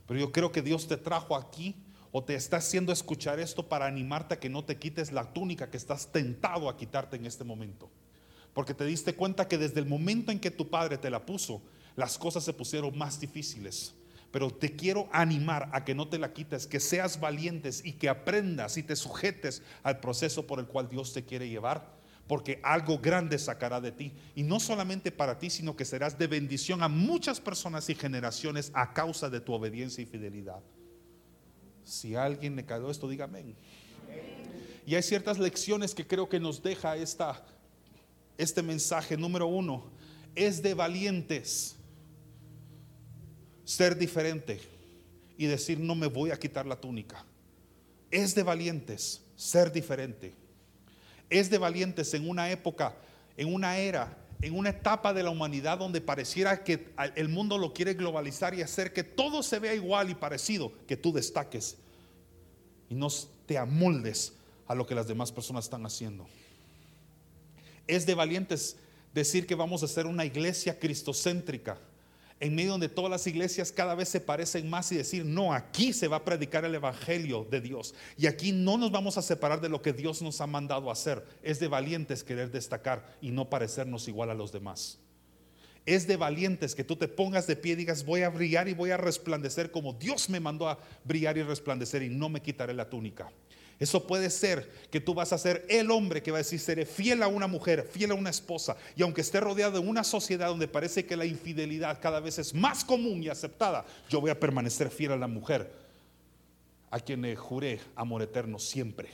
Pero 0.07 0.19
yo 0.19 0.31
creo 0.31 0.51
que 0.51 0.61
Dios 0.61 0.87
te 0.87 0.97
trajo 0.97 1.35
aquí 1.35 1.75
o 2.11 2.23
te 2.23 2.35
está 2.35 2.57
haciendo 2.57 2.93
escuchar 2.93 3.39
esto 3.39 3.67
para 3.67 3.87
animarte 3.87 4.35
a 4.35 4.39
que 4.39 4.49
no 4.49 4.63
te 4.63 4.77
quites 4.77 5.11
la 5.11 5.33
túnica 5.33 5.69
que 5.69 5.77
estás 5.77 6.11
tentado 6.11 6.69
a 6.69 6.77
quitarte 6.77 7.15
en 7.17 7.25
este 7.25 7.43
momento. 7.43 7.89
Porque 8.53 8.73
te 8.73 8.85
diste 8.85 9.15
cuenta 9.15 9.47
que 9.47 9.57
desde 9.57 9.79
el 9.79 9.85
momento 9.85 10.31
en 10.31 10.39
que 10.39 10.51
tu 10.51 10.69
padre 10.69 10.97
te 10.97 11.09
la 11.09 11.25
puso, 11.25 11.61
las 11.95 12.17
cosas 12.17 12.43
se 12.43 12.53
pusieron 12.53 12.97
más 12.97 13.19
difíciles. 13.19 13.95
Pero 14.31 14.49
te 14.51 14.75
quiero 14.75 15.09
animar 15.11 15.69
a 15.73 15.83
que 15.83 15.95
no 15.95 16.07
te 16.07 16.19
la 16.19 16.33
quites, 16.33 16.67
que 16.67 16.79
seas 16.79 17.19
valientes 17.19 17.83
y 17.83 17.93
que 17.93 18.09
aprendas 18.09 18.77
y 18.77 18.83
te 18.83 18.95
sujetes 18.95 19.61
al 19.81 19.99
proceso 19.99 20.47
por 20.47 20.59
el 20.59 20.67
cual 20.67 20.89
Dios 20.89 21.13
te 21.13 21.25
quiere 21.25 21.49
llevar 21.49 22.02
porque 22.27 22.59
algo 22.63 22.99
grande 22.99 23.37
sacará 23.37 23.81
de 23.81 23.91
ti. 23.91 24.13
Y 24.35 24.43
no 24.43 24.59
solamente 24.59 25.11
para 25.11 25.37
ti, 25.37 25.49
sino 25.49 25.75
que 25.75 25.85
serás 25.85 26.17
de 26.17 26.27
bendición 26.27 26.81
a 26.81 26.87
muchas 26.87 27.39
personas 27.39 27.89
y 27.89 27.95
generaciones 27.95 28.71
a 28.73 28.93
causa 28.93 29.29
de 29.29 29.41
tu 29.41 29.53
obediencia 29.53 30.01
y 30.01 30.05
fidelidad. 30.05 30.61
Si 31.83 32.15
a 32.15 32.23
alguien 32.23 32.55
le 32.55 32.65
cayó 32.65 32.89
esto, 32.89 33.09
diga. 33.09 33.29
Y 34.85 34.95
hay 34.95 35.03
ciertas 35.03 35.37
lecciones 35.37 35.93
que 35.93 36.07
creo 36.07 36.29
que 36.29 36.39
nos 36.39 36.63
deja 36.63 36.95
esta, 36.95 37.45
este 38.37 38.63
mensaje. 38.63 39.17
Número 39.17 39.47
uno, 39.47 39.91
es 40.33 40.61
de 40.61 40.73
valientes 40.73 41.75
ser 43.65 43.97
diferente 43.97 44.61
y 45.37 45.45
decir 45.45 45.79
no 45.79 45.95
me 45.95 46.07
voy 46.07 46.31
a 46.31 46.39
quitar 46.39 46.65
la 46.65 46.79
túnica. 46.79 47.25
Es 48.11 48.33
de 48.33 48.43
valientes 48.43 49.21
ser 49.35 49.71
diferente 49.71 50.42
es 51.29 51.49
de 51.49 51.57
valientes 51.57 52.13
en 52.13 52.29
una 52.29 52.51
época, 52.51 52.95
en 53.37 53.53
una 53.53 53.77
era, 53.77 54.17
en 54.41 54.57
una 54.57 54.69
etapa 54.69 55.13
de 55.13 55.23
la 55.23 55.29
humanidad 55.29 55.77
donde 55.77 56.01
pareciera 56.01 56.63
que 56.63 56.93
el 57.15 57.29
mundo 57.29 57.57
lo 57.57 57.73
quiere 57.73 57.93
globalizar 57.93 58.53
y 58.53 58.61
hacer 58.61 58.93
que 58.93 59.03
todo 59.03 59.41
se 59.41 59.59
vea 59.59 59.73
igual 59.73 60.09
y 60.09 60.15
parecido, 60.15 60.71
que 60.87 60.97
tú 60.97 61.13
destaques 61.13 61.77
y 62.89 62.95
no 62.95 63.07
te 63.45 63.57
amoldes 63.57 64.33
a 64.67 64.75
lo 64.75 64.85
que 64.85 64.95
las 64.95 65.07
demás 65.07 65.31
personas 65.31 65.65
están 65.65 65.85
haciendo. 65.85 66.27
Es 67.87 68.05
de 68.05 68.15
valientes 68.15 68.77
decir 69.13 69.45
que 69.47 69.55
vamos 69.55 69.83
a 69.83 69.87
ser 69.87 70.05
una 70.05 70.25
iglesia 70.25 70.79
cristocéntrica 70.79 71.77
en 72.43 72.55
medio 72.55 72.71
donde 72.71 72.89
todas 72.89 73.09
las 73.09 73.25
iglesias 73.25 73.71
cada 73.71 73.95
vez 73.95 74.09
se 74.09 74.19
parecen 74.19 74.69
más 74.69 74.91
y 74.91 74.97
decir, 74.97 75.23
no, 75.23 75.53
aquí 75.53 75.93
se 75.93 76.09
va 76.09 76.17
a 76.17 76.25
predicar 76.25 76.65
el 76.65 76.75
Evangelio 76.75 77.47
de 77.49 77.61
Dios. 77.61 77.95
Y 78.17 78.27
aquí 78.27 78.51
no 78.51 78.77
nos 78.77 78.91
vamos 78.91 79.17
a 79.17 79.21
separar 79.21 79.61
de 79.61 79.69
lo 79.69 79.81
que 79.81 79.93
Dios 79.93 80.21
nos 80.21 80.41
ha 80.41 80.45
mandado 80.45 80.91
hacer. 80.91 81.23
Es 81.41 81.61
de 81.61 81.69
valientes 81.69 82.21
querer 82.21 82.51
destacar 82.51 83.15
y 83.21 83.31
no 83.31 83.49
parecernos 83.49 84.09
igual 84.09 84.29
a 84.29 84.33
los 84.33 84.51
demás. 84.51 84.99
Es 85.85 86.05
de 86.05 86.17
valientes 86.17 86.75
que 86.75 86.83
tú 86.83 86.97
te 86.97 87.07
pongas 87.07 87.47
de 87.47 87.55
pie 87.55 87.73
y 87.73 87.75
digas, 87.77 88.03
voy 88.03 88.23
a 88.23 88.29
brillar 88.29 88.67
y 88.67 88.73
voy 88.73 88.91
a 88.91 88.97
resplandecer 88.97 89.71
como 89.71 89.93
Dios 89.93 90.29
me 90.29 90.41
mandó 90.41 90.67
a 90.67 90.79
brillar 91.05 91.37
y 91.37 91.43
resplandecer 91.43 92.03
y 92.03 92.09
no 92.09 92.27
me 92.27 92.41
quitaré 92.41 92.73
la 92.73 92.89
túnica. 92.89 93.31
Eso 93.79 94.05
puede 94.07 94.29
ser 94.29 94.71
que 94.91 95.01
tú 95.01 95.13
vas 95.13 95.33
a 95.33 95.37
ser 95.37 95.65
el 95.69 95.91
hombre 95.91 96.21
que 96.21 96.31
va 96.31 96.37
a 96.37 96.45
decir, 96.45 96.59
seré 96.59 96.85
fiel 96.85 97.23
a 97.23 97.27
una 97.27 97.47
mujer, 97.47 97.89
fiel 97.91 98.11
a 98.11 98.15
una 98.15 98.29
esposa. 98.29 98.77
Y 98.95 99.03
aunque 99.03 99.21
esté 99.21 99.39
rodeado 99.39 99.73
de 99.73 99.79
una 99.79 100.03
sociedad 100.03 100.47
donde 100.47 100.67
parece 100.67 101.05
que 101.05 101.17
la 101.17 101.25
infidelidad 101.25 101.99
cada 102.01 102.19
vez 102.19 102.39
es 102.39 102.53
más 102.53 102.85
común 102.85 103.23
y 103.23 103.29
aceptada, 103.29 103.85
yo 104.09 104.21
voy 104.21 104.29
a 104.29 104.39
permanecer 104.39 104.89
fiel 104.89 105.11
a 105.11 105.17
la 105.17 105.27
mujer, 105.27 105.71
a 106.91 106.99
quien 106.99 107.21
le 107.21 107.35
juré 107.35 107.81
amor 107.95 108.21
eterno 108.21 108.59
siempre. 108.59 109.09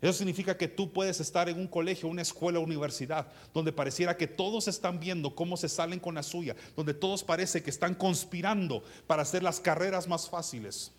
Eso 0.00 0.14
significa 0.14 0.56
que 0.56 0.66
tú 0.66 0.92
puedes 0.92 1.20
estar 1.20 1.48
en 1.48 1.60
un 1.60 1.68
colegio, 1.68 2.08
una 2.08 2.22
escuela, 2.22 2.58
universidad, 2.58 3.28
donde 3.54 3.70
pareciera 3.70 4.16
que 4.16 4.26
todos 4.26 4.66
están 4.66 4.98
viendo 4.98 5.36
cómo 5.36 5.56
se 5.56 5.68
salen 5.68 6.00
con 6.00 6.16
la 6.16 6.24
suya, 6.24 6.56
donde 6.74 6.92
todos 6.92 7.22
parece 7.22 7.62
que 7.62 7.70
están 7.70 7.94
conspirando 7.94 8.82
para 9.06 9.22
hacer 9.22 9.44
las 9.44 9.60
carreras 9.60 10.08
más 10.08 10.28
fáciles. 10.28 10.90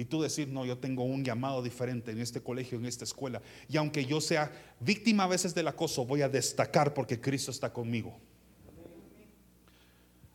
Y 0.00 0.04
tú 0.04 0.22
decir, 0.22 0.46
no, 0.46 0.64
yo 0.64 0.78
tengo 0.78 1.02
un 1.02 1.24
llamado 1.24 1.60
diferente 1.60 2.12
en 2.12 2.20
este 2.20 2.40
colegio, 2.40 2.78
en 2.78 2.86
esta 2.86 3.02
escuela. 3.02 3.42
Y 3.68 3.76
aunque 3.76 4.06
yo 4.06 4.20
sea 4.20 4.52
víctima 4.78 5.24
a 5.24 5.26
veces 5.26 5.56
del 5.56 5.66
acoso, 5.66 6.06
voy 6.06 6.22
a 6.22 6.28
destacar 6.28 6.94
porque 6.94 7.20
Cristo 7.20 7.50
está 7.50 7.72
conmigo. 7.72 8.16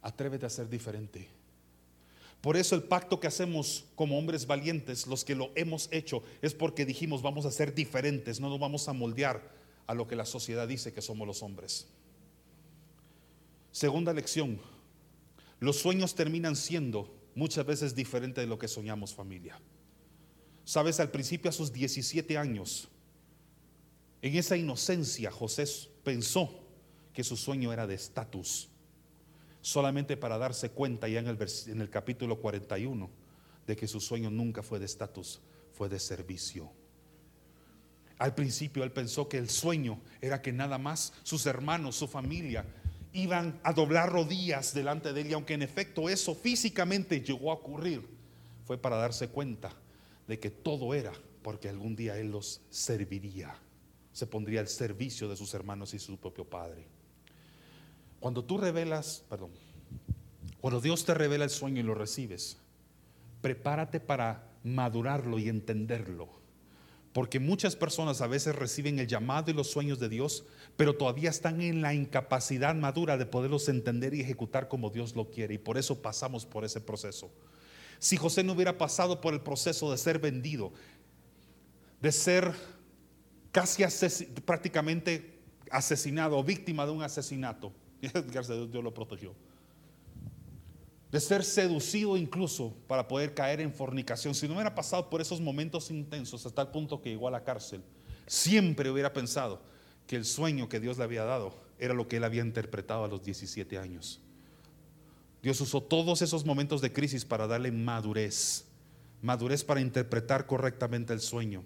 Atrévete 0.01 0.45
a 0.45 0.49
ser 0.49 0.69
diferente. 0.69 1.29
Por 2.41 2.57
eso 2.57 2.75
el 2.75 2.83
pacto 2.83 3.21
que 3.21 3.27
hacemos 3.27 3.85
como 3.95 4.19
hombres 4.19 4.45
valientes, 4.45 5.07
los 5.07 5.23
que 5.23 5.33
lo 5.33 5.53
hemos 5.55 5.87
hecho, 5.93 6.23
es 6.41 6.53
porque 6.53 6.85
dijimos 6.85 7.21
vamos 7.21 7.45
a 7.45 7.51
ser 7.51 7.73
diferentes, 7.73 8.41
no 8.41 8.49
nos 8.49 8.59
vamos 8.59 8.89
a 8.89 8.93
moldear 8.93 9.49
a 9.87 9.93
lo 9.93 10.07
que 10.07 10.17
la 10.17 10.25
sociedad 10.25 10.67
dice 10.67 10.91
que 10.91 11.01
somos 11.01 11.25
los 11.25 11.41
hombres. 11.41 11.87
Segunda 13.71 14.11
lección, 14.11 14.59
los 15.61 15.77
sueños 15.77 16.15
terminan 16.15 16.57
siendo 16.57 17.22
muchas 17.35 17.65
veces 17.65 17.95
diferente 17.95 18.41
de 18.41 18.47
lo 18.47 18.57
que 18.57 18.67
soñamos 18.67 19.13
familia. 19.13 19.59
Sabes, 20.65 20.99
al 20.99 21.11
principio 21.11 21.49
a 21.49 21.53
sus 21.53 21.71
17 21.73 22.37
años, 22.37 22.89
en 24.21 24.35
esa 24.35 24.55
inocencia 24.55 25.31
José 25.31 25.65
pensó 26.03 26.49
que 27.13 27.23
su 27.23 27.35
sueño 27.35 27.73
era 27.73 27.85
de 27.85 27.95
estatus, 27.95 28.69
solamente 29.61 30.17
para 30.17 30.37
darse 30.37 30.69
cuenta 30.69 31.07
ya 31.07 31.19
en 31.19 31.27
el, 31.27 31.37
en 31.67 31.81
el 31.81 31.89
capítulo 31.89 32.39
41 32.39 33.09
de 33.67 33.75
que 33.75 33.87
su 33.87 33.99
sueño 33.99 34.29
nunca 34.29 34.63
fue 34.63 34.79
de 34.79 34.85
estatus, 34.85 35.41
fue 35.73 35.89
de 35.89 35.99
servicio. 35.99 36.71
Al 38.17 38.35
principio 38.35 38.83
él 38.83 38.91
pensó 38.91 39.27
que 39.27 39.37
el 39.37 39.49
sueño 39.49 39.99
era 40.21 40.41
que 40.41 40.53
nada 40.53 40.77
más 40.77 41.13
sus 41.23 41.45
hermanos, 41.45 41.95
su 41.95 42.07
familia, 42.07 42.65
iban 43.13 43.59
a 43.63 43.73
doblar 43.73 44.11
rodillas 44.11 44.73
delante 44.73 45.13
de 45.13 45.21
él 45.21 45.29
y 45.29 45.33
aunque 45.33 45.53
en 45.53 45.61
efecto 45.61 46.09
eso 46.09 46.33
físicamente 46.35 47.21
llegó 47.21 47.51
a 47.51 47.55
ocurrir, 47.55 48.07
fue 48.65 48.77
para 48.77 48.97
darse 48.97 49.29
cuenta 49.29 49.71
de 50.27 50.39
que 50.39 50.49
todo 50.49 50.93
era 50.93 51.13
porque 51.43 51.69
algún 51.69 51.95
día 51.95 52.17
él 52.17 52.31
los 52.31 52.61
serviría, 52.69 53.55
se 54.11 54.25
pondría 54.25 54.61
al 54.61 54.67
servicio 54.67 55.27
de 55.29 55.35
sus 55.35 55.53
hermanos 55.53 55.93
y 55.93 55.99
su 55.99 56.17
propio 56.17 56.45
padre. 56.45 56.85
Cuando 58.19 58.43
tú 58.43 58.57
revelas, 58.57 59.23
perdón, 59.29 59.51
cuando 60.61 60.79
Dios 60.79 61.03
te 61.03 61.13
revela 61.13 61.43
el 61.43 61.49
sueño 61.49 61.81
y 61.81 61.83
lo 61.83 61.93
recibes, 61.93 62.57
prepárate 63.41 63.99
para 63.99 64.49
madurarlo 64.63 65.37
y 65.37 65.49
entenderlo. 65.49 66.29
Porque 67.13 67.39
muchas 67.39 67.75
personas 67.75 68.21
a 68.21 68.27
veces 68.27 68.55
reciben 68.55 68.97
el 68.97 69.07
llamado 69.07 69.51
y 69.51 69.53
los 69.53 69.69
sueños 69.69 69.99
de 69.99 70.09
Dios, 70.09 70.45
pero 70.75 70.95
todavía 70.95 71.29
están 71.29 71.61
en 71.61 71.81
la 71.81 71.93
incapacidad 71.93 72.73
madura 72.73 73.17
de 73.17 73.27
poderlos 73.27 73.69
entender 73.69 74.15
y 74.15 74.21
ejecutar 74.21 74.67
como 74.67 74.89
Dios 74.89 75.15
lo 75.15 75.29
quiere. 75.29 75.53
Y 75.53 75.57
por 75.59 75.77
eso 75.77 76.01
pasamos 76.01 76.45
por 76.45 76.65
ese 76.65 76.81
proceso. 76.81 77.31
Si 77.99 78.17
José 78.17 78.43
no 78.43 78.53
hubiera 78.53 78.77
pasado 78.77 79.21
por 79.21 79.35
el 79.35 79.41
proceso 79.41 79.91
de 79.91 79.97
ser 79.97 80.17
vendido, 80.17 80.73
de 82.01 82.11
ser 82.11 82.51
casi 83.51 83.83
prácticamente 84.43 85.39
asesinado 85.69 86.37
o 86.37 86.43
víctima 86.43 86.85
de 86.85 86.91
un 86.91 87.03
asesinato, 87.03 87.71
Dios 88.01 88.49
lo 88.49 88.93
protegió 88.93 89.35
de 91.13 91.19
ser 91.19 91.43
seducido 91.43 92.17
incluso 92.17 92.75
para 92.87 93.07
poder 93.07 93.35
caer 93.35 93.61
en 93.61 93.71
fornicación, 93.71 94.33
si 94.33 94.47
no 94.47 94.55
hubiera 94.55 94.73
pasado 94.73 95.11
por 95.11 95.21
esos 95.21 95.39
momentos 95.39 95.91
intensos 95.91 96.43
hasta 96.43 96.63
el 96.63 96.69
punto 96.69 97.03
que 97.03 97.11
llegó 97.11 97.27
a 97.27 97.31
la 97.31 97.43
cárcel, 97.43 97.83
siempre 98.25 98.89
hubiera 98.89 99.13
pensado 99.13 99.61
que 100.07 100.15
el 100.15 100.25
sueño 100.25 100.67
que 100.67 100.79
Dios 100.79 100.97
le 100.97 101.03
había 101.03 101.23
dado 101.23 101.53
era 101.77 101.93
lo 101.93 102.07
que 102.07 102.17
él 102.17 102.23
había 102.23 102.41
interpretado 102.41 103.03
a 103.03 103.07
los 103.07 103.23
17 103.23 103.77
años. 103.77 104.21
Dios 105.43 105.61
usó 105.61 105.83
todos 105.83 106.23
esos 106.23 106.47
momentos 106.47 106.81
de 106.81 106.91
crisis 106.91 107.25
para 107.25 107.45
darle 107.45 107.71
madurez, 107.71 108.65
madurez 109.21 109.63
para 109.63 109.81
interpretar 109.81 110.47
correctamente 110.47 111.13
el 111.13 111.19
sueño. 111.19 111.63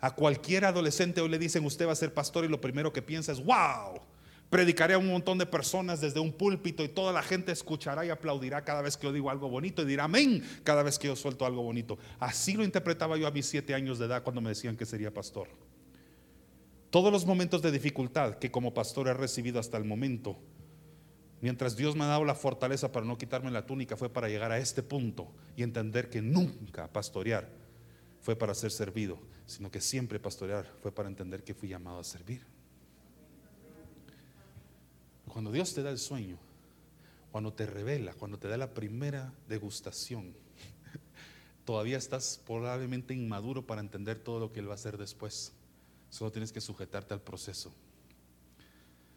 A 0.00 0.14
cualquier 0.14 0.66
adolescente 0.66 1.20
hoy 1.20 1.30
le 1.30 1.40
dicen 1.40 1.64
usted 1.64 1.88
va 1.88 1.92
a 1.92 1.96
ser 1.96 2.14
pastor 2.14 2.44
y 2.44 2.48
lo 2.48 2.60
primero 2.60 2.92
que 2.92 3.02
piensa 3.02 3.32
es, 3.32 3.44
wow, 3.44 4.00
predicaré 4.52 4.92
a 4.92 4.98
un 4.98 5.08
montón 5.08 5.38
de 5.38 5.46
personas 5.46 6.02
desde 6.02 6.20
un 6.20 6.30
púlpito 6.30 6.84
y 6.84 6.88
toda 6.88 7.10
la 7.10 7.22
gente 7.22 7.52
escuchará 7.52 8.04
y 8.04 8.10
aplaudirá 8.10 8.62
cada 8.62 8.82
vez 8.82 8.98
que 8.98 9.06
yo 9.06 9.12
digo 9.14 9.30
algo 9.30 9.48
bonito 9.48 9.80
y 9.80 9.86
dirá 9.86 10.04
amén 10.04 10.44
cada 10.62 10.82
vez 10.82 10.98
que 10.98 11.06
yo 11.06 11.16
suelto 11.16 11.46
algo 11.46 11.62
bonito. 11.62 11.96
Así 12.20 12.52
lo 12.52 12.62
interpretaba 12.62 13.16
yo 13.16 13.26
a 13.26 13.30
mis 13.30 13.46
siete 13.46 13.72
años 13.72 13.98
de 13.98 14.04
edad 14.04 14.22
cuando 14.22 14.42
me 14.42 14.50
decían 14.50 14.76
que 14.76 14.84
sería 14.84 15.10
pastor. 15.10 15.48
Todos 16.90 17.10
los 17.10 17.24
momentos 17.24 17.62
de 17.62 17.72
dificultad 17.72 18.34
que 18.34 18.50
como 18.50 18.74
pastor 18.74 19.08
he 19.08 19.14
recibido 19.14 19.58
hasta 19.58 19.78
el 19.78 19.84
momento, 19.84 20.36
mientras 21.40 21.74
Dios 21.74 21.96
me 21.96 22.04
ha 22.04 22.08
dado 22.08 22.26
la 22.26 22.34
fortaleza 22.34 22.92
para 22.92 23.06
no 23.06 23.16
quitarme 23.16 23.50
la 23.50 23.64
túnica, 23.64 23.96
fue 23.96 24.10
para 24.10 24.28
llegar 24.28 24.52
a 24.52 24.58
este 24.58 24.82
punto 24.82 25.32
y 25.56 25.62
entender 25.62 26.10
que 26.10 26.20
nunca 26.20 26.92
pastorear 26.92 27.48
fue 28.20 28.36
para 28.36 28.52
ser 28.52 28.70
servido, 28.70 29.18
sino 29.46 29.70
que 29.70 29.80
siempre 29.80 30.20
pastorear 30.20 30.66
fue 30.82 30.92
para 30.92 31.08
entender 31.08 31.42
que 31.42 31.54
fui 31.54 31.70
llamado 31.70 32.00
a 32.00 32.04
servir. 32.04 32.51
Cuando 35.32 35.50
Dios 35.50 35.72
te 35.72 35.82
da 35.82 35.88
el 35.88 35.98
sueño, 35.98 36.36
cuando 37.30 37.54
te 37.54 37.64
revela, 37.64 38.12
cuando 38.12 38.38
te 38.38 38.48
da 38.48 38.58
la 38.58 38.74
primera 38.74 39.32
degustación, 39.48 40.34
todavía 41.64 41.96
estás 41.96 42.38
probablemente 42.46 43.14
inmaduro 43.14 43.66
para 43.66 43.80
entender 43.80 44.18
todo 44.18 44.40
lo 44.40 44.52
que 44.52 44.60
Él 44.60 44.68
va 44.68 44.72
a 44.72 44.74
hacer 44.74 44.98
después. 44.98 45.54
Solo 46.10 46.30
tienes 46.32 46.52
que 46.52 46.60
sujetarte 46.60 47.14
al 47.14 47.22
proceso. 47.22 47.72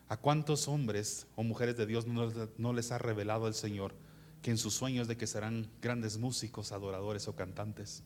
¿A 0.07 0.15
cuántos 0.15 0.69
hombres 0.69 1.27
o 1.35 1.43
mujeres 1.43 1.75
de 1.75 1.85
Dios 1.85 2.05
no, 2.07 2.71
les 2.73 2.91
ha 2.93 2.97
revelado 2.97 3.49
el 3.49 3.53
Señor 3.53 3.93
que 4.41 4.51
en 4.51 4.57
sus 4.57 4.73
sueños 4.73 5.09
de 5.09 5.17
que 5.17 5.27
serán 5.27 5.69
grandes 5.81 6.17
músicos, 6.17 6.71
adoradores 6.71 7.27
o 7.27 7.35
cantantes? 7.35 8.03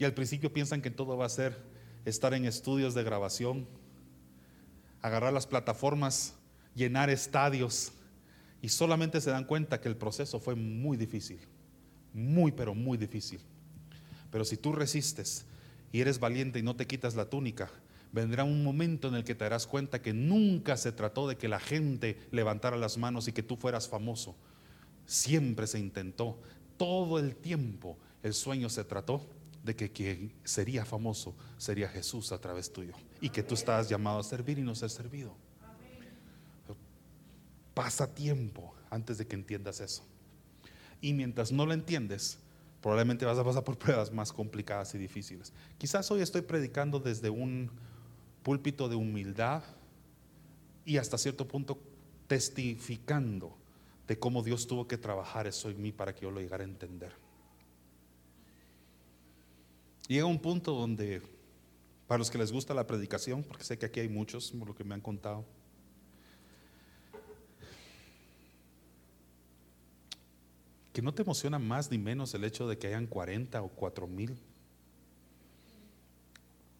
Y 0.00 0.04
al 0.04 0.14
principio 0.14 0.52
piensan 0.52 0.82
que 0.82 0.90
todo 0.90 1.16
va 1.16 1.26
a 1.26 1.28
ser 1.28 1.62
estar 2.04 2.34
en 2.34 2.44
estudios 2.44 2.94
de 2.94 3.04
grabación, 3.04 3.68
agarrar 5.00 5.32
las 5.32 5.46
plataformas 5.46 6.34
llenar 6.74 7.10
estadios 7.10 7.92
y 8.60 8.68
solamente 8.68 9.20
se 9.20 9.30
dan 9.30 9.44
cuenta 9.44 9.80
que 9.80 9.88
el 9.88 9.96
proceso 9.96 10.40
fue 10.40 10.54
muy 10.54 10.96
difícil, 10.96 11.40
muy 12.12 12.52
pero 12.52 12.74
muy 12.74 12.98
difícil. 12.98 13.40
Pero 14.30 14.44
si 14.44 14.56
tú 14.56 14.72
resistes 14.72 15.46
y 15.92 16.00
eres 16.00 16.18
valiente 16.18 16.58
y 16.58 16.62
no 16.62 16.76
te 16.76 16.86
quitas 16.86 17.14
la 17.14 17.30
túnica, 17.30 17.70
vendrá 18.12 18.44
un 18.44 18.64
momento 18.64 19.08
en 19.08 19.14
el 19.14 19.24
que 19.24 19.34
te 19.34 19.44
darás 19.44 19.66
cuenta 19.66 20.02
que 20.02 20.12
nunca 20.12 20.76
se 20.76 20.92
trató 20.92 21.28
de 21.28 21.36
que 21.36 21.48
la 21.48 21.60
gente 21.60 22.18
levantara 22.30 22.76
las 22.76 22.98
manos 22.98 23.28
y 23.28 23.32
que 23.32 23.42
tú 23.42 23.56
fueras 23.56 23.88
famoso. 23.88 24.36
Siempre 25.06 25.66
se 25.66 25.78
intentó, 25.78 26.40
todo 26.76 27.18
el 27.18 27.36
tiempo 27.36 27.98
el 28.22 28.34
sueño 28.34 28.68
se 28.68 28.84
trató 28.84 29.26
de 29.62 29.76
que 29.76 29.90
quien 29.90 30.32
sería 30.44 30.84
famoso 30.84 31.34
sería 31.56 31.88
Jesús 31.88 32.32
a 32.32 32.40
través 32.40 32.72
tuyo 32.72 32.94
y 33.20 33.28
que 33.30 33.42
tú 33.42 33.54
estás 33.54 33.88
llamado 33.88 34.20
a 34.20 34.24
servir 34.24 34.58
y 34.58 34.62
no 34.62 34.74
ser 34.74 34.90
servido. 34.90 35.34
Pasa 37.78 38.12
tiempo 38.12 38.74
antes 38.90 39.18
de 39.18 39.26
que 39.28 39.36
entiendas 39.36 39.78
eso. 39.78 40.02
Y 41.00 41.12
mientras 41.12 41.52
no 41.52 41.64
lo 41.64 41.72
entiendes, 41.72 42.40
probablemente 42.80 43.24
vas 43.24 43.38
a 43.38 43.44
pasar 43.44 43.62
por 43.62 43.78
pruebas 43.78 44.12
más 44.12 44.32
complicadas 44.32 44.96
y 44.96 44.98
difíciles. 44.98 45.52
Quizás 45.78 46.10
hoy 46.10 46.20
estoy 46.20 46.42
predicando 46.42 46.98
desde 46.98 47.30
un 47.30 47.70
púlpito 48.42 48.88
de 48.88 48.96
humildad 48.96 49.62
y 50.84 50.96
hasta 50.96 51.18
cierto 51.18 51.46
punto 51.46 51.78
testificando 52.26 53.56
de 54.08 54.18
cómo 54.18 54.42
Dios 54.42 54.66
tuvo 54.66 54.88
que 54.88 54.98
trabajar 54.98 55.46
eso 55.46 55.70
en 55.70 55.80
mí 55.80 55.92
para 55.92 56.12
que 56.12 56.22
yo 56.22 56.32
lo 56.32 56.40
llegara 56.40 56.64
a 56.64 56.66
entender. 56.66 57.12
Llega 60.08 60.26
un 60.26 60.40
punto 60.40 60.74
donde, 60.74 61.22
para 62.08 62.18
los 62.18 62.28
que 62.28 62.38
les 62.38 62.50
gusta 62.50 62.74
la 62.74 62.88
predicación, 62.88 63.44
porque 63.44 63.62
sé 63.62 63.78
que 63.78 63.86
aquí 63.86 64.00
hay 64.00 64.08
muchos, 64.08 64.50
por 64.50 64.66
lo 64.66 64.74
que 64.74 64.82
me 64.82 64.96
han 64.96 65.00
contado, 65.00 65.44
que 70.98 71.02
no 71.02 71.14
te 71.14 71.22
emociona 71.22 71.60
más 71.60 71.92
ni 71.92 71.96
menos 71.96 72.34
el 72.34 72.42
hecho 72.42 72.66
de 72.66 72.76
que 72.76 72.88
hayan 72.88 73.06
40 73.06 73.62
o 73.62 73.68
4 73.68 74.08
mil. 74.08 74.36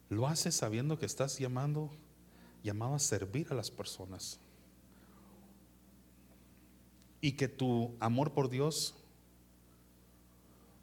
Lo 0.09 0.27
haces 0.27 0.55
sabiendo 0.55 0.99
que 0.99 1.05
estás 1.05 1.39
llamando, 1.39 1.89
llamado 2.61 2.95
a 2.95 2.99
servir 2.99 3.47
a 3.49 3.53
las 3.53 3.71
personas. 3.71 4.37
Y 7.21 7.31
que 7.31 7.47
tu 7.47 7.95
amor 8.01 8.33
por 8.33 8.49
Dios 8.49 8.93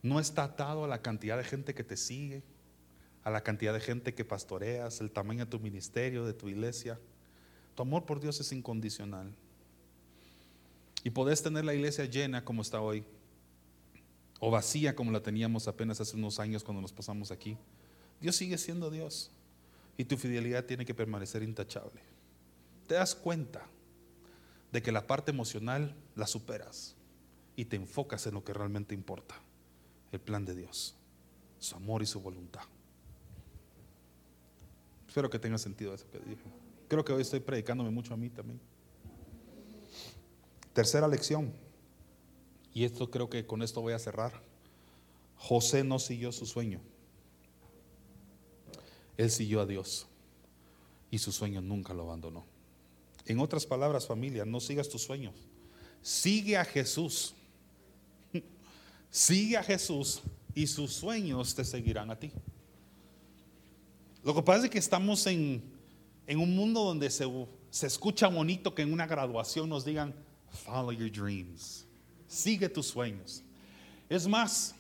no 0.01 0.19
está 0.19 0.45
atado 0.45 0.87
a 0.87 0.89
la 0.89 1.03
cantidad 1.03 1.37
de 1.37 1.45
gente 1.45 1.75
que 1.75 1.85
te 1.85 1.99
sigue, 1.99 2.43
a 3.23 3.31
la 3.31 3.43
cantidad 3.43 3.75
de 3.75 3.81
gente 3.81 4.15
que 4.15 4.25
pastoreas, 4.25 5.03
el 5.03 5.11
tamaño 5.11 5.45
de 5.45 5.51
tu 5.51 5.61
ministerio, 5.61 6.25
de 6.25 6.33
tu 6.33 6.49
iglesia. 6.49 6.99
Tu 7.75 7.83
amor 7.83 8.07
por 8.07 8.19
Dios 8.19 8.41
es 8.41 8.51
incondicional. 8.53 9.31
Y 11.05 11.11
podés 11.11 11.43
tener 11.43 11.67
la 11.67 11.75
iglesia 11.75 12.07
llena 12.07 12.43
como 12.43 12.63
está 12.63 12.81
hoy, 12.81 13.05
o 14.41 14.51
vacía 14.51 14.95
como 14.95 15.11
la 15.11 15.23
teníamos 15.23 15.69
apenas 15.69 16.01
hace 16.01 16.17
unos 16.17 16.39
años 16.39 16.63
cuando 16.63 16.83
nos 16.83 16.93
pasamos 16.93 17.31
aquí. 17.31 17.57
Dios 18.21 18.37
sigue 18.37 18.59
siendo 18.59 18.91
Dios 18.91 19.31
y 19.97 20.05
tu 20.05 20.17
fidelidad 20.17 20.65
tiene 20.65 20.85
que 20.85 20.95
permanecer 20.95 21.43
intachable. 21.43 22.01
Te 22.87 22.95
das 22.95 23.15
cuenta 23.15 23.67
de 24.73 24.83
que 24.83 24.93
la 24.93 25.07
parte 25.07 25.31
emocional 25.31 25.95
la 26.15 26.27
superas 26.27 26.95
y 27.57 27.65
te 27.65 27.77
enfocas 27.77 28.27
en 28.27 28.35
lo 28.35 28.45
que 28.45 28.53
realmente 28.53 28.95
importa, 28.95 29.35
el 30.13 30.21
plan 30.21 30.45
de 30.45 30.55
Dios, 30.55 30.95
su 31.59 31.77
amor 31.77 32.03
y 32.03 32.07
su 32.07 32.21
voluntad. 32.21 32.63
Espero 35.09 35.31
que 35.31 35.39
tenga 35.39 35.57
sentido 35.57 35.95
eso 35.95 36.07
que 36.11 36.19
dije. 36.19 36.43
Creo 36.89 37.05
que 37.05 37.13
hoy 37.13 37.23
estoy 37.23 37.41
predicándome 37.41 37.91
mucho 37.91 38.13
a 38.13 38.17
mí 38.17 38.29
también. 38.29 38.61
Tercera 40.75 41.09
lección. 41.09 41.53
Y 42.77 42.85
esto 42.85 43.11
creo 43.11 43.31
que 43.31 43.47
con 43.47 43.63
esto 43.63 43.81
voy 43.81 43.95
a 43.95 43.99
cerrar. 43.99 44.39
José 45.39 45.83
no 45.83 45.99
siguió 45.99 46.31
su 46.31 46.45
sueño. 46.45 46.83
Él 49.17 49.31
siguió 49.31 49.63
a 49.63 49.67
Dios 49.67 50.07
y 51.11 51.17
su 51.17 51.33
sueño 51.33 51.63
nunca 51.63 51.95
lo 51.95 52.03
abandonó. 52.03 52.45
En 53.25 53.41
otras 53.41 53.65
palabras, 53.65 54.07
familia, 54.07 54.45
no 54.45 54.61
sigas 54.61 54.91
tus 54.91 55.01
sueños. 55.01 55.33
Sigue 56.03 56.59
a 56.59 56.67
Jesús. 56.67 57.35
Sigue 59.11 59.57
a 59.57 59.63
Jesús 59.63 60.21
y 60.55 60.67
sus 60.67 60.93
sueños 60.93 61.55
te 61.55 61.65
seguirán 61.65 62.11
a 62.11 62.19
ti. 62.19 62.31
Lo 64.23 64.35
que 64.35 64.43
pasa 64.43 64.67
es 64.67 64.71
que 64.71 64.79
estamos 64.79 65.27
en, 65.27 65.63
en 66.27 66.39
un 66.39 66.55
mundo 66.55 66.85
donde 66.85 67.09
se, 67.09 67.25
se 67.71 67.87
escucha 67.87 68.29
bonito 68.29 68.75
que 68.75 68.83
en 68.83 68.93
una 68.93 69.07
graduación 69.07 69.71
nos 69.71 69.83
digan, 69.83 70.15
follow 70.51 70.93
your 70.93 71.11
dreams. 71.11 71.86
Sigue 72.29 72.69
tus 72.69 72.87
sueños. 72.87 73.43
Es 74.09 74.27
más, 74.27 74.75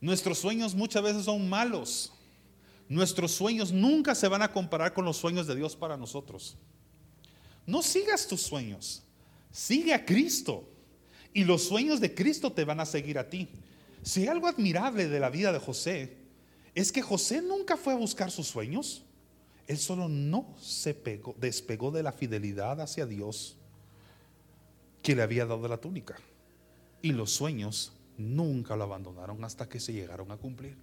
nuestros 0.00 0.38
sueños 0.38 0.74
muchas 0.74 1.02
veces 1.02 1.24
son 1.24 1.48
malos. 1.48 2.12
Nuestros 2.88 3.32
sueños 3.32 3.72
nunca 3.72 4.14
se 4.14 4.28
van 4.28 4.42
a 4.42 4.52
comparar 4.52 4.94
con 4.94 5.04
los 5.04 5.16
sueños 5.16 5.46
de 5.46 5.54
Dios 5.54 5.76
para 5.76 5.96
nosotros. 5.96 6.56
No 7.66 7.82
sigas 7.82 8.26
tus 8.26 8.40
sueños, 8.40 9.02
sigue 9.50 9.92
a 9.92 10.04
Cristo. 10.04 10.68
Y 11.34 11.44
los 11.44 11.64
sueños 11.64 12.00
de 12.00 12.14
Cristo 12.14 12.50
te 12.50 12.64
van 12.64 12.80
a 12.80 12.86
seguir 12.86 13.18
a 13.18 13.28
ti. 13.28 13.48
Si 14.02 14.26
algo 14.26 14.48
admirable 14.48 15.08
de 15.08 15.20
la 15.20 15.28
vida 15.28 15.52
de 15.52 15.58
José 15.58 16.16
es 16.74 16.90
que 16.90 17.02
José 17.02 17.42
nunca 17.42 17.76
fue 17.76 17.92
a 17.92 17.96
buscar 17.96 18.30
sus 18.30 18.46
sueños. 18.46 19.02
Él 19.66 19.76
solo 19.76 20.08
no 20.08 20.54
se 20.58 20.94
pegó, 20.94 21.34
despegó 21.38 21.90
de 21.90 22.02
la 22.02 22.12
fidelidad 22.12 22.80
hacia 22.80 23.04
Dios 23.04 23.58
que 25.08 25.16
le 25.16 25.22
había 25.22 25.46
dado 25.46 25.66
la 25.66 25.78
túnica. 25.78 26.16
Y 27.00 27.12
los 27.12 27.32
sueños 27.32 27.94
nunca 28.18 28.76
lo 28.76 28.84
abandonaron 28.84 29.42
hasta 29.42 29.66
que 29.66 29.80
se 29.80 29.94
llegaron 29.94 30.30
a 30.30 30.36
cumplir. 30.36 30.76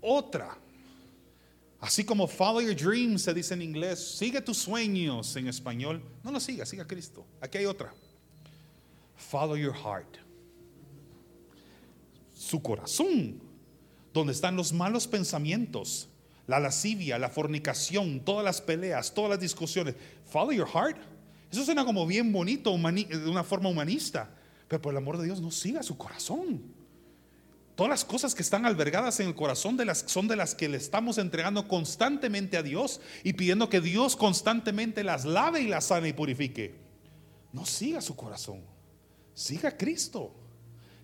Otra, 0.00 0.56
así 1.78 2.02
como 2.02 2.26
follow 2.26 2.62
your 2.62 2.74
dreams 2.74 3.24
se 3.24 3.34
dice 3.34 3.52
en 3.52 3.60
inglés, 3.60 4.16
sigue 4.16 4.40
tus 4.40 4.56
sueños 4.56 5.36
en 5.36 5.48
español, 5.48 6.00
no 6.24 6.30
lo 6.30 6.40
siga, 6.40 6.64
siga 6.64 6.86
Cristo. 6.86 7.26
Aquí 7.42 7.58
hay 7.58 7.66
otra. 7.66 7.92
Follow 9.16 9.58
your 9.58 9.74
heart. 9.74 10.16
Su 12.32 12.62
corazón, 12.62 13.38
donde 14.14 14.32
están 14.32 14.56
los 14.56 14.72
malos 14.72 15.06
pensamientos, 15.06 16.08
la 16.46 16.58
lascivia, 16.58 17.18
la 17.18 17.28
fornicación, 17.28 18.20
todas 18.20 18.46
las 18.46 18.62
peleas, 18.62 19.12
todas 19.12 19.32
las 19.32 19.40
discusiones. 19.40 19.94
Follow 20.24 20.52
your 20.52 20.66
heart. 20.66 21.15
Eso 21.56 21.64
suena 21.64 21.86
como 21.86 22.06
bien 22.06 22.32
bonito, 22.32 22.70
de 22.76 23.30
una 23.30 23.42
forma 23.42 23.70
humanista. 23.70 24.28
Pero 24.68 24.82
por 24.82 24.92
el 24.92 24.98
amor 24.98 25.16
de 25.16 25.24
Dios, 25.24 25.40
no 25.40 25.50
siga 25.50 25.82
su 25.82 25.96
corazón. 25.96 26.62
Todas 27.74 27.88
las 27.88 28.04
cosas 28.04 28.34
que 28.34 28.42
están 28.42 28.66
albergadas 28.66 29.20
en 29.20 29.28
el 29.28 29.34
corazón 29.34 29.78
de 29.78 29.86
las, 29.86 30.04
son 30.06 30.28
de 30.28 30.36
las 30.36 30.54
que 30.54 30.68
le 30.68 30.76
estamos 30.76 31.16
entregando 31.16 31.66
constantemente 31.66 32.58
a 32.58 32.62
Dios 32.62 33.00
y 33.24 33.32
pidiendo 33.32 33.70
que 33.70 33.80
Dios 33.80 34.16
constantemente 34.16 35.02
las 35.02 35.24
lave 35.24 35.62
y 35.62 35.68
las 35.68 35.86
sane 35.86 36.08
y 36.08 36.12
purifique. 36.12 36.74
No 37.52 37.64
siga 37.64 38.02
su 38.02 38.16
corazón. 38.16 38.60
Siga 39.32 39.70
a 39.70 39.76
Cristo. 39.78 40.34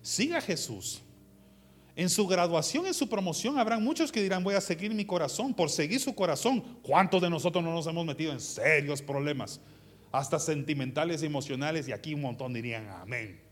Siga 0.03 0.37
a 0.37 0.41
Jesús. 0.41 1.01
En 1.95 2.11
su 2.11 2.27
graduación, 2.27 2.85
en 2.85 2.93
su 2.93 3.09
promoción, 3.09 3.57
habrán 3.57 3.83
muchos 3.83 4.11
que 4.11 4.21
dirán, 4.21 4.43
voy 4.43 4.53
a 4.53 4.61
seguir 4.61 4.93
mi 4.93 5.05
corazón, 5.05 5.55
por 5.55 5.71
seguir 5.71 5.99
su 5.99 6.13
corazón. 6.13 6.61
¿Cuántos 6.83 7.23
de 7.23 7.29
nosotros 7.31 7.63
no 7.63 7.73
nos 7.73 7.87
hemos 7.87 8.05
metido 8.05 8.31
en 8.31 8.39
serios 8.39 9.01
problemas? 9.01 9.59
Hasta 10.13 10.39
sentimentales 10.39 11.21
y 11.23 11.25
emocionales, 11.25 11.89
y 11.89 11.91
aquí 11.91 12.13
un 12.13 12.21
montón 12.21 12.53
dirían, 12.53 12.87
amén 12.87 13.43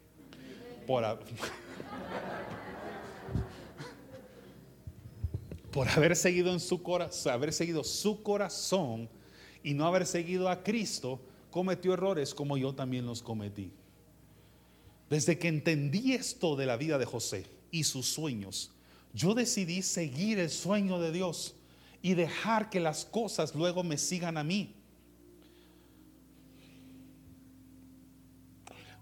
por, 0.86 1.04
por 5.72 5.88
haber 5.90 6.16
seguido 6.16 6.52
en 6.52 6.60
su 6.60 6.82
corazón, 6.84 7.34
haber 7.34 7.54
seguido 7.54 7.84
su 7.84 8.22
corazón 8.24 9.10
y 9.64 9.74
no 9.74 9.86
haber 9.86 10.06
seguido 10.06 10.50
a 10.50 10.64
Cristo, 10.64 11.22
cometió 11.50 11.94
errores 11.94 12.34
como 12.34 12.58
yo 12.58 12.74
también 12.74 13.06
los 13.06 13.22
cometí. 13.22 13.72
Desde 15.10 15.38
que 15.38 15.48
entendí 15.50 16.14
esto 16.14 16.56
de 16.56 16.66
la 16.66 16.78
vida 16.78 16.98
de 16.98 17.06
José 17.06 17.46
y 17.70 17.84
sus 17.84 18.08
sueños, 18.08 18.72
yo 19.14 19.34
decidí 19.34 19.82
seguir 19.82 20.40
el 20.40 20.50
sueño 20.50 21.00
de 21.00 21.12
Dios 21.12 21.56
y 22.02 22.14
dejar 22.14 22.70
que 22.70 22.80
las 22.80 23.04
cosas 23.06 23.54
luego 23.54 23.84
me 23.84 23.98
sigan 23.98 24.38
a 24.38 24.44
mí. 24.44 24.74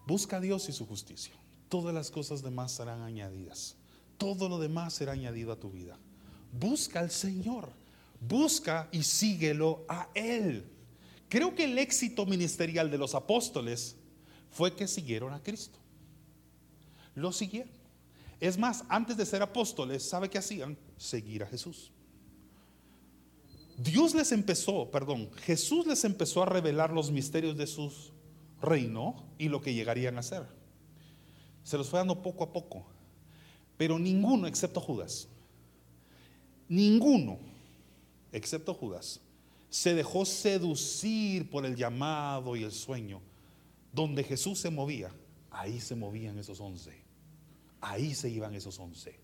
Busca 0.10 0.38
a 0.38 0.42
Dios 0.42 0.68
y 0.70 0.74
su 0.74 0.86
justicia 0.86 1.40
todas 1.70 1.94
las 1.94 2.12
cosas 2.12 2.42
demás 2.42 2.72
serán 2.74 3.02
añadidas. 3.02 3.76
Todo 4.18 4.50
lo 4.50 4.60
demás 4.60 4.96
será 4.96 5.14
añadido 5.14 5.54
a 5.54 5.60
tu 5.60 5.70
vida. 5.70 5.98
Busca 6.52 7.00
al 7.00 7.12
Señor. 7.12 7.70
Busca 8.20 8.90
y 8.92 9.04
síguelo 9.04 9.86
a 9.88 10.10
Él. 10.14 10.66
Creo 11.30 11.56
que 11.56 11.64
el 11.64 11.78
éxito 11.78 12.26
ministerial 12.26 12.92
de 12.92 12.98
los 12.98 13.16
apóstoles 13.16 13.96
fue 14.52 14.76
que 14.76 14.88
siguieron 14.88 15.32
a 15.32 15.42
Cristo. 15.42 15.78
Lo 17.16 17.32
siguieron. 17.32 17.72
Es 18.42 18.58
más, 18.58 18.84
antes 18.90 19.16
de 19.16 19.26
ser 19.26 19.42
apóstoles, 19.42 20.04
¿sabe 20.04 20.30
qué 20.30 20.40
hacían? 20.40 20.78
Seguir 20.98 21.44
a 21.44 21.48
Jesús. 21.48 21.92
Dios 23.78 24.14
les 24.14 24.34
empezó, 24.34 24.90
perdón, 24.92 25.30
Jesús 25.44 25.88
les 25.88 26.04
empezó 26.04 26.44
a 26.44 26.46
revelar 26.46 26.92
los 26.92 27.12
misterios 27.12 27.56
de 27.56 27.68
su 27.68 27.94
reino 28.62 29.24
y 29.38 29.50
lo 29.50 29.62
que 29.62 29.74
llegarían 29.74 30.18
a 30.18 30.24
ser. 30.24 30.46
Se 31.64 31.78
los 31.78 31.90
fue 31.90 32.00
dando 32.00 32.22
poco 32.22 32.44
a 32.44 32.54
poco. 32.54 32.86
Pero 33.78 33.98
ninguno, 33.98 34.48
excepto 34.48 34.82
Judas, 34.82 35.28
ninguno, 36.68 37.40
excepto 38.32 38.74
Judas, 38.74 39.22
se 39.70 39.94
dejó 39.94 40.26
seducir 40.26 41.50
por 41.50 41.66
el 41.66 41.76
llamado 41.76 42.56
y 42.56 42.64
el 42.64 42.72
sueño. 42.72 43.22
Donde 43.94 44.24
Jesús 44.24 44.60
se 44.60 44.70
movía, 44.70 45.12
ahí 45.50 45.80
se 45.80 45.96
movían 45.96 46.38
esos 46.38 46.60
once. 46.60 46.94
Ahí 47.82 48.14
se 48.14 48.30
iban 48.30 48.54
esos 48.54 48.78
once. 48.80 49.16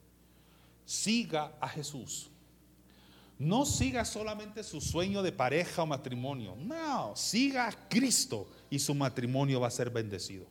Siga 0.86 1.58
a 1.60 1.68
Jesús. 1.68 2.30
No 3.38 3.66
siga 3.66 4.06
solamente 4.06 4.64
su 4.64 4.80
sueño 4.80 5.22
de 5.22 5.32
pareja 5.32 5.84
o 5.84 5.86
matrimonio. 5.86 6.56
No, 6.58 7.16
siga 7.16 7.68
a 7.68 7.90
Cristo 7.90 8.48
y 8.70 8.80
su 8.80 8.96
matrimonio 8.96 9.60
va 9.60 9.68
a 9.68 9.72
ser 9.72 9.90
bendecido. 9.90 10.46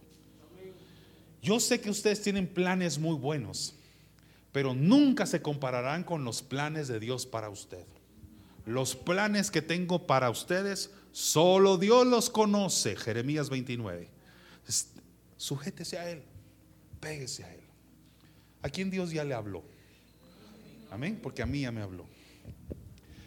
Yo 1.42 1.60
sé 1.60 1.80
que 1.80 1.90
ustedes 1.90 2.22
tienen 2.22 2.46
planes 2.46 2.98
muy 2.98 3.14
buenos, 3.16 3.74
pero 4.52 4.74
nunca 4.74 5.26
se 5.26 5.42
compararán 5.42 6.04
con 6.04 6.24
los 6.24 6.42
planes 6.42 6.88
de 6.88 7.00
Dios 7.00 7.26
para 7.26 7.50
usted. 7.50 7.86
Los 8.66 8.94
planes 8.96 9.50
que 9.50 9.60
tengo 9.60 10.06
para 10.06 10.30
ustedes, 10.30 10.90
solo 11.12 11.76
Dios 11.76 12.06
los 12.06 12.30
conoce. 12.30 12.96
Jeremías 12.96 13.50
29. 13.50 14.08
Sujétese 15.36 15.98
a 15.98 16.10
Él, 16.10 16.22
péguese 17.00 17.44
a 17.44 17.54
Él. 17.54 17.60
¿A 18.62 18.70
quién 18.70 18.90
Dios 18.90 19.10
ya 19.10 19.24
le 19.24 19.34
habló? 19.34 19.62
Amén, 20.90 21.18
porque 21.22 21.42
a 21.42 21.46
mí 21.46 21.62
ya 21.62 21.72
me 21.72 21.82
habló. 21.82 22.06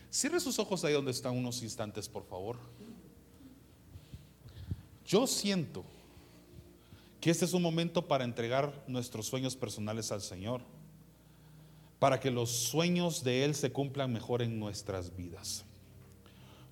Cierre 0.09 0.39
sus 0.39 0.57
ojos 0.59 0.83
ahí 0.83 0.93
donde 0.93 1.11
están 1.11 1.35
unos 1.37 1.61
instantes, 1.61 2.07
por 2.07 2.25
favor. 2.25 2.57
Yo 5.05 5.27
siento 5.27 5.83
que 7.21 7.29
este 7.29 7.45
es 7.45 7.53
un 7.53 7.61
momento 7.61 8.07
para 8.07 8.23
entregar 8.23 8.83
nuestros 8.87 9.25
sueños 9.25 9.55
personales 9.55 10.11
al 10.11 10.21
Señor, 10.21 10.61
para 11.99 12.19
que 12.19 12.31
los 12.31 12.49
sueños 12.49 13.23
de 13.23 13.43
Él 13.43 13.55
se 13.55 13.71
cumplan 13.71 14.11
mejor 14.11 14.41
en 14.41 14.59
nuestras 14.59 15.15
vidas. 15.15 15.65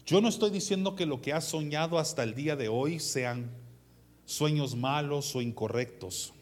Yo 0.05 0.21
no 0.21 0.27
estoy 0.27 0.51
diciendo 0.51 0.95
que 0.95 1.05
lo 1.05 1.21
que 1.21 1.33
has 1.33 1.45
soñado 1.45 1.97
hasta 1.97 2.23
el 2.23 2.35
día 2.35 2.55
de 2.55 2.67
hoy 2.67 2.99
sean 2.99 3.49
sueños 4.25 4.75
malos 4.75 5.35
o 5.35 5.41
incorrectos 5.41 6.33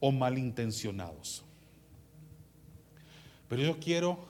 o 0.00 0.10
malintencionados. 0.10 1.42
Pero 3.48 3.62
yo 3.62 3.78
quiero 3.78 4.27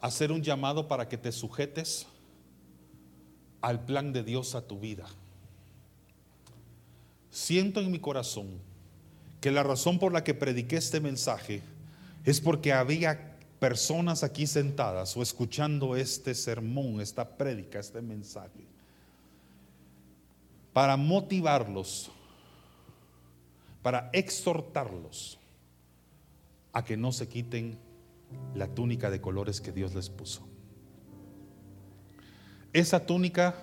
hacer 0.00 0.32
un 0.32 0.42
llamado 0.42 0.88
para 0.88 1.08
que 1.08 1.18
te 1.18 1.32
sujetes 1.32 2.06
al 3.60 3.84
plan 3.84 4.12
de 4.12 4.22
Dios 4.22 4.54
a 4.54 4.62
tu 4.62 4.78
vida. 4.78 5.06
Siento 7.30 7.80
en 7.80 7.90
mi 7.90 7.98
corazón 7.98 8.48
que 9.40 9.50
la 9.50 9.62
razón 9.62 9.98
por 9.98 10.12
la 10.12 10.24
que 10.24 10.34
prediqué 10.34 10.76
este 10.76 11.00
mensaje 11.00 11.62
es 12.24 12.40
porque 12.40 12.72
había 12.72 13.36
personas 13.58 14.22
aquí 14.22 14.46
sentadas 14.46 15.16
o 15.16 15.22
escuchando 15.22 15.96
este 15.96 16.34
sermón, 16.34 17.00
esta 17.00 17.36
prédica, 17.36 17.80
este 17.80 18.00
mensaje, 18.00 18.64
para 20.72 20.96
motivarlos, 20.96 22.10
para 23.82 24.10
exhortarlos 24.12 25.38
a 26.72 26.84
que 26.84 26.96
no 26.96 27.10
se 27.10 27.28
quiten 27.28 27.78
la 28.54 28.68
túnica 28.74 29.10
de 29.10 29.20
colores 29.20 29.60
que 29.60 29.72
Dios 29.72 29.94
les 29.94 30.10
puso. 30.10 30.46
Esa 32.72 33.06
túnica 33.06 33.54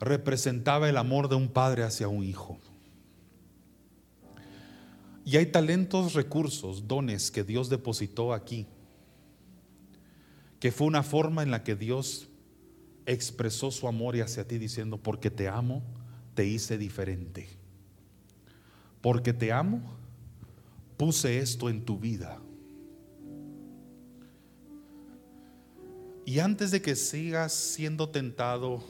representaba 0.00 0.88
el 0.88 0.96
amor 0.96 1.28
de 1.28 1.36
un 1.36 1.48
padre 1.48 1.82
hacia 1.82 2.08
un 2.08 2.22
hijo. 2.22 2.58
Y 5.24 5.36
hay 5.36 5.46
talentos, 5.46 6.14
recursos, 6.14 6.86
dones 6.86 7.30
que 7.30 7.42
Dios 7.42 7.68
depositó 7.68 8.32
aquí, 8.32 8.66
que 10.60 10.70
fue 10.70 10.86
una 10.86 11.02
forma 11.02 11.42
en 11.42 11.50
la 11.50 11.64
que 11.64 11.74
Dios 11.74 12.28
expresó 13.06 13.70
su 13.70 13.88
amor 13.88 14.16
hacia 14.20 14.46
ti 14.46 14.58
diciendo, 14.58 14.98
porque 14.98 15.30
te 15.30 15.48
amo, 15.48 15.82
te 16.34 16.46
hice 16.46 16.78
diferente. 16.78 17.48
Porque 19.00 19.32
te 19.32 19.52
amo, 19.52 19.80
puse 20.96 21.38
esto 21.38 21.68
en 21.70 21.84
tu 21.84 21.98
vida. 21.98 22.40
Y 26.26 26.40
antes 26.40 26.70
de 26.70 26.82
que 26.82 26.94
sigas 26.94 27.54
siendo 27.54 28.10
tentado 28.10 28.84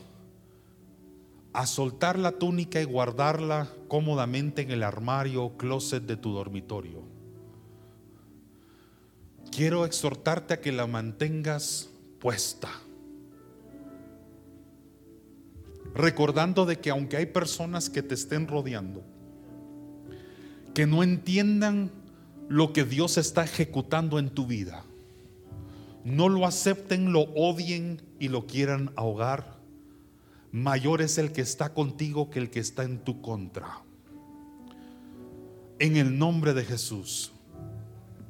a 1.52 1.66
soltar 1.66 2.18
la 2.18 2.32
túnica 2.32 2.80
y 2.80 2.84
guardarla 2.84 3.68
cómodamente 3.86 4.62
en 4.62 4.72
el 4.72 4.82
armario 4.82 5.44
o 5.44 5.56
closet 5.56 6.02
de 6.02 6.16
tu 6.16 6.32
dormitorio. 6.32 7.04
Quiero 9.52 9.84
exhortarte 9.86 10.54
a 10.54 10.60
que 10.60 10.72
la 10.72 10.88
mantengas 10.88 11.88
puesta. 12.18 12.68
recordando 15.96 16.66
de 16.66 16.78
que 16.78 16.90
aunque 16.90 17.16
hay 17.16 17.26
personas 17.26 17.88
que 17.88 18.02
te 18.02 18.14
estén 18.14 18.46
rodeando, 18.46 19.02
que 20.74 20.86
no 20.86 21.02
entiendan 21.02 21.90
lo 22.48 22.72
que 22.72 22.84
Dios 22.84 23.16
está 23.16 23.44
ejecutando 23.44 24.18
en 24.18 24.28
tu 24.28 24.46
vida, 24.46 24.84
no 26.06 26.28
lo 26.28 26.46
acepten, 26.46 27.12
lo 27.12 27.22
odien 27.34 28.00
y 28.20 28.28
lo 28.28 28.46
quieran 28.46 28.92
ahogar, 28.94 29.58
mayor 30.52 31.02
es 31.02 31.18
el 31.18 31.32
que 31.32 31.40
está 31.40 31.74
contigo 31.74 32.30
que 32.30 32.38
el 32.38 32.48
que 32.48 32.60
está 32.60 32.84
en 32.84 33.00
tu 33.00 33.20
contra. 33.20 33.82
En 35.80 35.96
el 35.96 36.16
nombre 36.16 36.54
de 36.54 36.64
Jesús 36.64 37.32